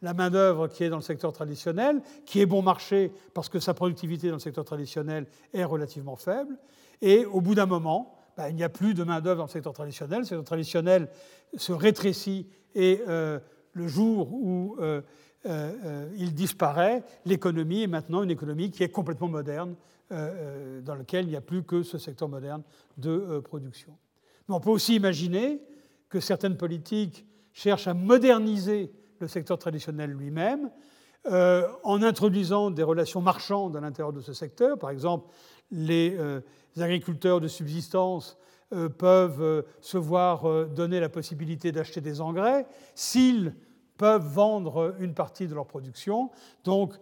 la 0.00 0.14
main-d'œuvre 0.14 0.68
qui 0.68 0.84
est 0.84 0.90
dans 0.90 0.96
le 0.96 1.02
secteur 1.02 1.32
traditionnel, 1.32 2.00
qui 2.24 2.40
est 2.40 2.46
bon 2.46 2.62
marché 2.62 3.12
parce 3.34 3.48
que 3.48 3.58
sa 3.58 3.74
productivité 3.74 4.28
dans 4.28 4.34
le 4.34 4.40
secteur 4.40 4.64
traditionnel 4.64 5.26
est 5.52 5.64
relativement 5.64 6.16
faible, 6.16 6.56
et 7.00 7.24
au 7.24 7.40
bout 7.40 7.54
d'un 7.54 7.66
moment, 7.66 8.14
ben, 8.36 8.48
il 8.48 8.54
n'y 8.54 8.62
a 8.62 8.68
plus 8.68 8.94
de 8.94 9.02
main-d'œuvre 9.02 9.38
dans 9.38 9.46
le 9.46 9.50
secteur 9.50 9.72
traditionnel, 9.72 10.20
le 10.20 10.24
secteur 10.24 10.44
traditionnel 10.44 11.08
se 11.56 11.72
rétrécit, 11.72 12.46
et 12.74 13.02
euh, 13.08 13.40
le 13.72 13.88
jour 13.88 14.32
où 14.32 14.76
euh, 14.80 15.02
il 16.16 16.34
disparaît. 16.34 17.02
L'économie 17.24 17.82
est 17.82 17.88
maintenant 17.88 18.22
une 18.22 18.30
économie 18.30 18.70
qui 18.70 18.82
est 18.82 18.90
complètement 18.90 19.28
moderne, 19.28 19.74
euh, 20.10 20.80
dans 20.80 20.94
laquelle 20.94 21.26
il 21.26 21.30
n'y 21.30 21.36
a 21.36 21.42
plus 21.42 21.62
que 21.62 21.82
ce 21.82 21.98
secteur 21.98 22.28
moderne 22.28 22.62
de 22.96 23.40
production. 23.40 23.96
Mais 24.48 24.54
on 24.54 24.60
peut 24.60 24.70
aussi 24.70 24.94
imaginer 24.94 25.60
que 26.08 26.20
certaines 26.20 26.56
politiques 26.56 27.26
cherchent 27.52 27.88
à 27.88 27.94
moderniser 27.94 28.90
le 29.20 29.28
secteur 29.28 29.58
traditionnel 29.58 30.10
lui-même, 30.10 30.70
en 31.26 32.02
introduisant 32.02 32.70
des 32.70 32.82
relations 32.82 33.20
marchandes 33.20 33.76
à 33.76 33.80
l'intérieur 33.80 34.14
de 34.14 34.22
ce 34.22 34.32
secteur. 34.32 34.78
Par 34.78 34.88
exemple, 34.88 35.28
les 35.70 36.16
agriculteurs 36.78 37.40
de 37.40 37.48
subsistance 37.48 38.38
peuvent 38.96 39.64
se 39.82 39.98
voir 39.98 40.66
donner 40.68 41.00
la 41.00 41.10
possibilité 41.10 41.70
d'acheter 41.70 42.00
des 42.00 42.22
engrais, 42.22 42.66
s'ils 42.94 43.54
peuvent 43.98 44.26
vendre 44.26 44.94
une 45.00 45.12
partie 45.12 45.46
de 45.46 45.54
leur 45.54 45.66
production. 45.66 46.30
Donc, 46.64 46.94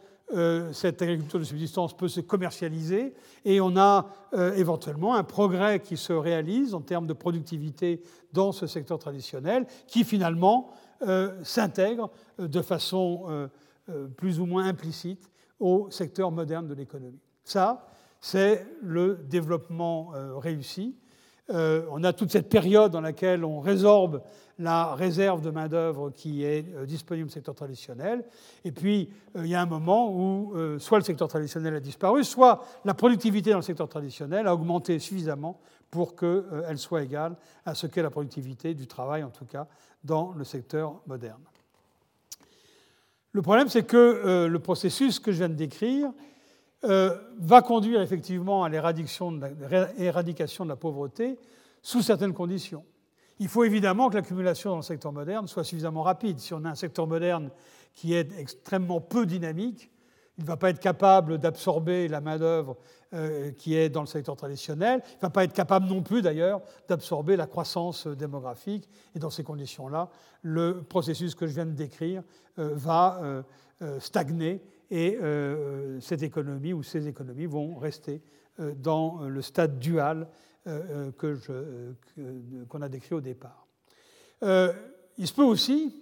cette 0.73 1.03
agriculture 1.03 1.39
de 1.39 1.45
subsistance 1.45 1.97
peut 1.97 2.09
se 2.09 2.21
commercialiser 2.21 3.15
et 3.45 3.61
on 3.61 3.77
a 3.77 4.09
éventuellement 4.57 5.15
un 5.15 5.23
progrès 5.23 5.79
qui 5.79 5.97
se 5.97 6.13
réalise 6.13 6.75
en 6.75 6.81
termes 6.81 7.07
de 7.07 7.13
productivité 7.13 8.03
dans 8.33 8.51
ce 8.51 8.67
secteur 8.67 8.99
traditionnel 8.99 9.67
qui 9.87 10.03
finalement 10.03 10.71
s'intègre 11.45 12.11
de 12.41 12.61
façon 12.61 13.49
plus 14.17 14.41
ou 14.41 14.47
moins 14.47 14.67
implicite 14.67 15.31
au 15.61 15.89
secteur 15.91 16.31
moderne 16.33 16.67
de 16.67 16.75
l'économie. 16.75 17.21
Ça, 17.45 17.87
c'est 18.21 18.67
le 18.83 19.17
développement 19.29 20.13
euh, 20.15 20.37
réussi. 20.37 20.97
Euh, 21.51 21.87
on 21.91 22.03
a 22.03 22.13
toute 22.13 22.33
cette 22.33 22.49
période 22.49 22.91
dans 22.91 23.01
laquelle 23.01 23.45
on 23.45 23.61
résorbe 23.61 24.23
la 24.59 24.95
réserve 24.95 25.43
de 25.43 25.51
main-d'œuvre 25.51 26.11
qui 26.11 26.45
est 26.45 26.67
euh, 26.75 26.87
disponible 26.87 27.29
au 27.29 27.31
secteur 27.31 27.55
traditionnel. 27.55 28.25
Et 28.65 28.73
puis, 28.73 29.11
il 29.37 29.47
y 29.47 29.55
a 29.55 29.61
un 29.61 29.67
moment 29.67 30.13
où 30.13 30.55
soit 30.79 30.99
le 30.99 31.05
secteur 31.05 31.29
traditionnel 31.29 31.75
a 31.75 31.81
disparu, 31.81 32.25
soit 32.25 32.65
la 32.85 32.95
productivité 32.95 33.51
dans 33.51 33.59
le 33.59 33.63
secteur 33.63 33.89
traditionnel 33.89 34.47
a 34.47 34.55
augmenté 34.55 34.99
suffisamment 34.99 35.61
pour 35.91 36.17
qu'elle 36.17 36.79
soit 36.79 37.03
égale 37.03 37.37
à 37.65 37.75
ce 37.75 37.87
qu'est 37.87 38.03
la 38.03 38.11
productivité 38.11 38.75
du 38.75 38.87
travail, 38.87 39.23
en 39.23 39.31
tout 39.31 39.45
cas, 39.45 39.69
dans 40.03 40.33
le 40.33 40.43
secteur 40.43 41.01
moderne. 41.07 41.43
Le 43.33 43.43
problème, 43.43 43.69
c'est 43.69 43.85
que 43.85 44.47
le 44.49 44.59
processus 44.59 45.21
que 45.21 45.31
je 45.31 45.39
viens 45.39 45.49
de 45.51 45.55
décrire 45.55 46.11
euh, 46.85 47.17
va 47.39 47.63
conduire 47.63 48.03
effectivement 48.03 48.63
à 48.63 48.69
l'éradication 48.69 49.33
de, 49.33 50.69
la 50.69 50.77
pauvreté 50.77 51.39
sous 51.81 52.03
certaines 52.03 52.35
conditions. 52.35 52.85
Il 53.39 53.49
faut 53.49 53.65
évidemment 53.65 54.11
que 54.11 54.15
l'accumulation 54.15 54.71
dans 54.71 54.77
le 54.77 54.83
secteur 54.83 55.11
moderne 55.11 55.49
soit 55.49 55.65
suffisamment 55.65 56.03
rapide. 56.03 56.39
Si 56.39 56.53
on 56.53 56.65
a 56.65 56.71
un 56.71 56.75
secteur 56.75 57.07
moderne 57.07 57.51
qui 57.95 58.15
est 58.15 58.39
extrêmement 58.39 59.01
peu 59.01 59.25
dynamique, 59.25 59.91
il 60.37 60.45
ne 60.45 60.49
va 60.49 60.59
pas 60.59 60.69
être 60.69 60.81
capable 60.81 61.39
d'absorber 61.39 62.09
la 62.09 62.21
main-d'œuvre 62.21 62.77
euh, 63.15 63.53
qui 63.53 63.75
est 63.75 63.89
dans 63.89 64.03
le 64.03 64.07
secteur 64.07 64.37
traditionnel. 64.37 65.03
Il 65.13 65.17
ne 65.17 65.23
va 65.23 65.31
pas 65.31 65.45
être 65.45 65.55
capable 65.55 65.87
non 65.87 66.03
plus, 66.03 66.21
d'ailleurs, 66.21 66.61
d'absorber 66.89 67.37
la 67.37 67.47
croissance 67.47 68.07
démographique. 68.07 68.87
Et 69.15 69.19
dans 69.19 69.31
ces 69.31 69.45
conditions-là, 69.45 70.11
le 70.43 70.83
processus 70.83 71.35
que 71.35 71.47
je 71.47 71.55
viens 71.55 71.67
de 71.67 71.73
décrire 71.73 72.23
euh, 72.59 72.73
va 72.75 73.45
stagner 73.99 74.63
et 74.91 75.19
euh, 75.21 76.01
cette 76.01 76.23
économie 76.23 76.73
ou 76.73 76.83
ces 76.83 77.09
économies 77.09 77.47
vont 77.47 77.77
rester 77.77 78.23
euh, 78.61 78.73
dans 78.77 79.23
le 79.23 79.43
stade 79.43 79.79
dual 79.79 80.29
euh, 80.67 81.11
qu'on 82.69 82.83
a 82.83 82.89
décrit 82.89 83.15
au 83.15 83.21
départ. 83.21 83.67
il 84.43 85.27
se 85.27 85.33
peut 85.33 85.45
aussi 85.45 85.95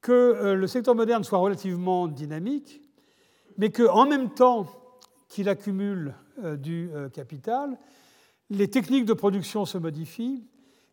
que 0.00 0.54
le 0.54 0.66
secteur 0.66 0.94
moderne 0.94 1.24
soit 1.24 1.38
relativement 1.38 2.06
dynamique, 2.06 2.82
mais 3.56 3.70
qu'en 3.70 4.06
même 4.06 4.30
temps 4.30 4.66
qu'il 5.28 5.48
accumule 5.48 6.14
du 6.58 6.90
capital, 7.12 7.78
les 8.50 8.68
techniques 8.68 9.06
de 9.06 9.14
production 9.14 9.64
se 9.64 9.78
modifient, 9.78 10.46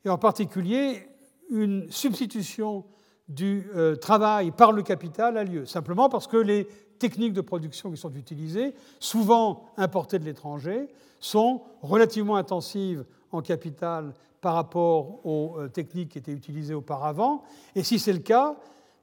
et 0.06 0.10
en 0.10 0.18
particulier 0.18 1.08
une 1.50 1.92
substitution 1.92 2.86
du 3.28 3.70
travail 4.00 4.52
par 4.52 4.72
le 4.72 4.82
capital 4.82 5.38
a 5.38 5.44
lieu, 5.44 5.66
simplement 5.66 6.10
parce 6.10 6.28
que 6.28 6.38
les 6.38 6.68
techniques 7.02 7.34
de 7.34 7.42
production 7.42 7.90
qui 7.90 7.98
sont 7.98 8.14
utilisées, 8.14 8.76
souvent 9.00 9.66
importées 9.76 10.20
de 10.20 10.24
l'étranger, 10.24 10.88
sont 11.20 11.62
relativement 11.82 12.36
intensives 12.36 13.04
en 13.32 13.42
capital 13.42 14.14
par 14.40 14.54
rapport 14.54 15.26
aux 15.26 15.58
euh, 15.58 15.68
techniques 15.68 16.10
qui 16.10 16.20
étaient 16.20 16.32
utilisées 16.32 16.76
auparavant. 16.76 17.42
Et 17.76 17.82
si 17.82 17.98
c'est 17.98 18.14
le 18.14 18.20
cas, 18.20 18.56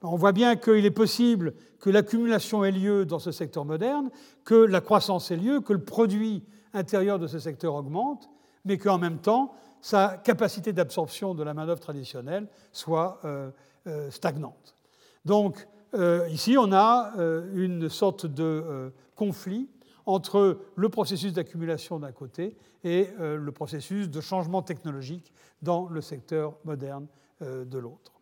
on 0.03 0.15
voit 0.15 0.31
bien 0.31 0.55
qu'il 0.55 0.87
est 0.87 0.93
possible 0.93 1.55
que 1.81 1.91
l'accumulation 1.91 2.65
ait 2.65 2.71
lieu 2.71 3.05
dans 3.05 3.19
ce 3.19 3.33
secteur 3.33 3.65
moderne, 3.65 4.11
que 4.45 4.55
la 4.55 4.81
croissance 4.81 5.33
ait 5.33 5.37
lieu, 5.37 5.61
que 5.61 5.73
le 5.73 5.83
produit 5.83 6.45
intérieur 6.73 7.19
de 7.19 7.27
ce 7.27 7.41
secteur 7.41 7.75
augmente, 7.75 8.31
mais 8.65 8.79
qu'en 8.79 8.99
même 8.99 9.19
temps, 9.19 9.53
sa 9.81 10.19
capacité 10.19 10.73
d'absorption 10.73 11.35
de 11.35 11.43
la 11.43 11.53
main-d'œuvre 11.53 11.81
traditionnelle 11.81 12.47
soit 12.73 13.19
euh, 13.25 13.51
euh, 13.89 14.11
stagnante. 14.11 14.77
Donc, 15.25 15.67
euh, 15.95 16.29
ici, 16.31 16.57
on 16.59 16.73
a 16.73 17.13
euh, 17.19 17.51
une 17.55 17.89
sorte 17.89 18.27
de 18.27 18.43
euh, 18.43 18.91
conflit 19.17 19.69
entre 20.07 20.61
le 20.77 20.89
processus 20.89 21.33
d'accumulation 21.33 21.99
d'un 21.99 22.13
côté 22.13 22.57
et 22.85 23.09
le 23.19 23.51
processus 23.51 24.09
de 24.09 24.21
changement 24.23 24.63
technologique 24.63 25.35
dans 25.61 25.89
le 25.91 26.01
secteur 26.01 26.55
moderne 26.65 27.09
de 27.43 27.79
l'autre. 27.79 28.13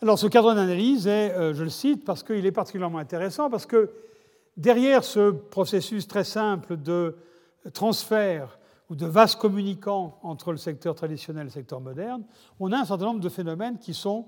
Alors 0.00 0.16
ce 0.16 0.28
cadre 0.28 0.54
d'analyse 0.54 1.08
est, 1.08 1.54
je 1.54 1.64
le 1.64 1.70
cite, 1.70 2.04
parce 2.04 2.22
qu'il 2.22 2.46
est 2.46 2.52
particulièrement 2.52 2.98
intéressant, 2.98 3.50
parce 3.50 3.66
que 3.66 3.90
derrière 4.56 5.02
ce 5.02 5.30
processus 5.30 6.06
très 6.06 6.22
simple 6.22 6.76
de 6.76 7.16
transfert 7.72 8.60
ou 8.90 8.94
de 8.94 9.06
vases 9.06 9.34
communicants 9.34 10.20
entre 10.22 10.52
le 10.52 10.58
secteur 10.58 10.94
traditionnel 10.94 11.42
et 11.42 11.44
le 11.44 11.50
secteur 11.50 11.80
moderne, 11.80 12.22
on 12.60 12.70
a 12.70 12.78
un 12.78 12.84
certain 12.84 13.06
nombre 13.06 13.20
de 13.20 13.28
phénomènes 13.28 13.78
qui 13.78 13.94
sont 13.94 14.26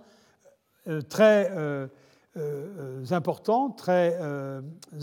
très 1.09 1.51
euh, 1.53 1.87
euh, 2.37 3.05
important, 3.11 3.71
très 3.71 4.19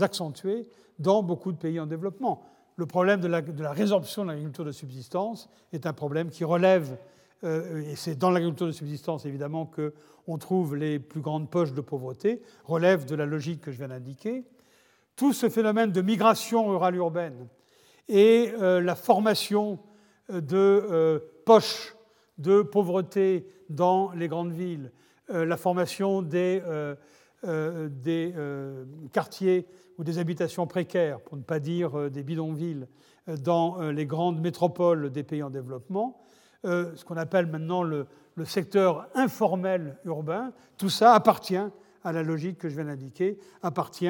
accentué 0.02 0.68
dans 0.98 1.24
beaucoup 1.24 1.52
de 1.52 1.58
pays 1.58 1.80
en 1.80 1.86
développement. 1.86 2.44
Le 2.76 2.86
problème 2.86 3.20
de 3.20 3.28
la, 3.28 3.42
de 3.42 3.64
la 3.64 3.72
résorption 3.72 4.24
de 4.24 4.30
l'agriculture 4.30 4.66
de 4.66 4.72
subsistance 4.72 5.50
est 5.74 5.86
un 5.86 5.94
problème 5.94 6.30
qui 6.30 6.44
relève, 6.44 6.98
et 7.44 7.96
c'est 7.96 8.18
dans 8.18 8.32
l'agriculture 8.32 8.68
de 8.68 8.72
subsistance 8.72 9.26
évidemment 9.26 9.66
qu'on 9.66 10.38
trouve 10.38 10.76
les 10.76 11.00
plus 11.00 11.22
grandes 11.22 11.50
poches 11.50 11.74
de 11.74 11.82
pauvreté, 11.82 12.42
relève 12.66 13.06
de 13.06 13.16
la 13.16 13.26
logique 13.26 13.62
que 13.62 13.72
je 13.72 13.78
viens 13.78 13.90
d'indiquer. 13.90 14.46
Tout 15.16 15.34
ce 15.34 15.50
phénomène 15.50 15.92
de 15.92 16.02
migration 16.02 16.68
rurale 16.68 16.96
urbaine 16.96 17.48
et 18.08 18.52
la 18.60 18.96
formation 18.96 19.80
de 20.30 21.22
poches 21.46 21.96
de 22.40 22.62
pauvreté 22.62 23.46
dans 23.70 24.12
les 24.14 24.28
grandes 24.28 24.54
villes, 24.54 24.92
euh, 24.92 25.09
la 25.30 25.58
formation 25.58 26.22
des, 26.22 26.62
euh, 26.66 26.96
euh, 27.46 27.90
des 27.90 28.34
quartiers 29.12 29.68
ou 29.98 30.04
des 30.04 30.18
habitations 30.18 30.68
précaires, 30.68 31.20
pour 31.22 31.38
ne 31.38 31.44
pas 31.44 31.60
dire 31.60 32.10
des 32.10 32.24
bidonvilles, 32.24 32.88
dans 33.44 33.80
les 33.92 34.06
grandes 34.06 34.42
métropoles 34.42 35.12
des 35.12 35.24
pays 35.24 35.44
en 35.44 35.50
développement, 35.50 36.22
ce 36.64 37.04
qu'on 37.06 37.18
appelle 37.18 37.46
maintenant 37.46 37.84
le, 37.84 38.08
le, 38.36 38.46
secteur 38.46 39.08
informel 39.14 39.98
urbain, 40.06 40.52
tout 40.78 40.90
ça 40.90 41.14
appartient 41.14 41.62
à 42.04 42.12
la 42.12 42.24
logique 42.24 42.58
que 42.58 42.70
je 42.70 42.76
viens 42.76 42.86
d'indiquer, 42.86 43.38
appartient 43.62 44.08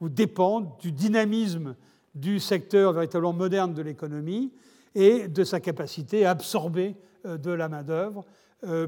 ou 0.00 0.08
dépend 0.08 0.60
du 0.80 0.92
dynamisme 0.92 1.74
du 2.14 2.38
secteur 2.38 2.92
véritablement 2.92 3.32
moderne 3.32 3.74
de 3.74 3.82
l'économie 3.82 4.52
et 4.94 5.28
de 5.28 5.44
sa 5.44 5.60
capacité 5.60 6.24
à 6.24 6.30
absorber 6.30 6.96
de 7.24 7.50
la 7.50 7.68
main-d'œuvre 7.68 8.24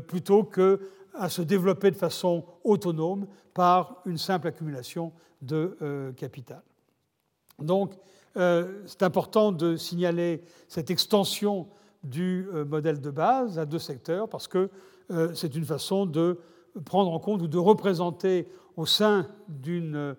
plutôt 0.07 0.45
que 0.45 0.81
à 1.15 1.29
se 1.29 1.43
développer 1.43 1.91
de 1.91 1.97
façon 1.97 2.45
autonome 2.65 3.27
par 3.55 4.03
une 4.05 4.19
simple 4.19 4.49
accumulation 4.49 5.13
de 5.43 5.77
euh, 5.81 6.13
capital. 6.13 6.63
Donc, 7.59 7.95
euh, 8.37 8.83
c'est 8.87 9.03
important 9.03 9.53
de 9.53 9.77
signaler 9.77 10.43
cette 10.69 10.91
extension 10.91 11.69
du 12.03 12.49
euh, 12.53 12.65
modèle 12.65 13.01
de 13.01 13.11
base 13.11 13.59
à 13.59 13.65
deux 13.65 13.79
secteurs 13.79 14.29
parce 14.29 14.49
que 14.49 14.71
c'est 15.35 15.55
une 15.55 15.67
façon 15.67 16.07
de 16.07 16.41
prendre 16.87 17.13
en 17.13 17.19
compte 17.19 17.43
ou 17.43 17.47
de 17.47 17.59
représenter 17.59 18.49
au 18.79 18.87
sein 18.87 19.29
d'une 19.49 20.17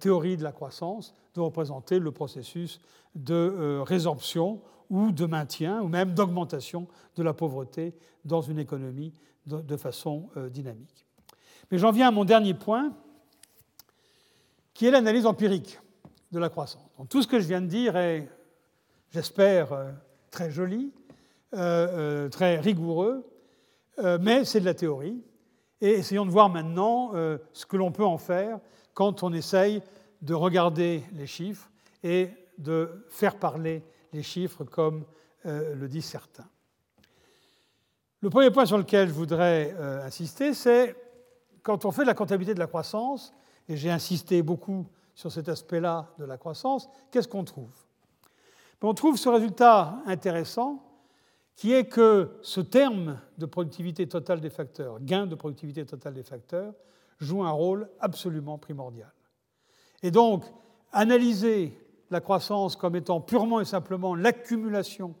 théorie 0.00 0.36
de 0.36 0.42
la 0.42 0.50
croissance, 0.50 1.14
de 1.36 1.40
représenter 1.40 2.00
le 2.00 2.10
processus 2.10 2.80
de 3.14 3.78
résorption 3.86 4.60
ou 4.90 5.12
de 5.12 5.24
maintien 5.26 5.80
ou 5.82 5.86
même 5.86 6.14
d'augmentation 6.14 6.88
de 7.14 7.22
la 7.22 7.32
pauvreté 7.32 7.94
dans 8.24 8.40
une 8.40 8.58
économie 8.58 9.12
de, 9.46 9.76
façon 9.76 10.28
euh, 10.36 10.48
dynamique. 10.48 11.06
Mais 11.70 11.78
j'en 11.78 11.90
viens 11.90 12.08
à 12.08 12.10
mon 12.10 12.24
dernier 12.24 12.54
point, 12.54 12.92
qui 14.72 14.86
est 14.86 14.90
l'analyse 14.90 15.26
empirique 15.26 15.80
de 16.32 16.38
la 16.38 16.48
croissance. 16.48 16.82
tout 17.08 17.22
ce 17.22 17.28
que 17.28 17.38
je 17.38 17.46
viens 17.46 17.60
de 17.60 17.66
dire 17.66 17.96
est, 17.96 18.28
j'espère, 19.10 19.72
euh, 19.72 19.92
très 20.30 20.50
joli, 20.50 20.92
euh, 21.54 22.28
très 22.28 22.58
rigoureux, 22.58 23.30
mais 24.20 24.44
c'est 24.44 24.58
de 24.58 24.64
la 24.64 24.74
théorie. 24.74 25.22
Et 25.80 25.90
essayons 25.90 26.26
de 26.26 26.30
voir 26.32 26.48
maintenant 26.48 27.12
ce 27.52 27.64
que 27.64 27.76
l'on 27.76 27.92
peut 27.92 28.04
en 28.04 28.18
faire 28.18 28.58
quand 28.92 29.22
on 29.22 29.32
essaye 29.32 29.82
de 30.20 30.34
regarder 30.34 31.04
les 31.12 31.28
chiffres 31.28 31.70
et 32.02 32.30
de 32.58 33.06
faire 33.08 33.38
parler 33.38 33.84
les 34.12 34.24
chiffres 34.24 34.64
comme 34.64 35.04
le 35.44 35.86
disent 35.86 36.06
certains. 36.06 36.48
Le 38.24 38.30
premier 38.30 38.50
point 38.50 38.64
sur 38.64 38.78
lequel 38.78 39.08
je 39.08 39.12
voudrais 39.12 39.76
euh, 39.78 40.02
insister, 40.02 40.54
c'est 40.54 40.96
quand 41.62 41.84
on 41.84 41.90
fait 41.90 42.04
de 42.04 42.06
la 42.06 42.14
comptabilité 42.14 42.54
de 42.54 42.58
la 42.58 42.66
croissance, 42.66 43.34
et 43.68 43.76
j'ai 43.76 43.90
insisté 43.90 44.40
beaucoup 44.40 44.86
sur 45.14 45.30
cet 45.30 45.50
aspect-là 45.50 46.08
de 46.18 46.24
la 46.24 46.38
croissance, 46.38 46.88
qu'est-ce 47.10 47.28
qu'on 47.28 47.44
trouve? 47.44 47.68
Ben, 48.80 48.88
On 48.88 48.94
trouve 48.94 49.18
ce 49.18 49.28
résultat 49.28 49.98
intéressant 50.06 50.82
qui 51.54 51.74
est 51.74 51.84
que 51.84 52.30
ce 52.40 52.62
terme 52.62 53.20
de 53.36 53.44
productivité 53.44 54.08
totale 54.08 54.40
des 54.40 54.48
facteurs, 54.48 55.00
gain 55.00 55.26
de 55.26 55.34
productivité 55.34 55.84
totale 55.84 56.14
des 56.14 56.22
facteurs, 56.22 56.72
joue 57.18 57.44
un 57.44 57.50
rôle 57.50 57.90
absolument 58.00 58.56
primordial. 58.56 59.12
Et 60.02 60.10
donc, 60.10 60.46
analyser 60.92 61.78
la 62.08 62.22
croissance 62.22 62.74
comme 62.74 62.96
étant 62.96 63.20
purement 63.20 63.60
et 63.60 63.66
simplement 63.66 64.14
l'accumulation 64.14 65.14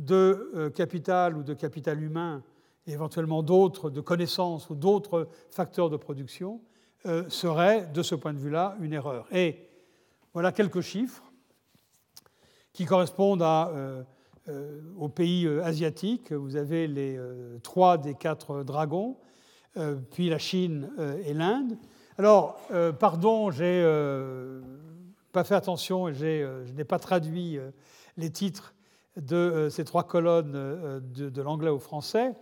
de 0.00 0.50
euh, 0.54 0.70
capital 0.70 1.36
ou 1.36 1.42
de 1.42 1.54
capital 1.54 2.02
humain, 2.02 2.42
et 2.86 2.92
éventuellement 2.92 3.42
d'autres, 3.42 3.90
de 3.90 4.00
connaissances 4.00 4.70
ou 4.70 4.74
d'autres 4.74 5.28
facteurs 5.50 5.90
de 5.90 5.96
production, 5.96 6.60
euh, 7.06 7.28
serait, 7.28 7.86
de 7.86 8.02
ce 8.02 8.14
point 8.14 8.32
de 8.32 8.38
vue-là, 8.38 8.76
une 8.80 8.92
erreur. 8.92 9.26
Et 9.32 9.68
voilà 10.32 10.52
quelques 10.52 10.80
chiffres 10.80 11.22
qui 12.72 12.86
correspondent 12.86 13.42
euh, 13.42 14.02
aux 14.98 15.08
pays 15.08 15.46
asiatiques. 15.46 16.32
Vous 16.32 16.56
avez 16.56 16.86
les 16.86 17.20
trois 17.62 17.98
des 17.98 18.14
quatre 18.14 18.64
dragons, 18.64 19.16
puis 20.10 20.28
la 20.28 20.38
Chine 20.38 20.90
et 21.24 21.34
l'Inde. 21.34 21.76
Alors, 22.16 22.58
pardon, 22.98 23.50
j'ai 23.50 23.82
pas 25.30 25.44
fait 25.44 25.54
attention 25.54 26.08
et 26.08 26.14
je 26.14 26.72
n'ai 26.72 26.84
pas 26.84 26.98
traduit 26.98 27.58
les 28.16 28.30
titres 28.30 28.74
de 29.16 29.68
ces 29.70 29.84
trois 29.84 30.04
colonnes 30.04 30.52
de, 30.52 31.28
de 31.28 31.42
l'anglais 31.42 31.70
au 31.70 31.78
français. 31.78 32.32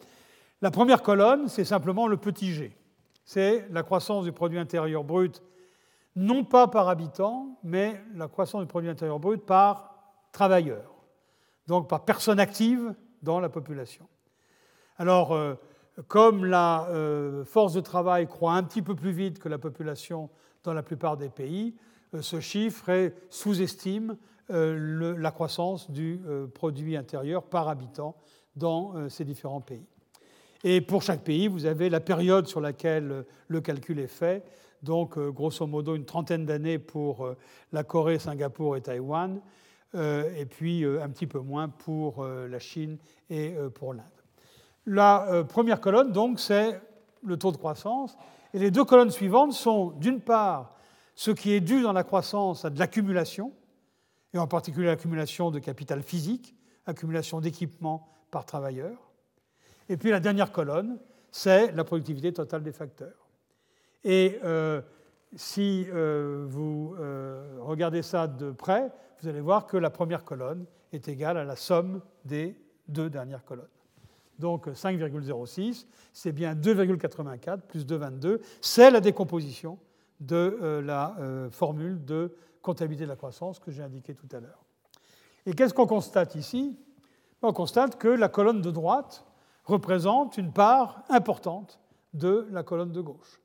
La 0.60 0.70
première 0.70 1.02
colonne, 1.02 1.48
c'est 1.48 1.64
simplement 1.64 2.06
le 2.06 2.16
petit 2.16 2.52
g. 2.52 2.76
C'est 3.24 3.66
la 3.70 3.82
croissance 3.82 4.24
du 4.24 4.32
produit 4.32 4.58
intérieur 4.58 5.04
brut, 5.04 5.42
non 6.16 6.44
pas 6.44 6.66
par 6.66 6.88
habitant, 6.88 7.58
mais 7.62 8.02
la 8.14 8.26
croissance 8.26 8.62
du 8.62 8.66
produit 8.66 8.90
intérieur 8.90 9.20
brut 9.20 9.44
par 9.44 9.94
travailleur, 10.32 10.94
donc 11.66 11.88
par 11.88 12.04
personne 12.04 12.40
active 12.40 12.94
dans 13.22 13.40
la 13.40 13.48
population. 13.48 14.08
Alors, 14.96 15.32
euh, 15.32 15.54
comme 16.06 16.44
la 16.44 16.86
euh, 16.88 17.44
force 17.44 17.72
de 17.74 17.80
travail 17.80 18.26
croît 18.26 18.54
un 18.54 18.62
petit 18.62 18.82
peu 18.82 18.94
plus 18.94 19.12
vite 19.12 19.38
que 19.38 19.48
la 19.48 19.58
population 19.58 20.30
dans 20.64 20.72
la 20.72 20.82
plupart 20.82 21.16
des 21.16 21.28
pays, 21.28 21.76
euh, 22.14 22.22
ce 22.22 22.40
chiffre 22.40 23.12
sous-estime 23.30 24.16
la 24.48 25.30
croissance 25.30 25.90
du 25.90 26.20
produit 26.54 26.96
intérieur 26.96 27.42
par 27.42 27.68
habitant 27.68 28.16
dans 28.56 29.08
ces 29.08 29.24
différents 29.24 29.60
pays. 29.60 29.86
Et 30.64 30.80
pour 30.80 31.02
chaque 31.02 31.22
pays, 31.22 31.46
vous 31.46 31.66
avez 31.66 31.88
la 31.88 32.00
période 32.00 32.48
sur 32.48 32.60
laquelle 32.60 33.10
euh, 33.12 33.22
le 33.46 33.60
calcul 33.60 34.00
est 34.00 34.08
fait. 34.08 34.44
Donc, 34.82 35.16
euh, 35.16 35.30
grosso 35.30 35.66
modo, 35.66 35.94
une 35.94 36.04
trentaine 36.04 36.46
d'années 36.46 36.78
pour 36.78 37.24
euh, 37.24 37.36
la 37.72 37.84
Corée, 37.84 38.18
Singapour 38.18 38.76
et 38.76 38.80
Taïwan, 38.80 39.40
et 39.94 40.44
puis 40.44 40.84
un 40.84 41.08
petit 41.08 41.26
peu 41.26 41.38
moins 41.38 41.70
pour 41.70 42.22
la 42.22 42.58
Chine 42.58 42.98
et 43.30 43.54
pour 43.74 43.94
l'Inde. 43.94 44.04
La 44.84 45.44
première 45.48 45.80
colonne, 45.80 46.12
donc, 46.12 46.40
c'est 46.40 46.78
le 47.24 47.38
taux 47.38 47.52
de 47.52 47.56
croissance. 47.56 48.14
Et 48.52 48.58
les 48.58 48.70
deux 48.70 48.84
colonnes 48.84 49.10
suivantes 49.10 49.54
sont, 49.54 49.92
d'une 49.92 50.20
part, 50.20 50.74
ce 51.14 51.30
qui 51.30 51.52
est 51.52 51.60
dû 51.60 51.80
dans 51.80 51.94
la 51.94 52.04
croissance 52.04 52.66
à 52.66 52.70
de 52.70 52.78
l'accumulation, 52.78 53.50
et 54.34 54.38
en 54.38 54.46
particulier 54.46 54.86
l'accumulation 54.86 55.50
de 55.50 55.58
capital 55.58 56.02
physique, 56.02 56.54
accumulation 56.86 57.40
d'équipements 57.40 58.08
par 58.30 58.44
travailleur. 58.44 59.10
Et 59.88 59.96
puis 59.96 60.10
la 60.10 60.20
dernière 60.20 60.52
colonne, 60.52 60.98
c'est 61.30 61.72
la 61.72 61.84
productivité 61.84 62.32
totale 62.32 62.62
des 62.62 62.72
facteurs. 62.72 63.28
Et 64.04 64.38
euh, 64.44 64.80
si 65.34 65.86
euh, 65.88 66.46
vous 66.48 66.94
euh, 66.98 67.58
regardez 67.60 68.02
ça 68.02 68.26
de 68.26 68.50
près, 68.50 68.90
vous 69.20 69.28
allez 69.28 69.40
voir 69.40 69.66
que 69.66 69.76
la 69.76 69.90
première 69.90 70.24
colonne 70.24 70.66
est 70.92 71.08
égale 71.08 71.36
à 71.36 71.44
la 71.44 71.56
somme 71.56 72.00
des 72.24 72.56
deux 72.86 73.10
dernières 73.10 73.44
colonnes. 73.44 73.66
Donc 74.38 74.68
5,06, 74.68 75.86
c'est 76.12 76.32
bien 76.32 76.54
2,84 76.54 77.60
plus 77.62 77.84
2,22. 77.84 78.40
C'est 78.60 78.90
la 78.90 79.00
décomposition 79.00 79.78
de 80.20 80.80
la 80.84 81.16
formule 81.50 82.04
de 82.04 82.32
de 82.74 83.04
la 83.04 83.16
croissance 83.16 83.58
que 83.58 83.70
j'ai 83.70 83.82
indiquée 83.82 84.14
tout 84.14 84.28
à 84.32 84.40
l'heure. 84.40 84.64
Et 85.46 85.54
qu'est-ce 85.54 85.74
qu'on 85.74 85.86
constate 85.86 86.34
ici? 86.34 86.76
On 87.42 87.52
constate 87.52 87.98
que 87.98 88.08
la 88.08 88.28
colonne 88.28 88.60
de 88.60 88.70
droite 88.70 89.24
représente 89.64 90.38
une 90.38 90.52
part 90.52 91.02
importante 91.08 91.78
de 92.14 92.46
la 92.50 92.62
colonne 92.62 92.92
de 92.92 93.00
gauche. 93.00 93.40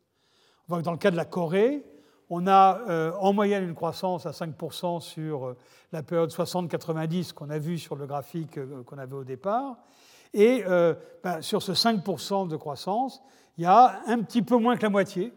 On 0.70 0.82
dans 0.82 0.92
le 0.92 0.98
cas 0.98 1.12
de 1.12 1.18
la 1.18 1.26
Corée, 1.26 1.86
on 2.30 2.48
a 2.48 2.80
euh, 2.90 3.12
en 3.20 3.34
moyenne 3.34 3.64
une 3.64 3.76
croissance 3.76 4.26
à 4.26 4.32
5% 4.32 5.02
sur 5.02 5.48
euh, 5.48 5.58
la 5.92 6.02
période 6.02 6.32
60-90 6.32 7.34
qu'on 7.34 7.50
a 7.50 7.60
vu 7.60 7.78
sur 7.78 7.96
le 7.96 8.08
graphique 8.08 8.58
euh, 8.58 8.84
qu'on 8.84 8.98
avait 8.98 9.16
au 9.16 9.24
départ. 9.24 9.78
Et 10.34 10.64
ben, 11.24 11.44
sur 11.44 11.62
ce 11.62 11.74
5% 11.74 12.48
de 12.48 12.56
croissance, 12.56 13.22
il 13.56 13.66
y 13.66 13.68
a 13.68 14.02
un 14.08 14.24
petit 14.24 14.42
peu 14.42 14.58
moins 14.58 14.76
que 14.76 14.82
la 14.82 14.90
moitié 14.90 15.32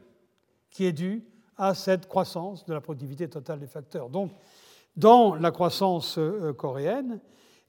qui 0.71 0.87
est 0.87 0.93
due 0.93 1.23
à 1.57 1.75
cette 1.75 2.09
croissance 2.09 2.65
de 2.67 2.75
la 2.75 2.81
productivité 2.81 3.29
totale 3.29 3.61
des 3.61 3.67
facteurs. 3.67 4.09
Donc, 4.11 4.31
dans 4.97 5.35
la 5.35 5.51
croissance 5.51 6.19
coréenne, 6.57 7.21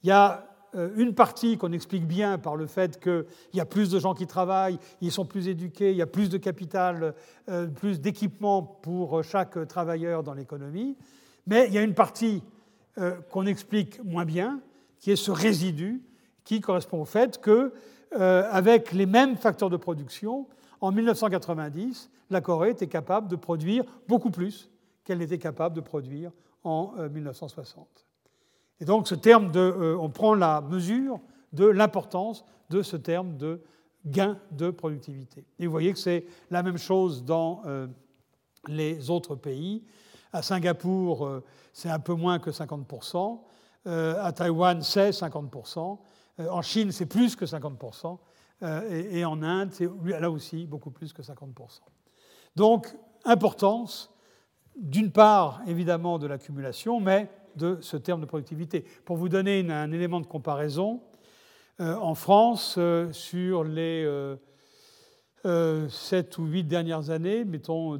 il 0.04 0.10
y 0.10 0.12
a 0.12 0.48
euh, 0.76 0.90
une 0.98 1.14
partie 1.14 1.58
qu'on 1.58 1.72
explique 1.72 2.06
bien 2.06 2.38
par 2.38 2.56
le 2.56 2.68
fait 2.68 3.00
qu'il 3.02 3.26
y 3.54 3.60
a 3.60 3.66
plus 3.66 3.90
de 3.90 4.00
gens 4.00 4.14
qui 4.14 4.28
travaillent, 4.28 4.80
ils 5.02 5.12
sont 5.12 5.26
plus 5.26 5.48
éduqués, 5.48 5.92
il 5.92 5.98
y 5.98 6.02
a 6.02 6.08
plus 6.08 6.30
de 6.30 6.38
capital, 6.38 7.14
euh, 7.50 7.68
plus 7.68 8.02
d'équipement 8.02 8.62
pour 8.62 9.24
chaque 9.24 9.68
travailleur 9.68 10.24
dans 10.24 10.34
l'économie. 10.34 10.98
Mais 11.46 11.68
il 11.68 11.74
y 11.74 11.78
a 11.78 11.82
une 11.82 11.94
partie 11.94 12.44
euh, 12.98 13.16
qu'on 13.32 13.46
explique 13.46 14.04
moins 14.04 14.26
bien, 14.26 14.60
qui 15.00 15.12
est 15.12 15.16
ce 15.16 15.32
résidu, 15.32 16.02
qui 16.44 16.60
correspond 16.60 17.02
au 17.02 17.06
fait 17.06 17.40
que, 17.40 17.74
avec 18.14 18.94
les 18.94 19.06
mêmes 19.06 19.36
facteurs 19.36 19.70
de 19.70 19.76
production, 19.76 20.48
en 20.82 20.92
1990, 20.92 22.10
la 22.30 22.42
Corée 22.42 22.72
était 22.72 22.88
capable 22.88 23.28
de 23.28 23.36
produire 23.36 23.84
beaucoup 24.08 24.32
plus 24.32 24.70
qu'elle 25.04 25.20
n'était 25.20 25.38
capable 25.38 25.76
de 25.76 25.82
produire 25.82 26.32
en 26.64 26.94
1960. 27.10 28.08
Et 28.80 28.86
donc, 28.86 29.08
ce 29.08 29.16
terme 29.16 29.52
de, 29.52 29.60
euh, 29.60 29.98
on 30.00 30.10
prend 30.10 30.36
la 30.36 30.62
mesure 30.62 31.20
de 31.54 31.66
l'importance 31.66 32.46
de 32.70 32.82
ce 32.82 32.98
terme 32.98 33.38
de 33.38 33.62
gain 34.06 34.38
de 34.52 34.70
productivité. 34.70 35.46
Et 35.60 35.66
vous 35.66 35.72
voyez 35.72 35.94
que 35.94 36.00
c'est 36.00 36.26
la 36.52 36.64
même 36.64 36.78
chose 36.78 37.24
dans 37.24 37.62
euh, 37.66 37.88
les 38.68 39.10
autres 39.10 39.36
pays. 39.36 39.84
À 40.32 40.42
Singapour, 40.42 41.26
euh, 41.26 41.44
c'est 41.74 41.90
un 41.90 42.00
peu 42.00 42.14
moins 42.14 42.40
que 42.40 42.52
50%. 42.52 43.42
à 43.86 44.32
Taïwan, 44.34 44.82
c'est 44.82 45.12
50%. 45.12 45.98
en 46.50 46.62
Chine, 46.62 46.92
c'est 46.92 47.06
plus 47.06 47.38
que 47.38 47.46
50%. 47.46 48.18
Et, 48.62 49.20
et, 49.20 49.26
en 49.26 49.44
Inde, 49.44 49.70
c'est 49.72 49.88
là 50.20 50.32
aussi 50.32 50.66
beaucoup 50.66 50.90
plus 50.90 51.14
que 51.14 51.22
50%. 51.22 51.80
Donc, 52.56 52.88
importance, 53.24 54.12
d'une 54.76 55.12
part, 55.12 55.62
évidemment, 55.68 56.18
de 56.18 56.28
l'accumulation, 56.28 57.00
mais 57.00 57.30
de 57.56 57.78
ce 57.82 57.98
terme 57.98 58.22
de 58.22 58.26
productivité. 58.26 58.86
Pour 59.06 59.18
vous 59.18 59.30
donner 59.30 59.70
un 59.70 59.92
élément 59.92 60.22
de 60.22 60.28
comparaison, 60.28 61.02
euh, 61.80 61.96
en 61.96 62.16
France, 62.16 62.76
euh, 62.78 63.12
sur 63.12 63.64
les 63.64 64.04
7 65.44 65.46
euh, 65.46 65.88
ou 66.40 66.46
8 66.46 66.64
dernières 66.64 67.10
années, 67.10 67.46
mettons 67.46 68.00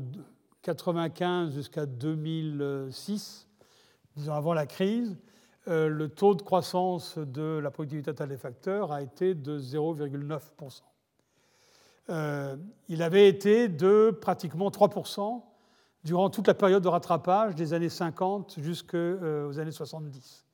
95 0.64 1.54
jusqu'à 1.54 1.86
2006, 1.86 3.48
disons 4.16 4.34
avant 4.34 4.54
la 4.54 4.66
crise, 4.66 5.18
le 5.68 6.08
taux 6.08 6.34
de 6.34 6.42
croissance 6.42 7.18
de 7.18 7.60
la 7.62 7.70
productivité 7.72 8.12
totale 8.12 8.30
des 8.30 8.38
facteurs 8.38 8.92
a 8.92 9.02
été 9.02 9.36
de 9.36 9.60
0,9%. 9.60 10.82
il 12.88 13.02
avait 13.04 13.28
été 13.28 13.68
de 13.68 14.12
pratiquement 14.12 14.70
3% 14.70 15.42
durant 16.08 16.30
toute 16.30 16.48
la 16.48 16.54
période 16.54 16.82
de 16.82 16.88
rattrapage 16.88 17.54
des 17.54 17.74
années 17.74 17.90
50 17.90 18.56
jusqu'aux 18.60 18.98
euh, 18.98 19.60
années 19.60 19.72
70. 19.72 20.46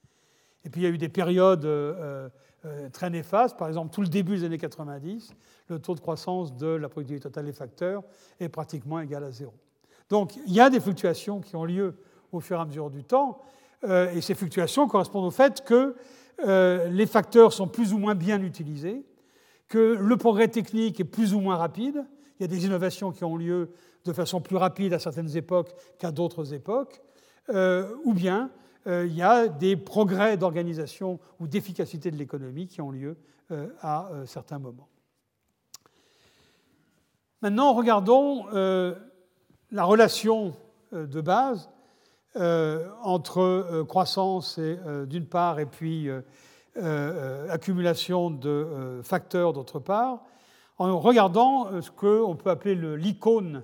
Et 0.65 0.69
puis 0.69 0.81
il 0.81 0.83
y 0.83 0.87
a 0.87 0.89
eu 0.89 0.97
des 0.97 1.09
périodes 1.09 1.65
euh, 1.65 2.27
euh, 2.65 2.89
très 2.89 3.11
néfastes, 3.11 3.55
par 3.57 3.67
exemple 3.67 3.93
tout 3.93 4.01
le 4.01 4.07
début 4.07 4.37
des 4.37 4.45
années 4.45 4.57
90, 4.57 5.31
le 5.67 5.79
taux 5.79 5.93
de 5.93 5.99
croissance 5.99 6.55
de 6.57 6.67
la 6.67 6.89
productivité 6.89 7.23
totale 7.23 7.45
des 7.45 7.53
facteurs 7.53 8.03
est 8.39 8.49
pratiquement 8.49 8.99
égal 8.99 9.23
à 9.23 9.31
zéro. 9.31 9.53
Donc 10.09 10.35
il 10.47 10.53
y 10.53 10.59
a 10.59 10.71
des 10.71 10.79
fluctuations 10.79 11.39
qui 11.39 11.55
ont 11.55 11.65
lieu 11.65 11.97
au 12.31 12.39
fur 12.39 12.57
et 12.57 12.61
à 12.61 12.65
mesure 12.65 12.89
du 12.89 13.03
temps, 13.03 13.39
et 13.87 14.21
ces 14.21 14.33
fluctuations 14.33 14.87
correspondent 14.87 15.25
au 15.25 15.31
fait 15.31 15.63
que 15.63 15.95
les 16.89 17.05
facteurs 17.05 17.51
sont 17.51 17.67
plus 17.67 17.93
ou 17.93 17.97
moins 17.97 18.15
bien 18.15 18.41
utilisés, 18.41 19.05
que 19.67 19.97
le 19.99 20.17
progrès 20.17 20.47
technique 20.47 20.99
est 20.99 21.05
plus 21.05 21.33
ou 21.33 21.39
moins 21.39 21.57
rapide, 21.57 22.05
il 22.39 22.43
y 22.43 22.45
a 22.45 22.47
des 22.47 22.65
innovations 22.65 23.11
qui 23.11 23.23
ont 23.23 23.37
lieu 23.37 23.71
de 24.05 24.13
façon 24.13 24.41
plus 24.41 24.57
rapide 24.57 24.93
à 24.93 24.99
certaines 24.99 25.35
époques 25.37 25.73
qu'à 25.97 26.11
d'autres 26.11 26.53
époques, 26.53 27.01
euh, 27.49 27.95
ou 28.03 28.13
bien 28.13 28.51
euh, 28.87 29.05
il 29.05 29.15
y 29.15 29.21
a 29.21 29.47
des 29.47 29.77
progrès 29.77 30.37
d'organisation 30.37 31.19
ou 31.39 31.47
d'efficacité 31.47 32.11
de 32.11 32.17
l'économie 32.17 32.67
qui 32.67 32.81
ont 32.81 32.91
lieu 32.91 33.17
euh, 33.51 33.69
à 33.81 34.09
certains 34.25 34.59
moments. 34.59 34.89
Maintenant, 37.41 37.73
regardons 37.73 38.45
la 38.51 39.83
relation 39.83 40.53
de 40.93 41.19
base 41.19 41.69
entre 42.35 43.83
croissance 43.87 44.59
d'une 44.59 45.25
part 45.25 45.59
et 45.59 45.65
puis 45.65 46.09
accumulation 47.49 48.31
de 48.31 49.01
facteurs 49.03 49.53
d'autre 49.53 49.79
part, 49.79 50.23
en 50.77 50.99
regardant 50.99 51.81
ce 51.81 51.91
qu'on 51.91 52.35
peut 52.35 52.49
appeler 52.49 52.75
l'icône 52.97 53.63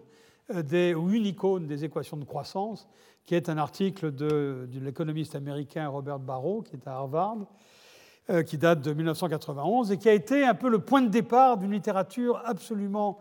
ou 0.52 1.10
une 1.10 1.26
icône 1.26 1.68
des 1.68 1.86
équations 1.86 2.18
de 2.18 2.26
croissance, 2.26 2.88
qui 3.30 3.36
est 3.36 3.48
un 3.48 3.60
article 3.60 4.12
de, 4.12 4.68
l'économiste 4.82 5.36
américain 5.36 5.88
Robert 5.88 6.18
Barrow, 6.18 6.64
qui 6.64 6.76
est 6.76 6.88
à 6.88 6.94
Harvard, 6.94 7.38
euh, 8.32 8.42
qui 8.42 8.58
date 8.58 8.82
de 8.82 8.92
1991 8.92 9.92
et 9.92 9.98
qui 9.98 10.10
a 10.10 10.14
été 10.14 10.44
un 10.44 10.56
peu 10.56 10.68
le 10.68 10.80
point 10.80 11.04
de 11.04 11.10
départ 11.10 11.58
d'une 11.58 11.72
littérature 11.72 12.42
absolument 12.44 13.20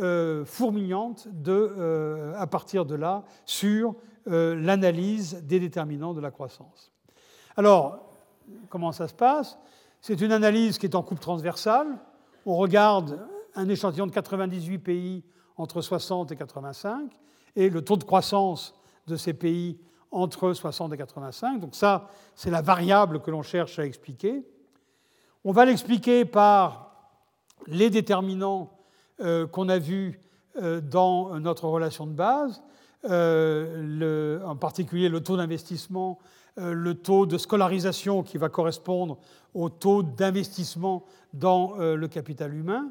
euh, 0.00 0.46
fourmillante 0.46 1.28
de, 1.30 1.52
euh, 1.52 2.32
à 2.38 2.46
partir 2.46 2.86
de 2.86 2.94
là 2.94 3.24
sur 3.44 3.94
l'analyse 4.26 5.42
des 5.42 5.60
déterminants 5.60 6.14
de 6.14 6.20
la 6.20 6.30
croissance. 6.30 6.92
Alors, 7.56 8.12
comment 8.68 8.92
ça 8.92 9.08
se 9.08 9.14
passe? 9.14 9.58
C'est 10.00 10.20
une 10.20 10.32
analyse 10.32 10.78
qui 10.78 10.86
est 10.86 10.94
en 10.94 11.02
coupe 11.02 11.20
transversale. 11.20 11.86
On 12.46 12.56
regarde 12.56 13.26
un 13.54 13.68
échantillon 13.68 14.06
de 14.06 14.12
98 14.12 14.78
pays 14.78 15.24
entre 15.56 15.80
60 15.80 16.32
et 16.32 16.36
85 16.36 17.10
et 17.56 17.68
le 17.68 17.82
taux 17.82 17.96
de 17.96 18.04
croissance 18.04 18.74
de 19.06 19.16
ces 19.16 19.34
pays 19.34 19.78
entre 20.10 20.52
60 20.52 20.92
et 20.92 20.96
85. 20.96 21.60
Donc 21.60 21.74
ça, 21.74 22.08
c'est 22.34 22.50
la 22.50 22.62
variable 22.62 23.20
que 23.20 23.30
l'on 23.30 23.42
cherche 23.42 23.78
à 23.78 23.86
expliquer. 23.86 24.46
On 25.44 25.52
va 25.52 25.64
l'expliquer 25.64 26.24
par 26.24 26.92
les 27.66 27.90
déterminants 27.90 28.78
euh, 29.20 29.46
qu'on 29.46 29.68
a 29.68 29.78
vus 29.78 30.20
euh, 30.56 30.80
dans 30.80 31.38
notre 31.40 31.66
relation 31.68 32.06
de 32.06 32.12
base, 32.12 32.62
euh, 33.10 34.42
en 34.44 34.56
particulier 34.56 35.08
le 35.08 35.22
taux 35.22 35.36
d'investissement, 35.36 36.18
le 36.56 36.94
taux 36.94 37.24
de 37.24 37.38
scolarisation 37.38 38.22
qui 38.22 38.36
va 38.36 38.50
correspondre 38.50 39.18
au 39.54 39.70
taux 39.70 40.02
d'investissement 40.02 41.04
dans 41.32 41.76
le 41.78 42.08
capital 42.08 42.54
humain, 42.54 42.90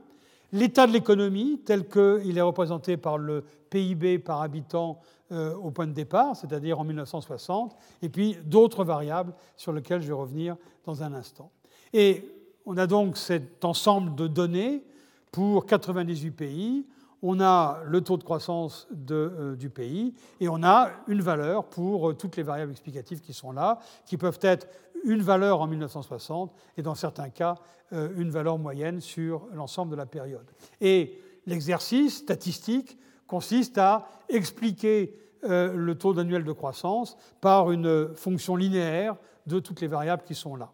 l'état 0.52 0.88
de 0.88 0.94
l'économie 0.94 1.60
tel 1.64 1.88
qu'il 1.88 2.38
est 2.38 2.42
représenté 2.42 2.98
par 2.98 3.18
le 3.18 3.44
PIB 3.70 4.20
par 4.20 4.42
habitant 4.42 5.00
euh, 5.32 5.56
au 5.56 5.72
point 5.72 5.88
de 5.88 5.94
départ, 5.94 6.36
c'est-à-dire 6.36 6.80
en 6.80 6.84
1960, 6.84 7.78
et 8.02 8.10
puis 8.10 8.38
d'autres 8.44 8.84
variables 8.84 9.34
sur 9.56 9.72
lesquelles 9.72 10.02
je 10.02 10.08
vais 10.08 10.14
revenir 10.14 10.58
dans 10.86 11.04
un 11.04 11.14
instant. 11.14 11.52
Et 11.94 12.26
on 12.66 12.76
a 12.78 12.86
donc 12.86 13.16
cet 13.18 13.64
ensemble 13.64 14.14
de 14.16 14.28
données 14.28 14.84
pour 15.32 15.66
98 15.66 16.32
pays. 16.32 16.86
On 17.22 17.40
a 17.40 17.80
le 17.86 18.02
taux 18.02 18.18
de 18.18 18.24
croissance 18.24 18.88
euh, 19.12 19.56
du 19.56 19.70
pays 19.70 20.14
et 20.40 20.50
on 20.50 20.64
a 20.64 20.90
une 21.08 21.22
valeur 21.22 21.66
pour 21.66 22.10
euh, 22.10 22.14
toutes 22.14 22.36
les 22.38 22.44
variables 22.44 22.72
explicatives 22.72 23.22
qui 23.22 23.34
sont 23.34 23.52
là, 23.52 23.80
qui 24.06 24.18
peuvent 24.18 24.40
être 24.42 24.68
une 25.04 25.22
valeur 25.22 25.62
en 25.62 25.68
1960 25.68 26.54
et 26.78 26.82
dans 26.82 26.96
certains 26.96 27.30
cas 27.30 27.56
une 27.92 28.30
valeur 28.30 28.58
moyenne 28.58 29.02
sur 29.02 29.48
l'ensemble 29.54 29.92
de 29.92 29.98
la 29.98 30.06
période. 30.06 30.50
Et 30.80 31.20
l'exercice 31.46 32.20
statistique 32.20 32.98
consiste 33.28 33.78
à 33.78 34.08
expliquer 34.30 35.22
euh, 35.44 35.74
le 35.74 35.96
taux 35.96 36.20
annuel 36.20 36.44
de 36.44 36.52
croissance 36.52 37.18
par 37.40 37.72
une 37.72 38.14
fonction 38.14 38.56
linéaire 38.56 39.16
de 39.48 39.60
toutes 39.60 39.82
les 39.82 39.88
variables 39.88 40.22
qui 40.22 40.36
sont 40.36 40.56
là. 40.56 40.72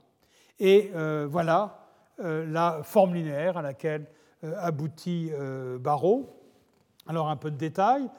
Et 0.59 0.91
euh, 0.93 1.25
voilà 1.29 1.87
euh, 2.19 2.45
la 2.45 2.81
forme 2.83 3.13
linéaire 3.13 3.57
à 3.57 3.61
laquelle 3.61 4.07
aboutit 4.43 5.31
Barreau. 5.79 6.36
Alors 7.07 7.29
un 7.29 7.35
peu 7.35 7.51
de 7.51 7.57
détails. 7.57 8.09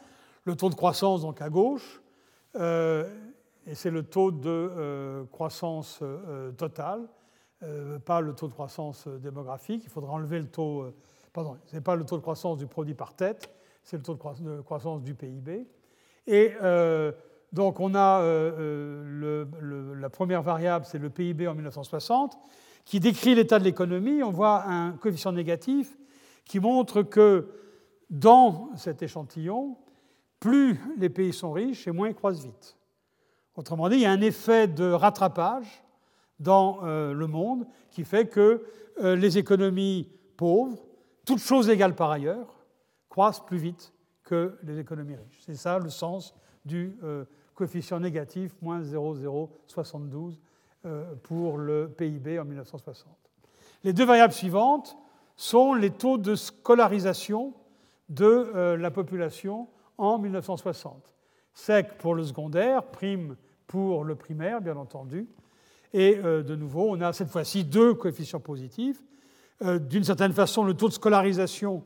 Le 0.44 0.56
taux 0.56 0.70
de 0.70 0.74
croissance, 0.74 1.22
donc 1.22 1.42
à 1.42 1.50
gauche, 1.50 2.00
et 2.54 3.74
c'est 3.74 3.90
le 3.90 4.02
taux 4.02 4.30
de 4.30 5.26
croissance 5.30 6.02
totale, 6.56 7.06
pas 8.06 8.22
le 8.22 8.32
taux 8.34 8.48
de 8.48 8.52
croissance 8.54 9.06
démographique. 9.08 9.82
Il 9.84 9.90
faudra 9.90 10.12
enlever 10.12 10.38
le 10.38 10.46
taux. 10.46 10.86
pardon, 11.34 11.58
ce 11.66 11.76
n'est 11.76 11.82
pas 11.82 11.96
le 11.96 12.04
taux 12.06 12.16
de 12.16 12.22
croissance 12.22 12.56
du 12.56 12.66
produit 12.66 12.94
par 12.94 13.14
tête, 13.14 13.50
c'est 13.82 13.98
le 13.98 14.02
taux 14.02 14.14
de 14.14 14.60
croissance 14.62 15.02
du 15.02 15.14
PIB. 15.14 15.66
Et 16.28 16.52
euh, 16.62 17.10
donc 17.52 17.80
on 17.80 17.94
a 17.94 18.20
euh, 18.20 18.52
euh, 19.22 19.94
la 19.98 20.10
première 20.10 20.42
variable, 20.42 20.84
c'est 20.84 20.98
le 20.98 21.08
PIB 21.08 21.48
en 21.48 21.54
1960, 21.54 22.38
qui 22.84 23.00
décrit 23.00 23.34
l'état 23.34 23.58
de 23.58 23.64
l'économie. 23.64 24.22
On 24.22 24.30
voit 24.30 24.64
un 24.66 24.92
coefficient 24.92 25.32
négatif 25.32 25.96
qui 26.44 26.60
montre 26.60 27.02
que 27.02 27.48
dans 28.10 28.70
cet 28.76 29.02
échantillon, 29.02 29.76
plus 30.40 30.80
les 30.96 31.08
pays 31.08 31.32
sont 31.32 31.52
riches 31.52 31.86
et 31.86 31.90
moins 31.90 32.08
ils 32.08 32.14
croissent 32.14 32.44
vite. 32.44 32.76
Autrement 33.56 33.88
dit, 33.88 33.96
il 33.96 34.02
y 34.02 34.06
a 34.06 34.12
un 34.12 34.20
effet 34.20 34.68
de 34.68 34.90
rattrapage 34.90 35.82
dans 36.38 36.82
le 36.82 37.26
monde 37.26 37.66
qui 37.90 38.04
fait 38.04 38.28
que 38.28 38.64
les 39.02 39.36
économies 39.38 40.08
pauvres, 40.36 40.78
toutes 41.24 41.40
choses 41.40 41.68
égales 41.68 41.96
par 41.96 42.12
ailleurs, 42.12 42.58
croissent 43.08 43.44
plus 43.44 43.58
vite 43.58 43.92
que 44.28 44.58
les 44.62 44.78
économies 44.78 45.16
riches. 45.16 45.40
C'est 45.40 45.56
ça 45.56 45.78
le 45.78 45.88
sens 45.90 46.34
du 46.64 46.96
euh, 47.02 47.24
coefficient 47.54 47.98
négatif, 47.98 48.54
moins 48.60 48.82
0,072 48.82 50.38
euh, 50.84 51.14
pour 51.22 51.56
le 51.56 51.88
PIB 51.88 52.38
en 52.38 52.44
1960. 52.44 53.10
Les 53.84 53.92
deux 53.92 54.04
variables 54.04 54.34
suivantes 54.34 54.96
sont 55.34 55.72
les 55.72 55.90
taux 55.90 56.18
de 56.18 56.34
scolarisation 56.34 57.54
de 58.08 58.24
euh, 58.24 58.76
la 58.76 58.90
population 58.90 59.68
en 59.96 60.18
1960. 60.18 61.14
Sec 61.54 61.98
pour 61.98 62.14
le 62.14 62.22
secondaire, 62.22 62.84
prime 62.84 63.36
pour 63.66 64.04
le 64.04 64.14
primaire, 64.14 64.60
bien 64.60 64.76
entendu. 64.76 65.28
Et 65.92 66.16
de 66.16 66.54
nouveau, 66.54 66.90
on 66.90 67.00
a 67.00 67.14
cette 67.14 67.30
fois-ci 67.30 67.64
deux 67.64 67.94
coefficients 67.94 68.40
positifs. 68.40 69.02
D'une 69.62 70.04
certaine 70.04 70.34
façon, 70.34 70.64
le 70.64 70.74
taux 70.74 70.88
de 70.88 70.92
scolarisation 70.92 71.82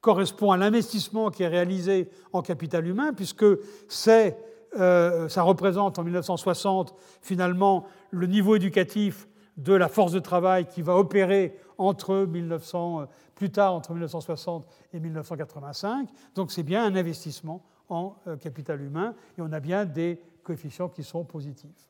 correspond 0.00 0.52
à 0.52 0.56
l'investissement 0.56 1.30
qui 1.30 1.42
est 1.42 1.48
réalisé 1.48 2.08
en 2.32 2.42
capital 2.42 2.86
humain, 2.86 3.12
puisque 3.12 3.44
euh, 3.44 5.28
ça 5.28 5.42
représente 5.42 5.98
en 5.98 6.04
1960 6.04 6.94
finalement 7.22 7.86
le 8.10 8.26
niveau 8.26 8.56
éducatif 8.56 9.28
de 9.56 9.72
la 9.72 9.88
force 9.88 10.12
de 10.12 10.20
travail 10.20 10.66
qui 10.66 10.82
va 10.82 10.96
opérer 10.96 11.56
entre 11.78 12.26
1900, 12.26 13.00
euh, 13.00 13.04
plus 13.38 13.50
tard 13.50 13.72
entre 13.72 13.92
1960 13.92 14.66
et 14.92 15.00
1985. 15.00 16.08
Donc 16.34 16.52
c'est 16.52 16.62
bien 16.62 16.84
un 16.84 16.94
investissement 16.94 17.64
en 17.88 18.16
euh, 18.26 18.36
capital 18.36 18.82
humain 18.82 19.14
et 19.38 19.40
on 19.40 19.52
a 19.52 19.60
bien 19.60 19.86
des 19.86 20.20
coefficients 20.42 20.88
qui 20.88 21.04
sont 21.04 21.24
positifs. 21.24 21.88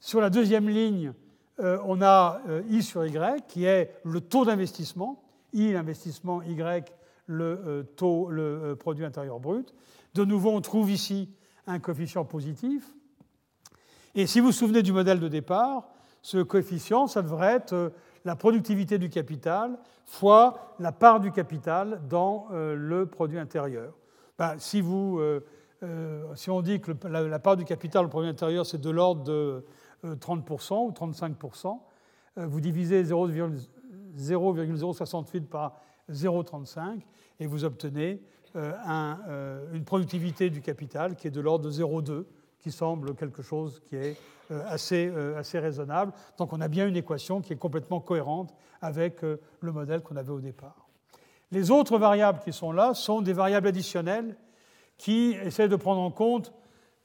Sur 0.00 0.20
la 0.20 0.30
deuxième 0.30 0.68
ligne, 0.68 1.12
on 1.60 2.02
a 2.02 2.40
I 2.70 2.84
sur 2.84 3.04
Y 3.04 3.44
qui 3.48 3.64
est 3.64 4.00
le 4.04 4.20
taux 4.20 4.44
d'investissement. 4.44 5.24
I, 5.52 5.72
l'investissement, 5.72 6.40
Y, 6.42 6.94
le 7.28 7.60
euh, 7.66 7.82
taux, 7.82 8.30
le 8.30 8.42
euh, 8.42 8.74
produit 8.74 9.04
intérieur 9.04 9.38
brut. 9.38 9.72
De 10.14 10.24
nouveau, 10.24 10.50
on 10.50 10.60
trouve 10.60 10.90
ici 10.90 11.30
un 11.66 11.78
coefficient 11.78 12.24
positif. 12.24 12.92
Et 14.14 14.26
si 14.26 14.40
vous 14.40 14.46
vous 14.46 14.52
souvenez 14.52 14.82
du 14.82 14.92
modèle 14.92 15.20
de 15.20 15.28
départ, 15.28 15.90
ce 16.22 16.38
coefficient, 16.38 17.06
ça 17.06 17.22
devrait 17.22 17.54
être 17.54 17.74
euh, 17.74 17.90
la 18.24 18.36
productivité 18.36 18.98
du 18.98 19.10
capital 19.10 19.76
fois 20.04 20.76
la 20.78 20.92
part 20.92 21.18
du 21.20 21.32
capital 21.32 22.00
dans 22.08 22.46
le 22.50 23.06
produit 23.06 23.38
intérieur. 23.38 23.92
Ben, 24.38 24.54
si, 24.58 24.80
vous, 24.80 25.20
si 26.34 26.50
on 26.50 26.62
dit 26.62 26.80
que 26.80 26.92
la, 27.06 27.38
part 27.38 27.56
du 27.56 27.64
capital 27.64 28.06
au 28.06 28.08
produit 28.08 28.30
intérieur, 28.30 28.64
c'est 28.64 28.80
de 28.80 28.90
l'ordre 28.90 29.24
de 29.24 29.64
30% 30.04 30.86
ou 30.86 30.92
35%, 30.92 31.78
vous 32.36 32.60
divisez 32.60 33.04
0,068 33.04 35.48
par 35.48 35.80
0,35 36.10 37.00
et 37.40 37.46
vous 37.46 37.64
obtenez 37.64 38.20
euh, 38.56 38.72
euh, 39.28 39.74
une 39.74 39.84
productivité 39.84 40.50
du 40.50 40.60
capital 40.60 41.16
qui 41.16 41.28
est 41.28 41.30
de 41.30 41.40
l'ordre 41.40 41.66
de 41.66 41.70
0,2, 41.70 42.24
qui 42.58 42.70
semble 42.70 43.14
quelque 43.14 43.42
chose 43.42 43.80
qui 43.88 43.96
est 43.96 44.16
euh, 44.50 44.62
assez, 44.66 45.12
assez 45.36 45.58
raisonnable. 45.58 46.12
Donc 46.38 46.52
on 46.52 46.60
a 46.60 46.68
bien 46.68 46.86
une 46.86 46.96
équation 46.96 47.40
qui 47.40 47.52
est 47.52 47.56
complètement 47.56 48.00
cohérente 48.00 48.54
avec 48.80 49.22
le 49.22 49.72
modèle 49.72 50.02
qu'on 50.02 50.16
avait 50.16 50.30
au 50.30 50.40
départ. 50.40 50.88
Les 51.50 51.70
autres 51.70 51.98
variables 51.98 52.40
qui 52.40 52.52
sont 52.52 52.72
là 52.72 52.94
sont 52.94 53.22
des 53.22 53.32
variables 53.32 53.68
additionnelles 53.68 54.36
qui 54.98 55.36
essaient 55.42 55.68
de 55.68 55.76
prendre 55.76 56.00
en 56.00 56.10
compte 56.10 56.52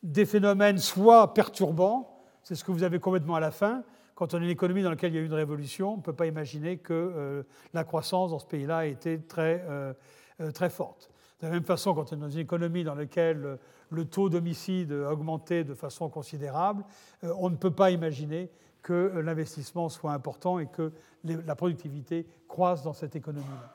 des 0.04 0.26
phénomènes 0.26 0.78
soit 0.78 1.34
perturbants, 1.34 2.24
c'est 2.44 2.56
ce 2.56 2.64
que 2.64 2.72
vous 2.72 2.84
avez 2.84 3.00
complètement 3.00 3.36
à 3.36 3.40
la 3.40 3.52
fin, 3.52 3.84
quand 4.16 4.34
on 4.34 4.38
a 4.38 4.44
une 4.44 4.50
économie 4.50 4.84
dans 4.84 4.90
laquelle 4.90 5.12
il 5.12 5.16
y 5.16 5.20
a 5.20 5.22
eu 5.22 5.26
une 5.26 5.34
révolution, 5.34 5.94
on 5.94 5.98
ne 5.98 6.02
peut 6.02 6.14
pas 6.14 6.28
imaginer 6.28 6.78
que 6.78 6.94
euh, 6.94 7.44
la 7.74 7.84
croissance 7.84 8.32
dans 8.32 8.40
ce 8.40 8.46
pays-là 8.46 8.88
ait 8.88 8.92
été 8.92 9.20
euh, 9.38 9.94
euh, 10.42 10.52
très 10.52 10.70
forte. 10.70 11.10
De 11.40 11.48
la 11.48 11.50
même 11.52 11.64
façon, 11.64 11.94
quand 11.94 12.12
on 12.14 12.16
est 12.16 12.20
dans 12.20 12.30
une 12.30 12.40
économie 12.40 12.84
dans 12.84 12.96
laquelle 12.96 13.58
le 13.90 14.06
taux 14.06 14.30
d'homicide 14.30 14.92
a 14.92 15.12
augmenté 15.12 15.64
de 15.64 15.74
façon 15.74 16.10
considérable, 16.10 16.84
on 17.22 17.50
ne 17.50 17.56
peut 17.56 17.72
pas 17.72 17.92
imaginer 17.92 18.50
que 18.82 19.22
l'investissement 19.24 19.90
soit 19.90 20.14
important 20.14 20.60
et 20.60 20.68
que 20.68 20.92
la 21.24 21.56
productivité 21.56 22.28
croisse 22.48 22.84
dans 22.84 22.94
cette 22.94 23.16
économie-là. 23.16 23.74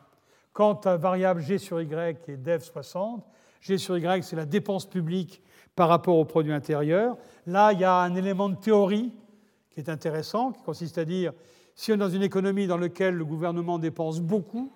Quant 0.53 0.75
à 0.85 0.97
variable 0.97 1.41
G 1.41 1.59
sur 1.59 1.81
Y 1.81 2.21
qui 2.21 2.33
est 2.33 2.37
DEV 2.37 2.63
60, 2.63 3.27
G 3.61 3.79
sur 3.79 3.97
Y 3.97 4.23
c'est 4.25 4.37
la 4.37 4.47
dépense 4.47 4.87
publique 4.87 5.43
par 5.75 5.89
rapport 5.89 6.17
au 6.17 6.25
produit 6.25 6.53
intérieur. 6.53 7.17
Là, 7.47 7.73
il 7.73 7.81
y 7.81 7.85
a 7.85 7.97
un 7.99 8.15
élément 8.15 8.49
de 8.49 8.57
théorie 8.57 9.13
qui 9.71 9.81
est 9.81 9.89
intéressant, 9.89 10.53
qui 10.53 10.63
consiste 10.63 10.99
à 10.99 11.05
dire 11.05 11.33
si 11.75 11.93
on 11.93 11.95
est 11.95 11.99
dans 11.99 12.09
une 12.09 12.23
économie 12.23 12.67
dans 12.67 12.77
laquelle 12.77 13.15
le 13.15 13.25
gouvernement 13.25 13.79
dépense 13.79 14.21
beaucoup, 14.21 14.73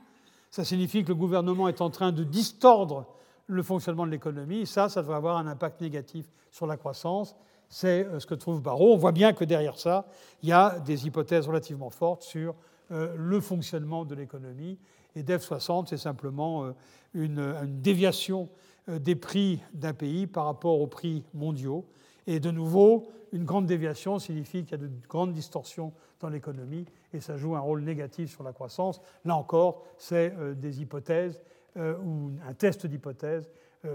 ça 0.52 0.64
signifie 0.66 1.02
que 1.02 1.08
le 1.08 1.14
gouvernement 1.14 1.66
est 1.66 1.80
en 1.80 1.88
train 1.88 2.12
de 2.12 2.24
distordre 2.24 3.06
le 3.46 3.62
fonctionnement 3.62 4.04
de 4.04 4.10
l'économie. 4.10 4.66
Ça, 4.66 4.90
ça 4.90 5.00
devrait 5.00 5.16
avoir 5.16 5.38
un 5.38 5.46
impact 5.46 5.80
négatif 5.80 6.26
sur 6.50 6.66
la 6.66 6.76
croissance. 6.76 7.34
C'est 7.70 8.04
euh, 8.04 8.20
ce 8.20 8.26
que 8.26 8.34
trouve 8.34 8.60
Barrault. 8.60 8.92
On 8.92 8.98
voit 8.98 9.12
bien 9.12 9.32
que 9.32 9.44
derrière 9.44 9.78
ça, 9.78 10.06
il 10.42 10.50
y 10.50 10.52
a 10.52 10.78
des 10.80 11.06
hypothèses 11.06 11.46
relativement 11.46 11.88
fortes 11.88 12.22
sur 12.22 12.54
euh, 12.90 13.14
le 13.16 13.40
fonctionnement 13.40 14.04
de 14.04 14.14
l'économie. 14.14 14.78
Et 15.16 15.22
DEF 15.22 15.40
60, 15.40 15.88
c'est 15.88 15.96
simplement 15.96 16.66
euh, 16.66 16.72
une, 17.14 17.54
déviation 17.80 18.50
des 18.88 19.14
prix 19.14 19.60
d'un 19.72 19.94
pays 19.94 20.26
par 20.26 20.44
rapport 20.44 20.80
aux 20.80 20.86
prix 20.86 21.24
mondiaux. 21.32 21.86
Et 22.26 22.40
de 22.40 22.50
nouveau, 22.50 23.08
une 23.32 23.44
grande 23.44 23.66
déviation 23.66 24.18
signifie 24.18 24.64
qu'il 24.64 24.72
y 24.72 24.74
a 24.74 24.86
de 24.86 24.90
grandes 25.08 25.32
distorsions 25.32 25.92
dans 26.20 26.28
l'économie 26.28 26.86
et 27.12 27.20
ça 27.20 27.36
joue 27.36 27.56
un 27.56 27.60
rôle 27.60 27.82
négatif 27.82 28.30
sur 28.30 28.42
la 28.42 28.52
croissance. 28.52 29.00
Là 29.24 29.36
encore, 29.36 29.82
c'est 29.96 30.34
des 30.56 30.80
hypothèses 30.80 31.40
ou 31.76 32.30
un 32.46 32.54
test 32.54 32.86
d'hypothèse 32.86 33.50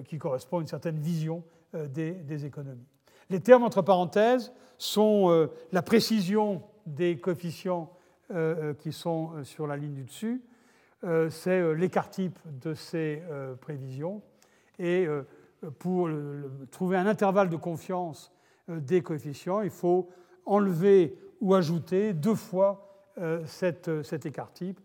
qui 0.05 0.17
correspond 0.17 0.57
à 0.57 0.61
une 0.61 0.67
certaine 0.67 0.99
vision 0.99 1.43
des 1.73 2.45
économies. 2.45 2.87
Les 3.29 3.41
termes 3.41 3.63
entre 3.63 3.81
parenthèses 3.81 4.53
sont 4.77 5.29
euh, 5.29 5.47
la 5.71 5.81
précision 5.81 6.61
des 6.85 7.17
coefficients 7.17 7.91
euh, 8.31 8.69
euh, 8.69 8.73
qui 8.73 8.93
sont 8.93 9.43
sur 9.43 9.67
la 9.67 9.75
ligne 9.75 9.93
du 9.93 10.03
dessus, 10.03 10.41
c'est 11.29 11.75
l'écart 11.75 12.09
type 12.09 12.39
de 12.59 12.73
ces 12.73 13.21
prévisions, 13.61 14.23
et 14.79 15.07
pour 15.79 16.09
trouver 16.71 16.97
un 16.97 17.07
intervalle 17.07 17.49
de 17.49 17.55
confiance 17.55 18.31
des 18.67 19.01
coefficients, 19.01 19.61
il 19.61 19.69
faut 19.69 20.09
enlever 20.45 21.17
ou 21.41 21.53
ajouter 21.55 22.13
deux 22.13 22.35
fois 22.35 22.83
cet 23.45 24.25
écart 24.25 24.51
type. 24.53 24.79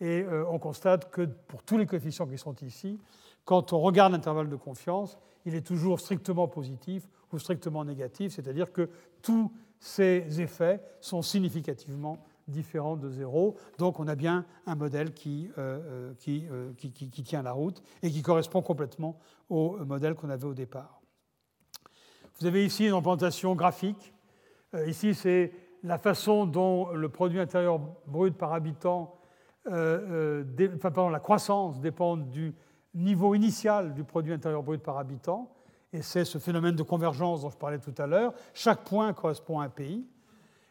Et 0.00 0.24
on 0.48 0.58
constate 0.58 1.10
que 1.10 1.22
pour 1.22 1.62
tous 1.62 1.78
les 1.78 1.86
coefficients 1.86 2.26
qui 2.26 2.38
sont 2.38 2.54
ici, 2.62 2.98
quand 3.44 3.72
on 3.72 3.80
regarde 3.80 4.12
l'intervalle 4.12 4.48
de 4.48 4.56
confiance, 4.56 5.18
il 5.46 5.54
est 5.54 5.66
toujours 5.66 6.00
strictement 6.00 6.48
positif 6.48 7.08
ou 7.32 7.38
strictement 7.38 7.84
négatif, 7.84 8.32
c'est-à-dire 8.34 8.72
que 8.72 8.90
tous 9.22 9.50
ces 9.80 10.40
effets 10.40 10.80
sont 11.00 11.22
significativement 11.22 12.18
différents 12.48 12.96
de 12.96 13.10
zéro. 13.10 13.56
Donc 13.78 14.00
on 14.00 14.08
a 14.08 14.14
bien 14.14 14.44
un 14.66 14.74
modèle 14.74 15.12
qui, 15.12 15.50
euh, 15.58 16.12
euh, 16.18 16.48
euh, 16.50 16.72
qui, 16.76 16.92
qui, 16.92 17.10
qui, 17.10 17.22
tient 17.22 17.42
la 17.42 17.52
route 17.52 17.82
et 18.02 18.10
qui 18.10 18.22
correspond 18.22 18.62
complètement 18.62 19.18
au 19.48 19.78
modèle 19.84 20.14
qu'on 20.14 20.30
avait 20.30 20.46
au 20.46 20.54
départ. 20.54 21.00
Vous 22.40 22.46
avez 22.46 22.64
ici 22.64 22.86
une 22.86 22.94
représentation 22.94 23.54
graphique. 23.54 24.14
ici, 24.86 25.14
c'est 25.14 25.52
la 25.82 25.98
façon 25.98 26.46
dont 26.46 26.90
le 26.92 27.08
produit 27.08 27.40
intérieur 27.40 27.80
brut 28.06 28.36
par 28.36 28.52
habitant, 28.52 29.18
enfin, 29.66 30.90
pardon, 30.90 31.08
la 31.08 31.20
croissance 31.20 31.80
dépend 31.80 32.16
du 32.16 32.54
niveau 32.94 33.34
initial 33.34 33.94
du 33.94 34.04
produit 34.04 34.32
intérieur 34.32 34.62
brut 34.62 34.82
par 34.82 34.98
habitant 34.98 35.50
et 35.92 36.02
c'est 36.02 36.24
ce 36.24 36.38
phénomène 36.38 36.76
de 36.76 36.82
convergence 36.82 37.42
dont 37.42 37.50
je 37.50 37.56
parlais 37.56 37.78
tout 37.78 37.94
à 37.98 38.06
l'heure. 38.06 38.34
Chaque 38.52 38.84
point 38.84 39.12
correspond 39.12 39.60
à 39.60 39.64
un 39.64 39.68
pays. 39.68 40.06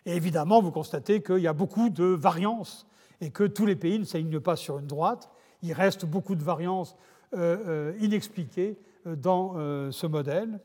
Et 0.08 0.16
évidemment, 0.16 0.62
vous 0.62 0.72
constatez 0.72 1.22
qu'il 1.22 1.40
y 1.40 1.48
a 1.48 1.54
beaucoup 1.54 1.90
de 1.90 2.06
variances 2.06 2.88
et 3.20 3.30
que 3.30 3.44
tous 3.44 3.66
les 3.66 3.76
pays 3.76 4.00
ne 4.00 4.06
s'alignent 4.06 4.40
pas 4.40 4.56
sur 4.56 4.80
une 4.80 4.88
droite. 4.88 5.30
Il 5.62 5.74
reste 5.74 6.06
beaucoup 6.06 6.36
de 6.36 6.44
variances 6.44 6.96
euh, 7.36 7.58
euh, 7.68 7.98
inexpliquées 8.00 8.80
euh, 9.06 9.18
dans 9.18 9.56
ce 9.92 10.08
modèle. 10.08 10.62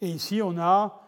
Et 0.00 0.08
ici, 0.08 0.42
on 0.42 0.58
a, 0.58 1.02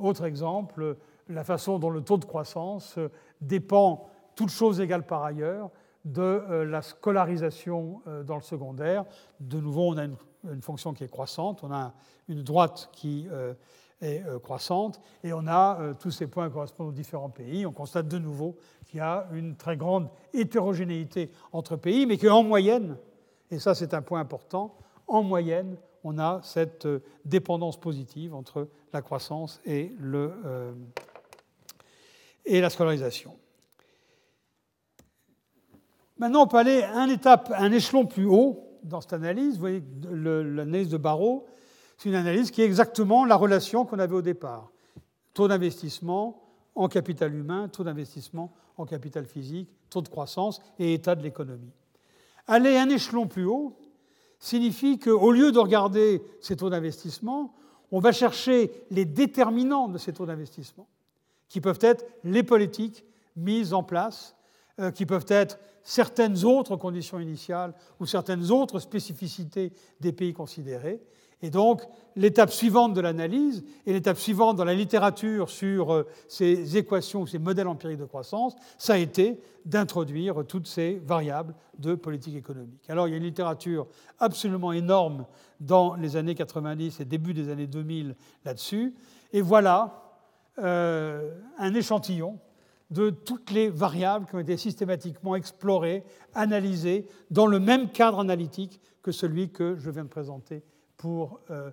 autre 0.00 0.24
exemple, 0.24 0.96
la 1.28 1.44
façon 1.44 1.78
dont 1.78 1.90
le 1.90 2.02
taux 2.02 2.18
de 2.18 2.24
croissance 2.24 2.98
dépend, 3.40 4.08
toutes 4.34 4.50
choses 4.50 4.80
égales 4.80 5.06
par 5.06 5.22
ailleurs, 5.22 5.70
de 6.04 6.64
la 6.66 6.82
scolarisation 6.82 8.02
dans 8.26 8.36
le 8.36 8.42
secondaire. 8.42 9.04
De 9.38 9.60
nouveau, 9.60 9.92
on 9.92 9.98
a 9.98 10.04
une 10.04 10.62
fonction 10.62 10.94
qui 10.94 11.04
est 11.04 11.08
croissante, 11.08 11.62
on 11.62 11.70
a 11.70 11.92
une 12.30 12.42
droite 12.42 12.88
qui 12.92 13.26
euh, 13.30 13.54
est 14.00 14.24
euh, 14.26 14.38
croissante, 14.38 15.00
et 15.22 15.32
on 15.32 15.46
a 15.46 15.78
euh, 15.80 15.94
tous 15.94 16.10
ces 16.10 16.26
points 16.26 16.48
correspondent 16.50 16.88
aux 16.88 16.92
différents 16.92 17.30
pays. 17.30 17.66
On 17.66 17.72
constate 17.72 18.08
de 18.08 18.18
nouveau 18.18 18.56
qu'il 18.86 18.98
y 18.98 19.00
a 19.00 19.26
une 19.32 19.56
très 19.56 19.76
grande 19.76 20.08
hétérogénéité 20.32 21.30
entre 21.52 21.76
pays, 21.76 22.06
mais 22.06 22.16
qu'en 22.16 22.42
moyenne, 22.42 22.96
et 23.50 23.58
ça 23.58 23.74
c'est 23.74 23.94
un 23.94 24.02
point 24.02 24.20
important, 24.20 24.76
en 25.06 25.22
moyenne, 25.22 25.76
on 26.02 26.18
a 26.18 26.40
cette 26.42 26.88
dépendance 27.24 27.78
positive 27.78 28.34
entre 28.34 28.68
la 28.92 29.02
croissance 29.02 29.60
et, 29.66 29.92
le, 29.98 30.32
et 32.46 32.60
la 32.60 32.70
scolarisation. 32.70 33.36
Maintenant, 36.20 36.42
on 36.42 36.46
peut 36.46 36.58
aller 36.58 36.82
un, 36.82 37.08
étape, 37.08 37.50
un 37.56 37.72
échelon 37.72 38.04
plus 38.04 38.26
haut, 38.26 38.78
dans 38.82 39.00
cette 39.00 39.14
analyse, 39.14 39.54
vous 39.54 39.60
voyez, 39.60 39.82
l'analyse 40.02 40.90
de 40.90 40.98
Barreau, 40.98 41.46
c'est 42.00 42.08
une 42.08 42.14
analyse 42.14 42.50
qui 42.50 42.62
est 42.62 42.64
exactement 42.64 43.26
la 43.26 43.36
relation 43.36 43.84
qu'on 43.84 43.98
avait 43.98 44.14
au 44.14 44.22
départ. 44.22 44.70
Taux 45.34 45.48
d'investissement 45.48 46.42
en 46.74 46.88
capital 46.88 47.34
humain, 47.34 47.68
taux 47.68 47.84
d'investissement 47.84 48.54
en 48.78 48.86
capital 48.86 49.26
physique, 49.26 49.68
taux 49.90 50.00
de 50.00 50.08
croissance 50.08 50.62
et 50.78 50.94
état 50.94 51.14
de 51.14 51.22
l'économie. 51.22 51.74
Aller 52.46 52.78
un 52.78 52.88
échelon 52.88 53.26
plus 53.26 53.44
haut 53.44 53.76
signifie 54.38 54.98
qu'au 54.98 55.30
lieu 55.30 55.52
de 55.52 55.58
regarder 55.58 56.22
ces 56.40 56.56
taux 56.56 56.70
d'investissement, 56.70 57.54
on 57.92 58.00
va 58.00 58.12
chercher 58.12 58.72
les 58.90 59.04
déterminants 59.04 59.88
de 59.88 59.98
ces 59.98 60.14
taux 60.14 60.24
d'investissement, 60.24 60.88
qui 61.50 61.60
peuvent 61.60 61.80
être 61.82 62.06
les 62.24 62.42
politiques 62.42 63.04
mises 63.36 63.74
en 63.74 63.82
place, 63.82 64.34
euh, 64.78 64.90
qui 64.90 65.04
peuvent 65.04 65.26
être 65.28 65.58
certaines 65.82 66.46
autres 66.46 66.76
conditions 66.76 67.20
initiales 67.20 67.74
ou 67.98 68.06
certaines 68.06 68.50
autres 68.50 68.78
spécificités 68.78 69.74
des 70.00 70.12
pays 70.12 70.32
considérés. 70.32 71.02
Et 71.42 71.50
donc, 71.50 71.82
l'étape 72.16 72.50
suivante 72.50 72.92
de 72.92 73.00
l'analyse 73.00 73.64
et 73.86 73.92
l'étape 73.92 74.18
suivante 74.18 74.56
dans 74.56 74.64
la 74.64 74.74
littérature 74.74 75.48
sur 75.48 75.92
euh, 75.92 76.06
ces 76.28 76.76
équations, 76.76 77.24
ces 77.24 77.38
modèles 77.38 77.68
empiriques 77.68 77.98
de 77.98 78.04
croissance, 78.04 78.54
ça 78.76 78.94
a 78.94 78.98
été 78.98 79.40
d'introduire 79.64 80.44
toutes 80.46 80.66
ces 80.66 81.00
variables 81.04 81.54
de 81.78 81.94
politique 81.94 82.36
économique. 82.36 82.88
Alors, 82.88 83.08
il 83.08 83.12
y 83.12 83.14
a 83.14 83.16
une 83.16 83.24
littérature 83.24 83.86
absolument 84.18 84.72
énorme 84.72 85.26
dans 85.60 85.94
les 85.94 86.16
années 86.16 86.34
90 86.34 87.00
et 87.00 87.04
début 87.04 87.32
des 87.32 87.48
années 87.50 87.66
2000 87.66 88.16
là-dessus. 88.44 88.94
Et 89.32 89.40
voilà 89.40 90.02
euh, 90.58 91.34
un 91.58 91.74
échantillon 91.74 92.38
de 92.90 93.10
toutes 93.10 93.50
les 93.50 93.70
variables 93.70 94.26
qui 94.26 94.34
ont 94.34 94.40
été 94.40 94.56
systématiquement 94.56 95.36
explorées, 95.36 96.02
analysées, 96.34 97.06
dans 97.30 97.46
le 97.46 97.60
même 97.60 97.90
cadre 97.90 98.18
analytique 98.18 98.80
que 99.02 99.12
celui 99.12 99.50
que 99.50 99.76
je 99.78 99.90
viens 99.90 100.04
de 100.04 100.08
présenter 100.08 100.62
pour 101.00 101.40
euh, 101.50 101.70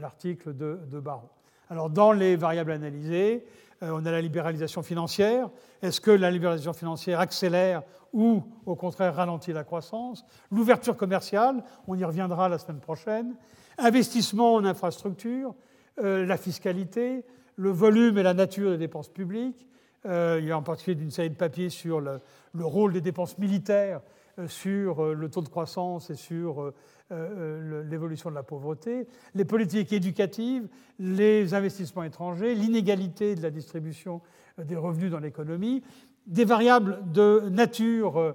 l'article 0.00 0.56
de, 0.56 0.80
de 0.90 0.98
Barreau. 0.98 1.28
Alors, 1.68 1.90
dans 1.90 2.10
les 2.10 2.36
variables 2.36 2.72
analysées, 2.72 3.44
euh, 3.82 3.90
on 3.92 4.06
a 4.06 4.10
la 4.10 4.22
libéralisation 4.22 4.82
financière. 4.82 5.50
Est-ce 5.82 6.00
que 6.00 6.10
la 6.10 6.30
libéralisation 6.30 6.72
financière 6.72 7.20
accélère 7.20 7.82
ou, 8.14 8.42
au 8.64 8.74
contraire, 8.74 9.14
ralentit 9.14 9.52
la 9.52 9.64
croissance? 9.64 10.24
L'ouverture 10.50 10.96
commerciale, 10.96 11.62
on 11.86 11.98
y 11.98 12.04
reviendra 12.04 12.48
la 12.48 12.56
semaine 12.56 12.80
prochaine. 12.80 13.34
Investissement 13.76 14.54
en 14.54 14.64
infrastructure, 14.64 15.54
euh, 16.02 16.24
la 16.24 16.38
fiscalité, 16.38 17.26
le 17.56 17.70
volume 17.70 18.16
et 18.16 18.22
la 18.22 18.32
nature 18.32 18.70
des 18.70 18.78
dépenses 18.78 19.10
publiques, 19.10 19.66
il 20.04 20.44
y 20.44 20.50
a 20.50 20.58
en 20.58 20.62
particulier 20.62 21.00
une 21.00 21.12
série 21.12 21.30
de 21.30 21.36
papiers 21.36 21.70
sur 21.70 22.00
le, 22.00 22.20
rôle 22.58 22.92
des 22.92 23.00
dépenses 23.00 23.38
militaires, 23.38 24.00
sur 24.46 25.04
euh, 25.04 25.14
le 25.14 25.28
taux 25.28 25.42
de 25.42 25.48
croissance 25.48 26.10
et 26.10 26.14
sur 26.14 26.72
l'évolution 27.10 28.30
de 28.30 28.34
la 28.34 28.42
pauvreté, 28.42 29.06
les 29.34 29.44
politiques 29.44 29.92
éducatives, 29.92 30.66
les 30.98 31.52
investissements 31.52 32.04
étrangers, 32.04 32.54
l'inégalité 32.54 33.34
de 33.34 33.42
la 33.42 33.50
distribution 33.50 34.22
des 34.56 34.76
revenus 34.76 35.10
dans 35.10 35.18
l'économie, 35.18 35.82
des 36.26 36.46
variables 36.46 37.00
de 37.12 37.50
nature 37.50 38.34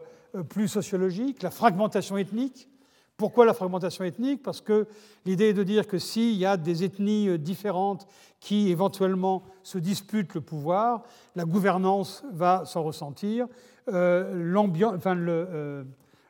plus 0.50 0.68
sociologique, 0.68 1.42
la 1.42 1.50
fragmentation 1.50 2.18
ethnique, 2.18 2.70
pourquoi 3.18 3.48
la 3.48 3.56
fragmentation 3.56 4.04
ethnique? 4.04 4.44
Parce 4.44 4.62
que 4.62 4.88
l'idée 5.26 5.46
est 5.46 5.54
de 5.54 5.64
dire 5.64 5.88
que 5.88 5.98
s'il 5.98 6.36
y 6.36 6.46
a 6.46 6.56
des 6.56 6.84
ethnies 6.84 7.30
euh, 7.30 7.38
différentes 7.40 8.08
qui 8.40 8.70
éventuellement 8.70 9.44
se 9.64 9.80
disputent 9.80 10.36
le 10.36 10.42
pouvoir, 10.42 11.04
la 11.36 11.44
gouvernance 11.44 12.24
va 12.32 12.64
s'en 12.66 12.84
ressentir, 12.84 13.48
euh, 13.48 13.48
enfin, 13.88 15.16
le, 15.16 15.48
euh, 15.52 15.84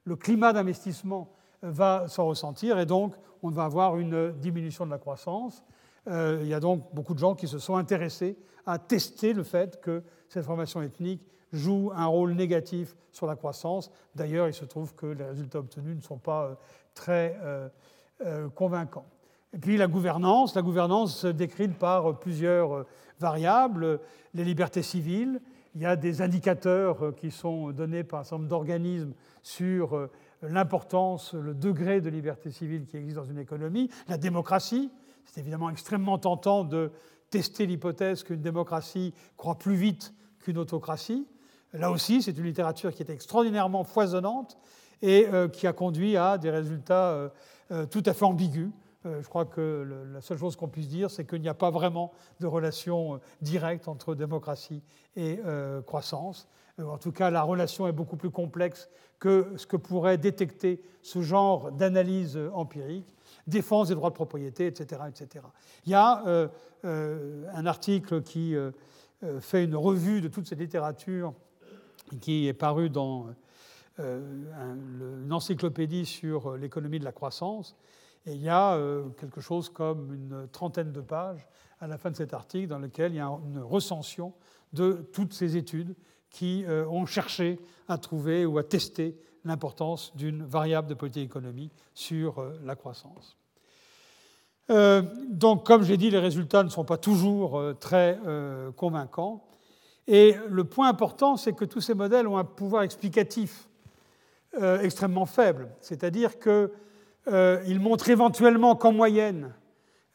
le, 0.05 0.16
climat 0.16 0.53
d'investissement 0.53 1.34
va 1.62 2.08
s'en 2.08 2.28
ressentir 2.28 2.80
et 2.80 2.86
donc 2.86 3.16
on 3.43 3.49
va 3.49 3.66
avoir 3.66 3.97
une 3.97 4.32
diminution 4.34 4.86
de 4.86 4.91
la 4.91 4.97
croissance. 4.97 5.64
il 6.08 6.47
y 6.47 6.53
a 6.53 6.60
donc 6.60 6.93
beaucoup 6.93 7.14
de 7.14 7.20
gens 7.20 7.36
qui 7.36 7.47
se 7.47 7.60
sont 7.60 7.76
intéressés 7.76 8.38
à 8.66 8.78
tester 8.78 9.34
le 9.34 9.43
fait 9.43 9.82
que 9.82 10.03
cette 10.30 10.45
formation 10.45 10.82
ethnique 10.82 11.22
joue 11.53 11.91
un 11.95 12.05
rôle 12.05 12.34
négatif 12.34 12.95
sur 13.12 13.26
la 13.26 13.36
croissance. 13.36 13.91
D'ailleurs, 14.16 14.47
il 14.47 14.53
se 14.53 14.66
trouve 14.66 14.93
que 14.95 15.08
les 15.08 15.24
résultats 15.24 15.60
obtenus 15.60 15.95
ne 15.95 16.01
sont 16.01 16.18
pas 16.18 16.45
euh, 16.45 16.55
très 16.93 17.39
euh, 17.41 17.70
euh, 18.26 18.49
convaincants. 18.49 19.05
Et 19.53 19.58
puis 19.58 19.78
la 19.78 19.88
gouvernance, 19.88 20.55
la 20.55 20.62
gouvernance 20.62 21.18
se 21.18 21.28
décline 21.28 21.74
par 21.74 22.20
plusieurs 22.20 22.86
variables, 23.20 24.01
les 24.34 24.43
libertés 24.43 24.84
civiles, 24.84 25.39
il 25.76 25.82
y 25.82 25.86
a 25.86 25.95
des 25.95 26.22
indicateurs 26.22 27.15
qui 27.15 27.32
sont 27.32 27.72
donnés 27.72 28.03
par 28.03 28.22
un 28.22 28.24
certain 28.24 28.38
nombre 28.38 28.49
d'organismes 28.49 29.13
sur 29.43 30.09
l'importance, 30.41 31.34
le 31.34 31.53
degré 31.53 32.01
de 32.01 32.09
liberté 32.09 32.51
civile 32.51 32.86
qui 32.86 32.97
existe 32.97 33.18
dans 33.18 33.26
une 33.26 33.39
économie, 33.39 33.89
la 34.07 34.18
démocratie. 34.18 34.91
C'est 35.26 35.41
évidemment 35.41 35.70
extrêmement 35.70 36.18
tentant 36.18 36.63
de 36.63 36.91
tester 37.30 37.65
l'hypothèse 37.65 38.24
qu'une 38.24 38.41
démocratie 38.41 39.13
croit 39.36 39.57
plus 39.57 39.76
vite 39.76 40.13
qu'une 40.39 40.57
autocratie. 40.57 41.28
Là 41.74 41.91
aussi, 41.91 42.22
c'est 42.22 42.38
une 42.38 42.45
littérature 42.45 42.93
qui 42.93 43.03
est 43.03 43.09
extraordinairement 43.09 43.84
foisonnante 43.84 44.57
et 45.01 45.28
euh, 45.28 45.47
qui 45.47 45.68
a 45.68 45.74
conduit 45.74 46.18
à 46.18 46.38
des 46.38 46.49
résultats 46.49 47.11
euh, 47.11 47.30
euh, 47.72 47.86
tout 47.86 48.03
à 48.05 48.13
fait 48.13 48.26
ambigus. 48.26 48.70
Je 49.05 49.27
crois 49.27 49.45
que 49.45 50.05
la 50.13 50.21
seule 50.21 50.37
chose 50.37 50.55
qu'on 50.55 50.67
puisse 50.67 50.89
dire, 50.89 51.09
c'est 51.09 51.25
qu'il 51.25 51.41
n'y 51.41 51.49
a 51.49 51.53
pas 51.53 51.71
vraiment 51.71 52.11
de 52.39 52.47
relation 52.47 53.19
directe 53.41 53.87
entre 53.87 54.15
démocratie 54.15 54.83
et 55.15 55.39
croissance. 55.85 56.47
En 56.79 56.97
tout 56.97 57.11
cas, 57.11 57.29
la 57.29 57.43
relation 57.43 57.87
est 57.87 57.91
beaucoup 57.91 58.17
plus 58.17 58.29
complexe 58.29 58.89
que 59.19 59.53
ce 59.55 59.65
que 59.65 59.77
pourrait 59.77 60.17
détecter 60.17 60.81
ce 61.01 61.21
genre 61.21 61.71
d'analyse 61.71 62.39
empirique, 62.53 63.15
défense 63.47 63.87
des 63.87 63.95
droits 63.95 64.09
de 64.09 64.15
propriété, 64.15 64.67
etc. 64.67 65.01
etc. 65.09 65.45
Il 65.85 65.91
y 65.91 65.95
a 65.95 66.25
euh, 66.27 66.47
euh, 66.85 67.45
un 67.53 67.65
article 67.65 68.21
qui 68.21 68.55
euh, 68.55 68.71
fait 69.39 69.63
une 69.63 69.75
revue 69.75 70.21
de 70.21 70.27
toute 70.27 70.47
cette 70.47 70.59
littérature 70.59 71.33
qui 72.21 72.47
est 72.47 72.53
paru 72.53 72.89
dans 72.89 73.27
une 73.99 75.29
encyclopédie 75.31 76.05
sur 76.05 76.55
l'économie 76.55 76.99
de 76.99 77.03
la 77.03 77.11
croissance. 77.11 77.75
Et 78.28 78.34
il 78.34 78.41
y 78.41 78.49
a 78.49 78.78
quelque 79.19 79.41
chose 79.41 79.69
comme 79.69 80.13
une 80.13 80.47
trentaine 80.51 80.91
de 80.91 81.01
pages 81.01 81.47
à 81.80 81.88
la 81.88 81.97
fin 81.97 82.11
de 82.11 82.15
cet 82.15 82.34
article 82.34 82.67
dans 82.67 82.78
lequel 82.78 83.13
il 83.13 83.17
y 83.17 83.21
a 83.21 83.28
une 83.28 83.59
recension 83.59 84.34
de 84.73 85.07
toutes 85.13 85.34
ces 85.34 85.55
études 85.55 85.95
qui 86.30 86.65
ont 86.67 87.05
cherché 87.05 87.57
à 87.88 87.97
trouver 87.97 88.45
ou 88.45 88.57
à 88.57 88.63
tester 88.63 89.17
l'importance 89.47 90.15
d'une 90.15 90.43
variable 90.43 90.88
de 90.88 90.93
politique 90.93 91.25
économique 91.25 91.73
sur 91.93 92.39
euh, 92.39 92.59
la 92.63 92.75
croissance. 92.75 93.38
Euh, 94.69 95.01
donc, 95.30 95.65
comme 95.65 95.84
j'ai 95.84 95.97
dit, 95.97 96.11
les 96.11 96.19
résultats 96.19 96.63
ne 96.63 96.69
sont 96.69 96.84
pas 96.84 96.97
toujours 96.97 97.57
euh, 97.57 97.73
très 97.73 98.19
convaincants. 98.75 99.45
Et 100.07 100.36
le 100.47 100.63
point 100.63 100.89
important, 100.89 101.38
c'est 101.38 101.53
que 101.53 101.65
tous 101.65 101.82
ces 101.82 101.93
modèles 101.93 102.28
ont 102.28 102.38
un 102.38 102.45
pouvoir 102.45 102.84
explicatif 102.84 103.67
extrêmement 104.82 105.25
faible. 105.25 105.69
C'est-à-dire 105.82 106.39
qu'ils 107.28 107.80
montrent 107.80 108.09
éventuellement 108.09 108.75
qu'en 108.75 108.93
moyenne, 108.93 109.53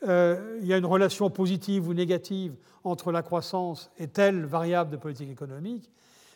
il 0.02 0.64
y 0.64 0.72
a 0.72 0.76
une 0.76 0.86
relation 0.86 1.30
positive 1.30 1.88
ou 1.88 1.94
négative 1.94 2.54
entre 2.84 3.12
la 3.12 3.22
croissance 3.22 3.90
et 3.98 4.08
telle 4.08 4.44
variable 4.44 4.90
de 4.90 4.96
politique 4.96 5.30
économique, 5.30 5.90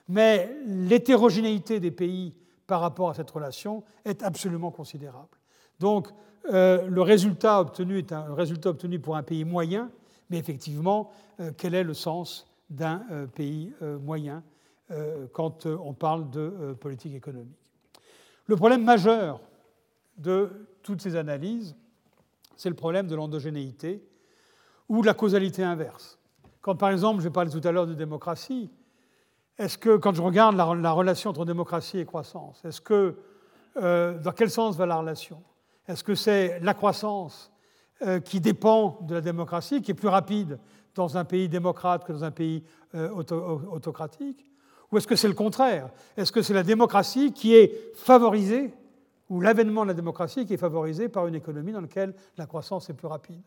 mais 0.09 0.57
l'hétérogénéité 0.67 1.81
des 1.81 1.91
pays 1.91 2.35
par 2.67 2.81
rapport 2.81 3.11
à 3.11 3.15
cette 3.15 3.31
relation 3.31 3.83
est 4.05 4.23
absolument 4.23 4.71
considérable. 4.71 5.29
Donc, 5.81 6.09
euh, 6.53 6.87
le 6.87 7.03
résultat 7.03 7.61
obtenu 7.61 7.99
est 7.99 8.13
un 8.13 8.35
résultat 8.35 8.71
obtenu 8.71 8.99
pour 8.99 9.17
un 9.17 9.23
pays 9.23 9.45
moyen, 9.45 9.91
mais 10.31 10.39
effectivement, 10.39 11.11
euh, 11.41 11.51
quel 11.57 11.75
est 11.75 11.85
le 11.85 11.95
sens 11.95 12.49
d'un 12.71 13.03
euh, 13.11 13.27
pays 13.27 13.73
moyen 14.03 14.43
quand 15.33 15.67
on 15.67 15.95
parle 15.95 16.31
de 16.31 16.77
politique 16.79 17.13
économique? 17.13 17.73
Le 18.47 18.55
problème 18.55 18.85
majeur 18.85 19.41
de 20.17 20.69
toutes 20.83 21.03
ces 21.03 21.17
analyses, 21.17 21.77
c'est 22.57 22.69
le 22.69 22.75
problème 22.75 23.07
de 23.07 23.15
l'endogénéité 23.15 24.03
ou 24.89 25.03
de 25.03 25.07
la 25.07 25.15
causalité 25.15 25.63
inverse. 25.63 26.19
Quand, 26.61 26.77
par 26.77 26.91
exemple, 26.91 27.23
j'ai 27.23 27.31
parlé 27.31 27.51
tout 27.51 27.67
à 27.67 27.73
l'heure 27.73 27.87
de 27.87 27.95
démocratie, 27.95 28.71
est-ce 29.59 29.79
que, 29.79 29.97
quand 29.97 30.15
je 30.15 30.23
regarde 30.23 30.57
la, 30.57 30.93
relation 30.93 31.31
entre 31.31 31.45
démocratie 31.45 31.99
et 31.99 32.05
croissance, 32.05 32.63
est-ce 32.65 32.81
que, 32.81 33.17
euh, 33.77 34.19
dans 34.19 34.33
quel 34.33 34.51
sens 34.51 34.77
va 34.77 34.87
la 34.87 34.97
relation? 34.97 35.43
Est-ce 35.89 36.05
que 36.05 36.15
c'est 36.15 36.61
la 36.61 36.75
croissance 36.75 37.53
euh, 38.03 38.21
qui 38.21 38.41
dépend 38.41 38.99
de 39.03 39.15
la 39.15 39.21
démocratie, 39.21 39.81
qui 39.81 39.93
est 39.93 39.95
plus 39.95 40.09
rapide 40.09 40.59
dans 40.95 41.17
un 41.17 41.25
pays 41.25 41.49
démocrate 41.49 42.05
que 42.05 42.13
dans 42.13 42.25
un 42.25 42.31
pays 42.31 42.65
euh, 42.95 43.11
autocratique? 43.11 44.45
Ou 44.91 44.99
est-ce 44.99 45.07
que 45.07 45.17
c'est 45.17 45.29
le 45.29 45.35
contraire? 45.35 45.91
Est-ce 46.17 46.33
que 46.33 46.43
c'est 46.43 46.55
la 46.55 46.63
démocratie 46.63 47.33
qui 47.33 47.55
est 47.55 47.95
favorisée, 47.95 48.73
ou 49.29 49.41
l'avènement 49.41 49.83
de 49.83 49.89
la 49.89 49.95
démocratie 49.95 50.47
qui 50.47 50.55
est 50.55 50.59
favorisé 50.59 51.09
par 51.09 51.27
une 51.27 51.35
économie 51.35 51.73
dans 51.73 51.81
laquelle 51.81 52.15
la 52.37 52.47
croissance 52.47 52.89
est 52.91 52.95
plus 52.95 53.09
rapide 53.09 53.43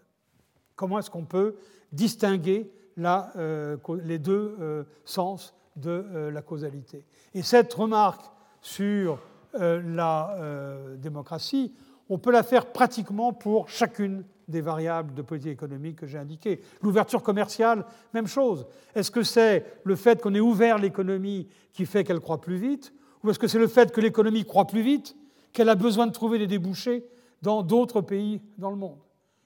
Comment 0.76 1.00
est-ce 1.00 1.10
qu'on 1.10 1.26
peut 1.26 1.56
distinguer 1.92 2.72
les 2.96 4.20
deux 4.20 4.86
sens 5.04 5.54
de 5.76 5.90
euh, 5.90 6.32
la 6.32 6.42
causalité? 6.42 7.06
Et 7.34 7.42
cette 7.42 7.74
remarque 7.74 8.24
sur 8.62 9.20
euh, 9.56 9.82
la 9.84 10.36
euh, 10.38 10.96
démocratie, 10.96 11.74
on 12.08 12.18
peut 12.18 12.32
la 12.32 12.44
faire 12.44 12.68
pratiquement 12.68 13.34
pour 13.34 13.70
chacune 13.70 14.24
des 14.48 14.62
variables 14.62 15.14
de 15.14 15.22
politique 15.22 15.52
économique 15.52 15.98
que 15.98 16.08
j'ai 16.08 16.18
indiquées. 16.18 16.62
L'ouverture 16.82 17.22
commerciale, 17.22 17.86
même 18.14 18.28
chose. 18.28 18.68
Est-ce 18.96 19.12
que 19.12 19.24
c'est 19.24 19.66
le 19.84 19.96
fait 19.96 20.22
qu'on 20.22 20.34
ait 20.34 20.40
ouvert 20.40 20.78
l'économie 20.78 21.48
qui 21.74 21.86
fait 21.86 22.04
qu'elle 22.04 22.20
croît 22.20 22.42
plus 22.42 22.58
vite 22.58 22.94
Ou 23.24 23.30
est-ce 23.30 23.40
que 23.40 23.48
c'est 23.48 23.60
le 23.60 23.68
fait 23.68 23.92
que 23.92 24.02
l'économie 24.02 24.46
croît 24.46 24.66
plus 24.66 24.82
vite 24.82 25.16
qu'elle 25.54 25.70
a 25.70 25.76
besoin 25.76 26.08
de 26.08 26.12
trouver 26.12 26.38
des 26.38 26.48
débouchés 26.48 27.06
dans 27.42 27.64
d'autres 27.64 28.02
pays 28.02 28.42
dans 28.58 28.70
le 28.70 28.76
monde 28.76 29.00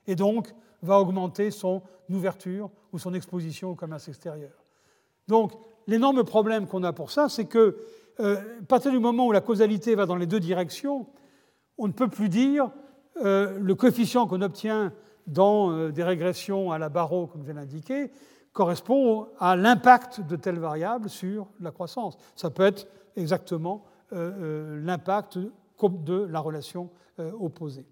Et 0.07 0.15
donc 0.15 0.53
va 0.81 0.99
augmenter 0.99 1.51
son 1.51 1.81
ouverture 2.09 2.69
ou 2.91 2.99
son 2.99 3.13
exposition 3.13 3.71
au 3.71 3.75
commerce 3.75 4.07
extérieur. 4.07 4.51
Donc 5.27 5.53
l'énorme 5.87 6.23
problème 6.23 6.67
qu'on 6.67 6.83
a 6.83 6.93
pour 6.93 7.11
ça, 7.11 7.29
c'est 7.29 7.45
que, 7.45 7.77
euh, 8.19 8.59
à 8.61 8.65
partir 8.65 8.91
du 8.91 8.99
moment 8.99 9.27
où 9.27 9.31
la 9.31 9.41
causalité 9.41 9.95
va 9.95 10.05
dans 10.05 10.15
les 10.15 10.27
deux 10.27 10.39
directions, 10.39 11.07
on 11.77 11.87
ne 11.87 11.93
peut 11.93 12.09
plus 12.09 12.29
dire 12.29 12.69
euh, 13.23 13.57
le 13.59 13.75
coefficient 13.75 14.27
qu'on 14.27 14.41
obtient 14.41 14.93
dans 15.27 15.71
euh, 15.71 15.91
des 15.91 16.03
régressions 16.03 16.71
à 16.71 16.77
la 16.77 16.89
barreau, 16.89 17.27
comme 17.27 17.41
je 17.41 17.51
viens 17.51 17.61
d'indiquer, 17.61 18.11
correspond 18.51 19.29
à 19.39 19.55
l'impact 19.55 20.21
de 20.21 20.35
telle 20.35 20.59
variable 20.59 21.09
sur 21.09 21.47
la 21.59 21.71
croissance. 21.71 22.17
Ça 22.35 22.49
peut 22.49 22.63
être 22.63 22.87
exactement 23.15 23.85
l'impact 24.11 25.39
de 25.89 26.23
la 26.23 26.39
relation 26.39 26.89
opposée. 27.39 27.85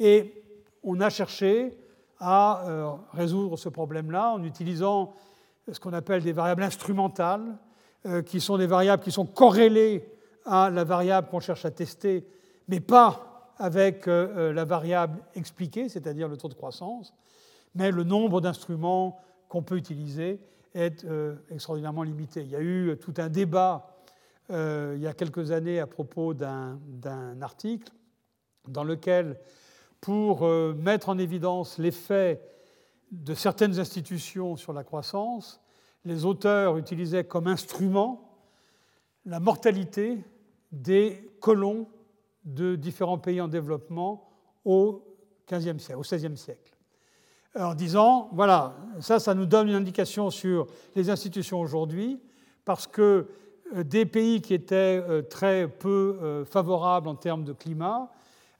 Et 0.00 0.42
on 0.82 1.00
a 1.00 1.10
cherché 1.10 1.76
à 2.18 2.98
résoudre 3.12 3.56
ce 3.56 3.68
problème-là 3.68 4.32
en 4.32 4.42
utilisant 4.42 5.14
ce 5.70 5.80
qu'on 5.80 5.92
appelle 5.92 6.22
des 6.22 6.32
variables 6.32 6.62
instrumentales, 6.62 7.56
euh, 8.06 8.20
qui 8.20 8.38
sont 8.38 8.58
des 8.58 8.66
variables 8.66 9.02
qui 9.02 9.10
sont 9.10 9.24
corrélées 9.24 10.06
à 10.44 10.68
la 10.68 10.84
variable 10.84 11.28
qu'on 11.28 11.40
cherche 11.40 11.64
à 11.64 11.70
tester, 11.70 12.26
mais 12.68 12.80
pas 12.80 13.54
avec 13.56 14.06
euh, 14.08 14.50
euh, 14.50 14.52
la 14.52 14.66
variable 14.66 15.22
expliquée, 15.34 15.88
c'est-à-dire 15.88 16.28
le 16.28 16.36
taux 16.36 16.48
de 16.48 16.54
croissance, 16.54 17.14
mais 17.74 17.90
le 17.90 18.04
nombre 18.04 18.42
d'instruments 18.42 19.18
qu'on 19.48 19.62
peut 19.62 19.78
utiliser 19.78 20.38
est 20.74 21.06
extraordinairement 21.50 22.02
limité. 22.02 22.42
Il 22.42 22.50
y 22.50 22.56
a 22.56 22.60
eu 22.60 22.98
tout 23.00 23.14
un 23.18 23.28
débat 23.28 23.93
il 24.50 25.00
y 25.00 25.06
a 25.06 25.14
quelques 25.14 25.50
années 25.50 25.80
à 25.80 25.86
propos 25.86 26.34
d'un 26.34 26.78
article 27.40 27.92
dans 28.68 28.84
lequel, 28.84 29.40
pour 30.00 30.46
mettre 30.76 31.08
en 31.08 31.18
évidence 31.18 31.78
l'effet 31.78 32.40
de 33.10 33.34
certaines 33.34 33.78
institutions 33.78 34.56
sur 34.56 34.72
la 34.72 34.84
croissance, 34.84 35.60
les 36.04 36.24
auteurs 36.24 36.76
utilisaient 36.76 37.24
comme 37.24 37.46
instrument 37.46 38.38
la 39.24 39.40
mortalité 39.40 40.22
des 40.72 41.30
colons 41.40 41.86
de 42.44 42.76
différents 42.76 43.18
pays 43.18 43.40
en 43.40 43.48
développement 43.48 44.28
au 44.64 45.02
XVe 45.50 45.78
siècle, 45.78 45.98
au 45.98 46.02
XVIe 46.02 46.36
siècle. 46.36 46.72
En 47.56 47.74
disant, 47.74 48.28
voilà, 48.32 48.76
ça, 49.00 49.20
ça 49.20 49.34
nous 49.34 49.46
donne 49.46 49.68
une 49.68 49.74
indication 49.74 50.30
sur 50.30 50.66
les 50.96 51.08
institutions 51.08 51.60
aujourd'hui, 51.60 52.20
parce 52.64 52.86
que 52.86 53.02
euh, 53.02 53.24
des 53.82 54.06
pays 54.06 54.40
qui 54.40 54.54
étaient 54.54 55.02
euh, 55.08 55.22
très 55.22 55.68
peu 55.68 56.18
euh, 56.22 56.44
favorables 56.44 57.08
en 57.08 57.14
termes 57.14 57.44
de 57.44 57.52
climat, 57.52 58.10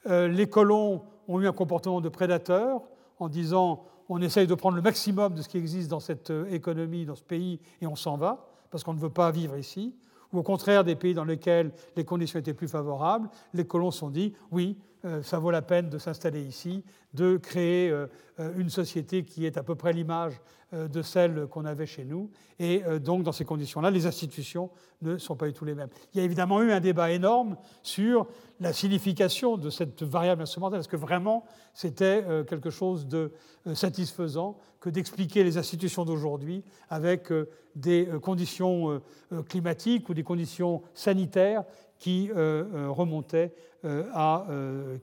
les 0.07 0.47
colons 0.47 1.01
ont 1.29 1.41
eu 1.41 1.49
un 1.49 1.53
comportement 1.53 2.03
de 2.03 2.11
prédateurs 2.11 2.83
en 3.19 3.31
disant 3.31 3.87
on 4.09 4.21
essaye 4.21 4.47
de 4.47 4.55
prendre 4.55 4.77
le 4.77 4.83
maximum 4.83 5.35
de 5.35 5.43
ce 5.43 5.49
qui 5.49 5.59
existe 5.59 5.91
dans 5.91 6.01
cette 6.01 6.31
euh, 6.31 6.47
économie, 6.51 7.07
dans 7.07 7.15
ce 7.15 7.23
pays, 7.23 7.61
et 7.81 7.87
on 7.87 7.97
s'en 7.97 8.17
va, 8.17 8.47
parce 8.71 8.85
qu'on 8.85 8.95
ne 8.95 8.99
veut 8.99 9.11
pas 9.11 9.31
vivre 9.31 9.57
ici. 9.57 9.95
Ou 10.33 10.39
au 10.39 10.43
contraire, 10.43 10.85
des 10.85 10.97
pays 10.97 11.15
dans 11.15 11.25
lesquels 11.25 11.73
les 11.97 12.05
conditions 12.05 12.39
étaient 12.39 12.55
plus 12.55 12.69
favorables, 12.69 13.29
les 13.55 13.67
colons 13.67 13.91
se 13.91 14.01
sont 14.01 14.11
dit, 14.11 14.35
oui, 14.51 14.77
ça 15.23 15.39
vaut 15.39 15.51
la 15.51 15.63
peine 15.63 15.91
de 15.91 15.99
s'installer 15.99 16.43
ici, 16.43 16.83
de 17.13 17.37
créer 17.37 17.93
une 18.57 18.71
société 18.71 19.25
qui 19.25 19.47
est 19.47 19.57
à 19.57 19.63
peu 19.63 19.75
près 19.75 19.93
l'image 19.93 20.41
de 20.73 21.03
celle 21.03 21.47
qu'on 21.47 21.65
avait 21.65 21.87
chez 21.87 22.05
nous. 22.05 22.31
Et 22.59 22.83
donc, 23.01 23.23
dans 23.23 23.33
ces 23.33 23.45
conditions-là, 23.45 23.91
les 23.91 24.07
institutions 24.07 24.71
ne 25.03 25.19
sont 25.19 25.37
pas 25.37 25.47
du 25.47 25.53
tout 25.53 25.65
les 25.65 25.75
mêmes. 25.75 25.91
Il 26.13 26.19
y 26.19 26.21
a 26.21 26.25
évidemment 26.25 26.63
eu 26.63 26.73
un 26.73 26.81
débat 26.81 27.11
énorme 27.13 27.57
sur 27.83 28.27
la 28.61 28.73
signification 28.73 29.57
de 29.57 29.71
cette 29.71 30.03
variable 30.03 30.43
instrumentale. 30.43 30.81
Est-ce 30.81 30.89
que 30.89 30.97
vraiment 30.97 31.45
c'était 31.75 32.25
quelque 32.49 32.71
chose 32.71 33.07
de 33.07 33.33
satisfaisant 33.75 34.57
que 34.81 34.91
d'expliquer 34.91 35.45
les 35.45 35.59
institutions 35.59 36.05
d'aujourd'hui 36.05 36.65
avec 36.89 37.33
des 37.77 38.09
conditions 38.23 39.01
climatiques 39.49 40.09
ou 40.09 40.15
des 40.15 40.25
conditions 40.25 40.83
sanitaires 40.93 41.65
qui 42.05 42.31
euh, 42.31 42.65
euh, 42.75 42.91
remontait 42.91 43.55
euh, 43.87 44.05
à 44.13 44.47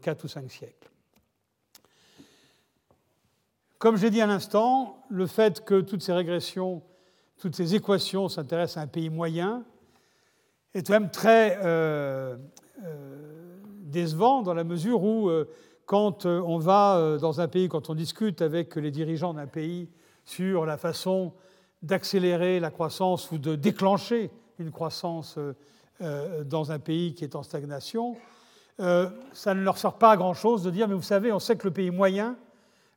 4 0.03 0.23
ou 0.23 0.27
5 0.27 0.51
siècles. 0.51 0.87
Comme 3.79 3.97
j'ai 3.97 4.11
dit 4.11 4.21
à 4.21 4.27
l'instant, 4.27 5.03
le 5.09 5.25
fait 5.25 5.65
que 5.65 5.81
toutes 5.81 6.03
ces 6.03 6.13
régressions, 6.13 6.83
toutes 7.39 7.55
ces 7.55 7.73
équations 7.73 8.29
s'intéressent 8.29 8.77
à 8.77 8.81
un 8.81 8.87
pays 8.87 9.09
moyen 9.09 9.63
est 10.75 10.85
quand 10.85 10.93
même 10.93 11.09
très 11.09 11.57
décevant 13.79 14.43
dans 14.43 14.53
la 14.53 14.63
mesure 14.63 15.03
où, 15.03 15.31
quand 15.87 16.27
on 16.27 16.59
va 16.59 17.17
dans 17.19 17.41
un 17.41 17.47
pays, 17.47 17.67
quand 17.67 17.89
on 17.89 17.95
discute 17.95 18.43
avec 18.43 18.75
les 18.75 18.91
dirigeants 18.91 19.33
d'un 19.33 19.47
pays 19.47 19.89
sur 20.23 20.67
la 20.67 20.77
façon 20.77 21.33
d'accélérer 21.81 22.59
la 22.59 22.69
croissance 22.69 23.31
ou 23.31 23.39
de 23.39 23.55
déclencher 23.55 24.29
une 24.59 24.69
croissance 24.69 25.39
euh, 26.01 26.43
dans 26.43 26.71
un 26.71 26.79
pays 26.79 27.13
qui 27.13 27.23
est 27.23 27.35
en 27.35 27.43
stagnation, 27.43 28.15
euh, 28.79 29.07
ça 29.33 29.53
ne 29.53 29.61
leur 29.61 29.77
sert 29.77 29.93
pas 29.93 30.11
à 30.11 30.17
grand-chose 30.17 30.63
de 30.63 30.71
dire, 30.71 30.87
mais 30.87 30.95
vous 30.95 31.03
savez, 31.03 31.31
on 31.31 31.37
sait 31.37 31.55
que 31.55 31.67
le 31.67 31.73
pays 31.73 31.91
moyen 31.91 32.37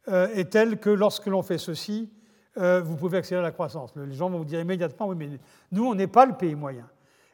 euh, 0.08 0.28
est 0.28 0.50
tel 0.50 0.78
que 0.78 0.88
lorsque 0.88 1.26
l'on 1.26 1.42
fait 1.42 1.58
ceci, 1.58 2.10
vous 2.56 2.94
pouvez 2.94 3.18
accélérer 3.18 3.42
la 3.42 3.50
croissance. 3.50 3.92
Les 3.96 4.14
gens 4.14 4.30
vont 4.30 4.38
vous 4.38 4.44
dire 4.44 4.60
immédiatement, 4.60 5.08
oui, 5.08 5.16
mais 5.18 5.28
nous, 5.72 5.86
on 5.86 5.96
n'est 5.96 6.06
pas 6.06 6.24
le 6.24 6.34
pays 6.34 6.54
moyen. 6.54 6.88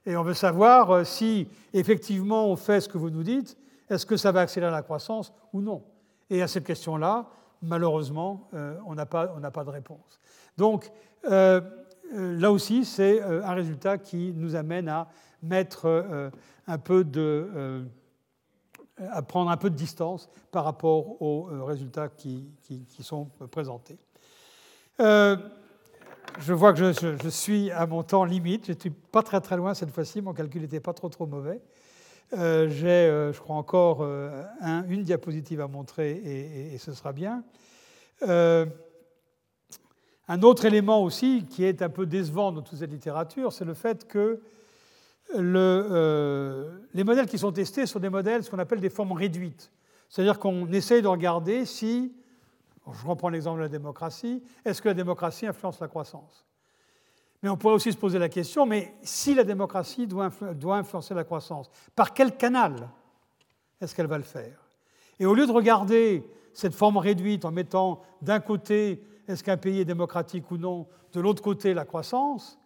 Et 0.07 0.17
on 0.17 0.23
veut 0.23 0.33
savoir 0.33 1.05
si 1.05 1.47
effectivement 1.75 2.47
on 2.47 2.57
fait 2.57 2.81
ce 2.81 2.89
que 2.89 2.97
vous 2.97 3.11
nous 3.11 3.23
dites, 3.23 3.59
est-ce 3.91 4.07
que 4.07 4.17
ça 4.17 4.33
va 4.33 4.41
accélérer 4.41 4.73
la 4.73 4.81
croissance 4.81 5.31
ou 5.53 5.61
non? 5.61 5.83
Et 6.31 6.41
à 6.41 6.49
cette 6.49 6.65
question-là, 6.65 7.27
malheureusement, 7.61 8.49
on 8.87 8.95
n'a 8.95 9.05
pas, 9.05 9.27
pas, 9.27 9.63
de 9.63 9.69
réponse. 9.69 10.21
Donc, 10.57 10.91
là 11.23 12.51
aussi, 12.51 12.87
c'est 12.87 13.21
un 13.21 13.53
résultat 13.53 13.99
qui 13.99 14.33
nous 14.35 14.55
amène 14.55 14.89
à 14.89 15.07
mettre 15.43 15.87
euh, 15.87 16.31
un 16.67 16.79
peu 16.79 17.05
de, 17.05 17.51
euh, 17.55 17.85
à 18.99 19.23
prendre 19.23 19.51
un 19.51 19.57
peu 19.57 19.71
de 19.71 19.77
distance 19.77 20.29
par 20.51 20.65
rapport 20.65 21.21
aux 21.23 21.49
euh, 21.51 21.65
résultats 21.65 22.09
qui, 22.09 22.51
qui, 22.63 23.03
sont 23.03 23.27
présentés. 23.51 23.99
je 24.99 26.53
vois 26.53 26.73
que 26.73 26.93
je, 26.93 27.29
suis 27.29 27.71
à 27.71 27.87
mon 27.87 28.03
temps 28.03 28.25
limite. 28.25 28.67
Je 28.67 28.73
ne 28.73 28.79
suis 28.79 28.91
pas 28.91 29.23
très 29.23 29.41
très 29.41 29.57
loin 29.57 29.75
cette 29.75 29.91
fois-ci. 29.91 30.21
Mon 30.21 30.35
calcul 30.35 30.63
n'était 30.63 30.81
pas 30.81 30.93
trop 30.93 31.09
trop 31.09 31.27
mauvais. 31.27 31.61
J'ai, 32.33 33.31
je 33.33 33.41
crois, 33.41 33.57
encore 33.57 34.03
un, 34.03 34.85
une 34.87 35.03
diapositive 35.03 35.61
à 35.61 35.67
montrer 35.67 36.13
et, 36.13 36.75
et, 36.75 36.79
ce 36.79 36.93
sera 36.93 37.13
bien. 37.13 37.43
un 38.23 38.69
autre 40.43 40.65
élément 40.65 41.03
aussi 41.03 41.45
qui 41.51 41.65
est 41.65 41.83
un 41.83 41.89
peu 41.89 42.07
décevant 42.07 42.53
dans 42.53 42.63
toute 42.63 42.79
cette 42.79 42.93
littérature, 42.93 43.53
c'est 43.53 43.65
le 43.65 43.75
fait 43.75 44.07
que 44.07 44.41
euh, 45.37 46.79
les 46.95 47.05
modèles 47.05 47.27
qui 47.27 47.39
sont 47.39 47.53
testés 47.53 47.87
sont 47.87 47.99
des 47.99 48.09
modèles, 48.09 48.45
ce 48.45 48.51
qu'on 48.51 48.59
appelle 48.59 48.81
des 48.81 48.91
formes 48.91 49.13
réduites. 49.13 49.71
C'est-à-dire 50.09 50.39
qu'on 50.39 50.67
essaye 50.73 51.03
de 51.03 51.09
regarder 51.09 51.65
si, 51.65 52.13
je 52.93 53.07
reprends 53.07 53.29
l'exemple 53.29 53.59
de 53.59 53.65
la 53.65 53.69
démocratie, 53.69 54.43
est-ce 54.65 54.83
que 54.83 54.89
la 54.89 54.95
démocratie 54.95 55.47
influence 55.47 55.81
la 55.81 55.89
croissance? 55.89 56.47
Mais 57.43 57.49
on 57.49 57.57
pourrait 57.57 57.75
aussi 57.75 57.93
se 57.93 57.97
poser 57.97 58.19
la 58.19 58.29
question, 58.29 58.67
mais 58.67 58.95
si 59.03 59.35
la 59.35 59.45
démocratie 59.45 60.07
doit 60.07 60.77
influencer 60.77 61.15
la 61.15 61.25
croissance, 61.25 61.71
par 61.95 62.13
quel 62.13 62.37
canal 62.37 62.91
est-ce 63.81 63.95
qu'elle 63.95 64.09
va 64.09 64.19
le 64.19 64.25
faire? 64.25 64.69
Et 65.19 65.27
au 65.27 65.35
lieu 65.35 65.47
de 65.47 65.53
regarder 65.53 66.25
cette 66.53 66.75
forme 66.75 66.97
réduite 66.99 67.45
en 67.45 67.53
mettant 67.53 68.03
d'un 68.21 68.41
côté 68.41 69.03
est-ce 69.29 69.45
qu'un 69.45 69.57
pays 69.57 69.81
est 69.81 69.85
démocratique 69.85 70.51
ou 70.51 70.59
non, 70.59 70.87
de 71.13 71.21
l'autre 71.21 71.43
côté 71.43 71.73
la 71.73 71.85
croissance, 71.85 72.59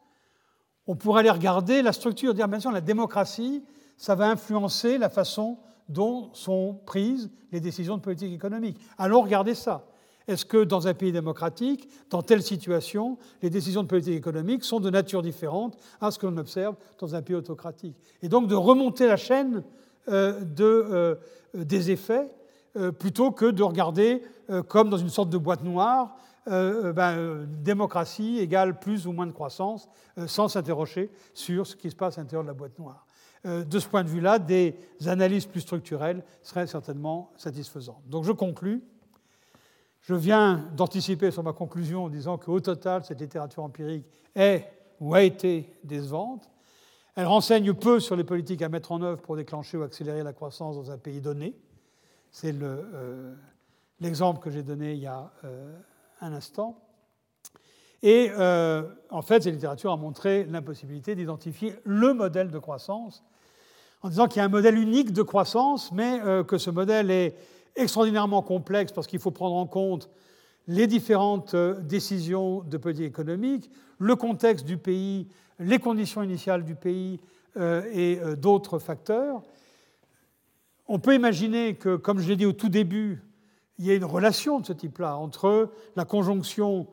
on 0.86 0.96
pourrait 0.96 1.20
aller 1.20 1.30
regarder 1.30 1.82
la 1.82 1.92
structure, 1.92 2.34
dire 2.34 2.48
bien 2.48 2.58
la 2.72 2.80
démocratie, 2.80 3.62
ça 3.96 4.14
va 4.14 4.28
influencer 4.30 4.98
la 4.98 5.08
façon 5.08 5.58
dont 5.88 6.30
sont 6.32 6.80
prises 6.86 7.30
les 7.52 7.60
décisions 7.60 7.96
de 7.96 8.02
politique 8.02 8.32
économique. 8.32 8.78
Allons 8.98 9.22
regarder 9.22 9.54
ça. 9.54 9.86
Est-ce 10.26 10.46
que 10.46 10.64
dans 10.64 10.88
un 10.88 10.94
pays 10.94 11.12
démocratique, 11.12 11.88
dans 12.08 12.22
telle 12.22 12.42
situation, 12.42 13.18
les 13.42 13.50
décisions 13.50 13.82
de 13.82 13.88
politique 13.88 14.14
économique 14.14 14.64
sont 14.64 14.80
de 14.80 14.88
nature 14.88 15.20
différente 15.20 15.76
à 16.00 16.10
ce 16.10 16.18
que 16.18 16.26
l'on 16.26 16.38
observe 16.38 16.76
dans 16.98 17.14
un 17.14 17.20
pays 17.20 17.36
autocratique? 17.36 17.96
Et 18.22 18.28
donc 18.28 18.48
de 18.48 18.54
remonter 18.54 19.06
la 19.06 19.18
chaîne 19.18 19.62
euh, 20.08 20.42
euh, 20.60 21.16
des 21.54 21.90
effets 21.90 22.28
euh, 22.76 22.90
plutôt 22.90 23.30
que 23.30 23.46
de 23.46 23.62
regarder 23.62 24.22
comme 24.68 24.90
dans 24.90 24.98
une 24.98 25.08
sorte 25.08 25.30
de 25.30 25.38
boîte 25.38 25.64
noire 25.64 26.16
euh, 26.46 26.86
euh, 26.88 26.92
ben, 26.92 27.16
euh, 27.16 27.46
démocratie 27.46 28.38
égale 28.38 28.78
plus 28.78 29.06
ou 29.06 29.12
moins 29.12 29.26
de 29.26 29.32
croissance, 29.32 29.88
sans 30.26 30.48
s'interroger 30.48 31.10
sur 31.32 31.66
ce 31.66 31.74
qui 31.74 31.90
se 31.90 31.96
passe 31.96 32.18
à 32.18 32.20
l'intérieur 32.20 32.42
de 32.42 32.48
la 32.48 32.54
boîte 32.54 32.78
noire. 32.78 33.06
de 33.44 33.78
ce 33.78 33.88
point 33.88 34.04
de 34.04 34.08
vue-là, 34.08 34.38
des 34.38 34.76
analyses 35.06 35.46
plus 35.46 35.60
structurelles 35.60 36.22
seraient 36.42 36.66
certainement 36.66 37.32
satisfaisantes. 37.36 38.02
Donc 38.06 38.24
je 38.24 38.32
conclus. 38.32 38.82
Je 40.02 40.14
viens 40.14 40.64
d'anticiper 40.76 41.30
sur 41.30 41.42
ma 41.42 41.52
conclusion 41.52 42.04
en 42.04 42.08
disant 42.08 42.38
qu'au 42.38 42.60
total, 42.60 43.04
cette 43.04 43.20
littérature 43.20 43.62
empirique 43.62 44.06
est 44.34 44.70
ou 45.00 45.14
a 45.14 45.22
été 45.22 45.68
décevante. 45.82 46.48
Elle 47.16 47.26
renseigne 47.26 47.72
peu 47.74 48.00
sur 48.00 48.16
les 48.16 48.24
politiques 48.24 48.62
à 48.62 48.68
mettre 48.68 48.92
en 48.92 49.02
œuvre 49.02 49.20
pour 49.20 49.36
déclencher 49.36 49.78
ou 49.78 49.82
accélérer 49.82 50.22
la 50.22 50.32
croissance 50.32 50.76
dans 50.76 50.90
un 50.90 50.98
pays 50.98 51.20
donné. 51.20 51.54
C'est 52.30 52.54
l'exemple 54.00 54.40
que 54.40 54.50
j'ai 54.50 54.62
donné 54.62 54.92
il 54.92 55.00
y 55.00 55.06
a 55.06 55.30
un 56.24 56.32
instant. 56.32 56.80
Et 58.02 58.30
euh, 58.32 58.82
en 59.10 59.22
fait, 59.22 59.42
cette 59.42 59.54
littérature 59.54 59.92
a 59.92 59.96
montré 59.96 60.44
l'impossibilité 60.44 61.14
d'identifier 61.14 61.74
le 61.84 62.12
modèle 62.12 62.50
de 62.50 62.58
croissance, 62.58 63.22
en 64.02 64.08
disant 64.08 64.26
qu'il 64.26 64.38
y 64.38 64.40
a 64.40 64.44
un 64.44 64.50
modèle 64.50 64.78
unique 64.78 65.12
de 65.12 65.22
croissance, 65.22 65.92
mais 65.92 66.20
euh, 66.20 66.44
que 66.44 66.58
ce 66.58 66.70
modèle 66.70 67.10
est 67.10 67.36
extraordinairement 67.76 68.42
complexe 68.42 68.92
parce 68.92 69.06
qu'il 69.06 69.18
faut 69.18 69.30
prendre 69.30 69.56
en 69.56 69.66
compte 69.66 70.10
les 70.66 70.86
différentes 70.86 71.54
euh, 71.54 71.80
décisions 71.80 72.60
de 72.60 72.76
politique 72.76 73.06
économique, 73.06 73.70
le 73.98 74.16
contexte 74.16 74.66
du 74.66 74.76
pays, 74.76 75.28
les 75.58 75.78
conditions 75.78 76.22
initiales 76.22 76.64
du 76.64 76.74
pays 76.74 77.20
et 77.56 78.18
d'autres 78.36 78.80
facteurs. 78.80 79.40
On 80.88 80.98
peut 80.98 81.14
imaginer 81.14 81.76
que, 81.76 81.94
comme 81.94 82.18
je 82.18 82.28
l'ai 82.28 82.34
dit 82.34 82.46
au 82.46 82.52
tout 82.52 82.68
début, 82.68 83.22
il 83.78 83.86
y 83.86 83.90
a 83.90 83.94
une 83.94 84.04
relation 84.04 84.60
de 84.60 84.66
ce 84.66 84.72
type-là 84.72 85.16
entre 85.16 85.70
la 85.96 86.04
conjonction 86.04 86.86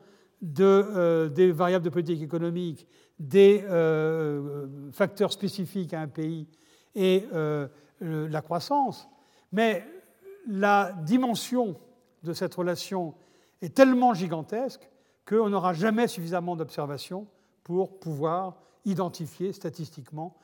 euh, 0.58 1.28
des 1.28 1.52
variables 1.52 1.84
de 1.84 1.90
politique 1.90 2.22
économique, 2.22 2.86
des 3.20 3.64
euh, 3.68 4.66
facteurs 4.90 5.32
spécifiques 5.32 5.94
à 5.94 6.00
un 6.00 6.08
pays 6.08 6.48
et 6.96 7.26
euh, 7.32 7.68
la 8.00 8.42
croissance. 8.42 9.08
Mais 9.52 9.86
la 10.48 10.92
dimension 11.04 11.76
de 12.24 12.32
cette 12.32 12.54
relation 12.54 13.14
est 13.60 13.74
tellement 13.74 14.14
gigantesque 14.14 14.90
qu'on 15.28 15.50
n'aura 15.50 15.72
jamais 15.72 16.08
suffisamment 16.08 16.56
d'observations 16.56 17.28
pour 17.62 18.00
pouvoir 18.00 18.60
identifier 18.84 19.52
statistiquement 19.52 20.34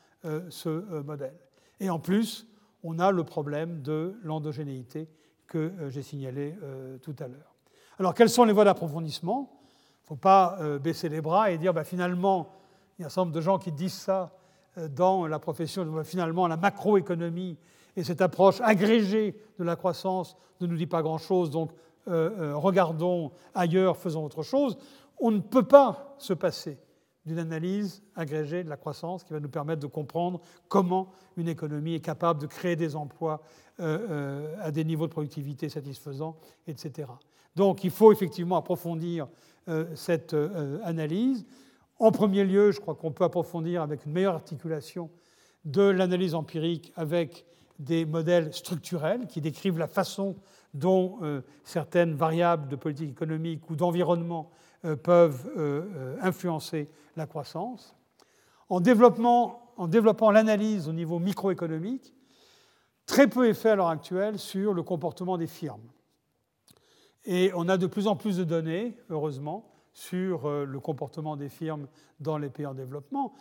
ce 0.51 1.03
modèle. 1.03 1.35
Et 1.81 1.91
en 1.91 1.99
plus, 1.99 2.47
on 2.85 3.01
a 3.01 3.11
le 3.11 3.25
problème 3.25 3.83
de 3.83 4.17
l'endogénéité 4.23 5.09
que 5.49 5.59
euh, 5.59 5.91
j'ai 5.91 6.03
signalé 6.03 6.55
euh, 6.63 6.99
tout 6.99 7.17
à 7.19 7.27
l'heure. 7.27 7.55
Alors, 7.99 8.15
quelles 8.15 8.31
sont 8.31 8.45
les 8.45 8.53
voies 8.53 8.65
d'approfondissement? 8.65 9.51
Il 9.51 10.05
ne 10.05 10.07
faut 10.09 10.17
pas 10.17 10.59
euh, 10.61 10.79
baisser 10.79 11.09
les 11.09 11.21
bras 11.21 11.51
et 11.51 11.59
dire 11.59 11.75
bah, 11.75 11.85
finalement, 11.85 12.55
il 12.99 13.03
y 13.03 13.05
a 13.05 13.07
un 13.07 13.11
certain 13.11 13.23
nombre 13.23 13.35
de 13.35 13.41
gens 13.41 13.59
qui 13.59 13.73
disent 13.73 13.95
ça 13.95 14.33
dans 14.91 15.27
la 15.27 15.39
profession, 15.41 15.85
bah, 15.87 16.05
finalement, 16.05 16.47
la 16.47 16.57
macroéconomie 16.57 17.59
et 17.97 18.05
cette 18.05 18.21
approche 18.21 18.61
agrégée 18.61 19.37
de 19.59 19.65
la 19.65 19.75
croissance 19.75 20.37
ne 20.61 20.67
nous 20.67 20.77
dit 20.77 20.87
pas 20.87 21.03
grand-chose, 21.03 21.51
donc 21.51 21.71
regardons 22.07 23.33
ailleurs, 23.55 23.97
faisons 23.97 24.25
autre 24.25 24.43
chose. 24.43 24.79
On 25.19 25.31
ne 25.31 25.41
peut 25.41 25.65
pas 25.65 26.15
se 26.19 26.33
passer 26.33 26.79
d'une 27.29 27.39
analyse 27.39 28.03
agrégée 28.17 28.65
de 28.65 28.71
la 28.71 28.77
croissance 28.77 29.23
qui 29.23 29.33
va 29.33 29.39
nous 29.39 29.51
permettre 29.51 29.81
de 29.81 29.87
comprendre 29.87 30.41
comment 30.69 31.13
une 31.37 31.47
économie 31.47 31.95
est 31.95 32.01
capable 32.01 32.41
de 32.41 32.47
créer 32.47 32.75
des 32.75 32.97
emplois 32.97 33.43
euh, 33.81 33.99
euh, 34.11 34.57
à 34.61 34.73
des 34.73 34.83
niveaux 34.83 35.07
de 35.07 35.13
productivité 35.13 35.69
satisfaisants, 35.69 36.37
etc. 36.67 37.09
Donc 37.55 37.85
il 37.85 37.91
faut 37.91 38.11
effectivement 38.11 38.57
approfondir 38.57 39.29
euh, 39.69 39.85
cette 39.95 40.35
analyse. 40.83 41.47
En 41.99 42.11
premier 42.11 42.45
lieu, 42.45 42.73
je 42.73 42.81
crois 42.81 42.95
qu'on 42.95 43.13
peut 43.13 43.25
approfondir 43.25 43.83
avec 43.83 44.07
une 44.07 44.13
meilleure 44.13 44.35
articulation 44.35 45.11
de 45.65 45.83
l'analyse 45.83 46.35
empirique 46.35 46.93
avec 46.97 47.45
des 47.79 48.07
modèles 48.07 48.53
structurels 48.55 49.27
qui 49.27 49.41
décrivent 49.41 49.79
la 49.79 49.87
façon 49.87 50.37
dont 50.75 51.19
certaines 51.65 52.15
variables 52.15 52.69
de 52.69 52.77
politique 52.77 53.11
économique 53.11 53.69
ou 53.71 53.77
d'environnement 53.77 54.51
peuvent 54.83 55.51
euh, 55.57 56.17
influencer 56.21 56.89
la 57.17 57.27
croissance. 57.27 57.95
En, 58.69 58.77
en 58.77 59.89
développant 59.89 60.31
l'analyse 60.31 60.89
au 60.89 60.93
niveau 60.93 61.19
microéconomique, 61.19 62.15
très 63.07 63.29
peu 63.29 63.49
est 63.49 63.55
fait 63.55 63.71
à 63.71 63.77
l'heure 63.77 63.89
actuelle 63.89 64.39
sur 64.39 64.75
le 64.75 64.83
comportement 64.83 65.39
des 65.39 65.47
firmes. 65.47 65.89
Et 67.25 67.51
on 67.55 67.69
a 67.69 67.77
de 67.77 67.87
plus 67.87 68.07
en 68.07 68.17
plus 68.17 68.37
de 68.37 68.45
données, 68.45 68.97
heureusement, 69.11 69.71
sur 69.93 70.49
le 70.49 70.81
comportement 70.81 71.37
des 71.37 71.49
firmes 71.49 71.89
dans 72.21 72.39
les 72.39 72.51
pays 72.51 72.67
en 72.67 72.75
développement. 72.75 73.35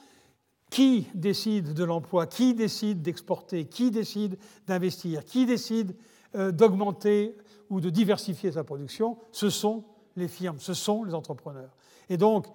Qui 0.69 1.07
décide 1.14 1.73
de 1.73 1.84
l'emploi? 1.84 2.26
Qui 2.26 2.53
décide 2.53 3.01
d'exporter? 3.01 3.65
Qui 3.65 3.91
décide 3.91 4.38
d'investir? 4.65 5.23
Qui 5.23 5.45
décide 5.45 5.95
euh, 6.35 6.51
d'augmenter 6.51 7.38
ou 7.69 7.80
de 7.80 7.89
diversifier 7.89 8.51
sa 8.51 8.64
production, 8.64 9.18
ce 9.31 9.49
sont 9.49 9.85
les 10.18 10.27
firmes, 10.27 10.60
ce 10.60 10.73
sont 10.73 11.03
les 11.03 11.14
entrepreneurs. 11.14 11.69
Et 12.10 12.18
donc, 12.18 12.48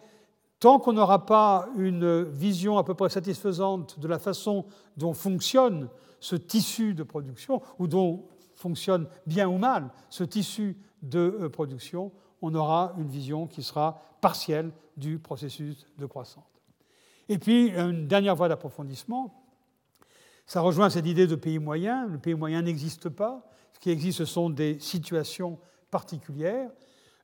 tant 0.61 0.79
qu'on 0.79 0.93
n'aura 0.93 1.25
pas 1.25 1.69
une 1.77 2.25
vision 2.25 2.77
à 2.77 2.85
peu 2.85 2.95
près 2.95 3.09
satisfaisante 3.09 3.99
de 3.99 4.09
la 4.09 4.19
façon 4.19 4.67
dont 4.97 5.15
fonctionne 5.15 5.89
ce 6.21 6.37
tissu 6.37 6.95
de 6.95 7.03
production, 7.03 7.63
ou 7.79 7.87
dont 7.87 8.27
fonctionne 8.55 9.09
bien 9.27 9.49
ou 9.49 9.59
mal 9.59 9.91
ce 10.11 10.23
tissu 10.25 10.77
de 11.03 11.39
euh, 11.41 11.49
production, 11.49 12.13
on 12.43 12.55
aura 12.55 12.93
une 12.99 13.09
vision 13.09 13.47
qui 13.47 13.63
sera 13.63 14.01
partielle 14.21 14.71
du 14.97 15.19
processus 15.19 15.87
de 15.99 16.07
croissance. 16.07 16.45
Et 17.29 17.39
puis, 17.39 17.71
une 17.71 18.07
dernière 18.07 18.37
voie 18.37 18.49
d'approfondissement, 18.49 19.43
ça 20.47 20.61
rejoint 20.61 20.91
cette 20.91 21.07
idée 21.07 21.27
de 21.27 21.37
pays 21.37 21.59
moyen. 21.59 22.07
Le 22.07 22.19
pays 22.19 22.35
moyen 22.35 22.63
n'existe 22.63 23.09
pas 23.09 23.49
qui 23.83 23.91
existe, 23.91 24.19
ce 24.19 24.25
sont 24.25 24.49
des 24.49 24.79
situations 24.79 25.59
particulières. 25.91 26.71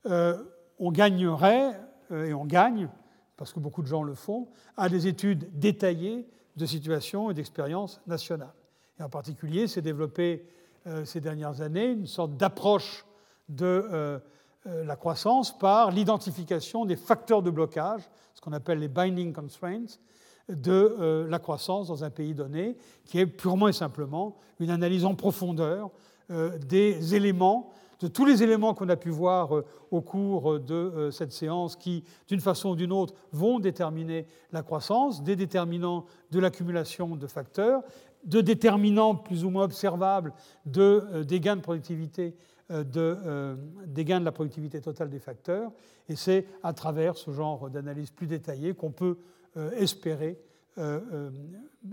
Euh, 0.07 0.43
on 0.79 0.93
gagnerait, 0.93 1.79
euh, 2.13 2.27
et 2.27 2.35
on 2.35 2.45
gagne, 2.45 2.89
parce 3.37 3.53
que 3.53 3.61
beaucoup 3.61 3.83
de 3.83 3.89
gens 3.89 4.03
le 4.03 4.15
font, 4.15 4.49
à 4.77 4.89
des 4.89 5.07
études 5.07 5.49
détaillées 5.59 6.29
de 6.57 6.67
situations 6.67 7.31
et 7.31 7.35
d'expériences 7.35 8.01
nationales. 8.07 8.55
Et 8.99 9.03
en 9.03 9.09
particulier, 9.09 9.67
c'est 9.67 9.83
développé 9.83 10.45
euh, 10.87 11.05
ces 11.05 11.21
dernières 11.21 11.61
années 11.61 11.91
une 11.91 12.07
sorte 12.07 12.37
d'approche 12.37 13.05
de 13.49 14.21
la 14.67 14.97
croissance 14.97 15.59
par 15.59 15.91
l'identification 15.91 16.85
des 16.85 16.97
facteurs 16.97 17.41
de 17.41 17.49
blocage, 17.49 18.03
ce 18.35 18.43
qu'on 18.43 18.53
appelle 18.53 18.79
les 18.79 18.89
binding 18.89 19.33
constraints, 19.33 19.87
de 20.51 21.27
la 21.27 21.39
croissance 21.39 21.89
dans 21.89 22.05
un 22.05 22.11
pays 22.11 22.35
donné, 22.35 22.77
qui 23.07 23.19
est 23.19 23.27
purement 23.27 23.69
et 23.69 23.73
simplement 23.73 24.37
une 24.61 24.69
analyse 24.69 25.07
en 25.07 25.15
profondeur 25.15 25.91
des 26.29 27.15
éléments, 27.15 27.71
de 28.01 28.09
tous 28.09 28.25
les 28.25 28.43
éléments 28.43 28.75
qu'on 28.75 28.89
a 28.89 28.97
pu 28.97 29.11
voir 29.11 29.57
euh, 29.57 29.65
au 29.91 30.01
cours 30.01 30.61
de 30.61 30.75
euh, 30.75 31.11
cette 31.11 31.33
séance 31.33 31.77
qui, 31.77 32.05
d'une 32.29 32.41
façon 32.41 32.71
ou 32.71 32.77
d'une 32.77 32.93
autre, 32.93 33.15
vont 33.33 33.59
déterminer 33.59 34.27
la 34.53 34.63
croissance, 34.63 35.23
des 35.23 35.37
déterminants 35.37 36.07
de 36.31 36.41
l'accumulation 36.41 37.17
de 37.17 37.27
facteurs, 37.27 37.83
de 38.25 38.41
déterminants 38.41 39.15
plus 39.15 39.45
ou 39.45 39.51
moins 39.51 39.65
observables 39.65 40.33
de, 40.67 41.23
des 41.23 41.41
gains 41.41 41.57
de 41.57 41.63
productivité 41.63 42.35
de, 42.69 43.57
des 43.87 44.05
gains 44.05 44.21
de 44.21 44.27
la 44.27 44.33
productivité 44.33 44.81
totale 44.81 45.09
des 45.09 45.21
facteurs. 45.21 45.71
Et 46.09 46.17
c'est 46.17 46.47
à 46.63 46.75
travers 46.75 47.17
ce 47.17 47.31
genre 47.31 47.71
d'analyse 47.71 48.11
plus 48.11 48.27
détaillée 48.27 48.75
qu'on 48.75 48.91
peut 48.91 49.17
espérer 49.77 50.39
euh, 50.39 50.48
euh, 50.79 51.31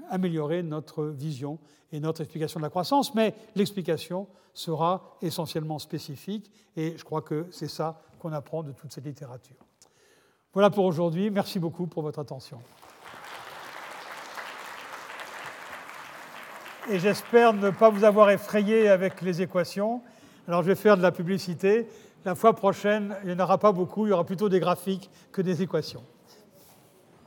améliorer 0.10 0.64
notre 0.64 1.06
vision 1.06 1.60
et 1.92 2.00
notre 2.00 2.22
explication 2.22 2.60
de 2.60 2.66
la 2.66 2.70
croissance, 2.70 3.16
mais 3.16 3.34
l'explication 3.56 4.28
sera 4.54 5.18
essentiellement 5.22 5.80
spécifique 5.80 6.52
et 6.76 6.98
je 6.98 7.04
crois 7.04 7.22
que 7.22 7.48
c'est 7.52 7.68
ça 7.68 8.02
qu'on 8.20 8.32
apprend 8.32 8.64
de 8.64 8.72
toute 8.72 8.92
cette 8.92 9.06
littérature. 9.06 9.58
Voilà 10.54 10.70
pour 10.70 10.86
aujourd'hui. 10.86 11.30
Merci 11.30 11.60
beaucoup 11.60 11.88
pour 11.88 12.04
votre 12.04 12.20
attention. 12.20 12.60
Et 16.90 17.00
j'espère 17.00 17.54
ne 17.54 17.72
pas 17.72 17.90
vous 17.90 18.04
avoir 18.04 18.30
effrayé 18.30 18.88
avec 18.90 19.22
les 19.22 19.42
équations. 19.42 20.02
Alors 20.48 20.62
je 20.62 20.68
vais 20.68 20.76
faire 20.76 20.98
de 20.98 21.02
la 21.02 21.12
publicité. 21.12 21.88
La 22.24 22.36
fois 22.36 22.56
prochaine, 22.56 23.16
il 23.24 23.30
n'y 23.30 23.36
en 23.36 23.44
aura 23.44 23.58
pas 23.58 23.72
beaucoup, 23.72 24.06
il 24.06 24.10
y 24.10 24.14
aura 24.14 24.24
plutôt 24.24 24.50
des 24.50 24.60
graphiques 24.60 25.10
que 25.32 25.42
des 25.42 25.62
équations. 25.62 26.04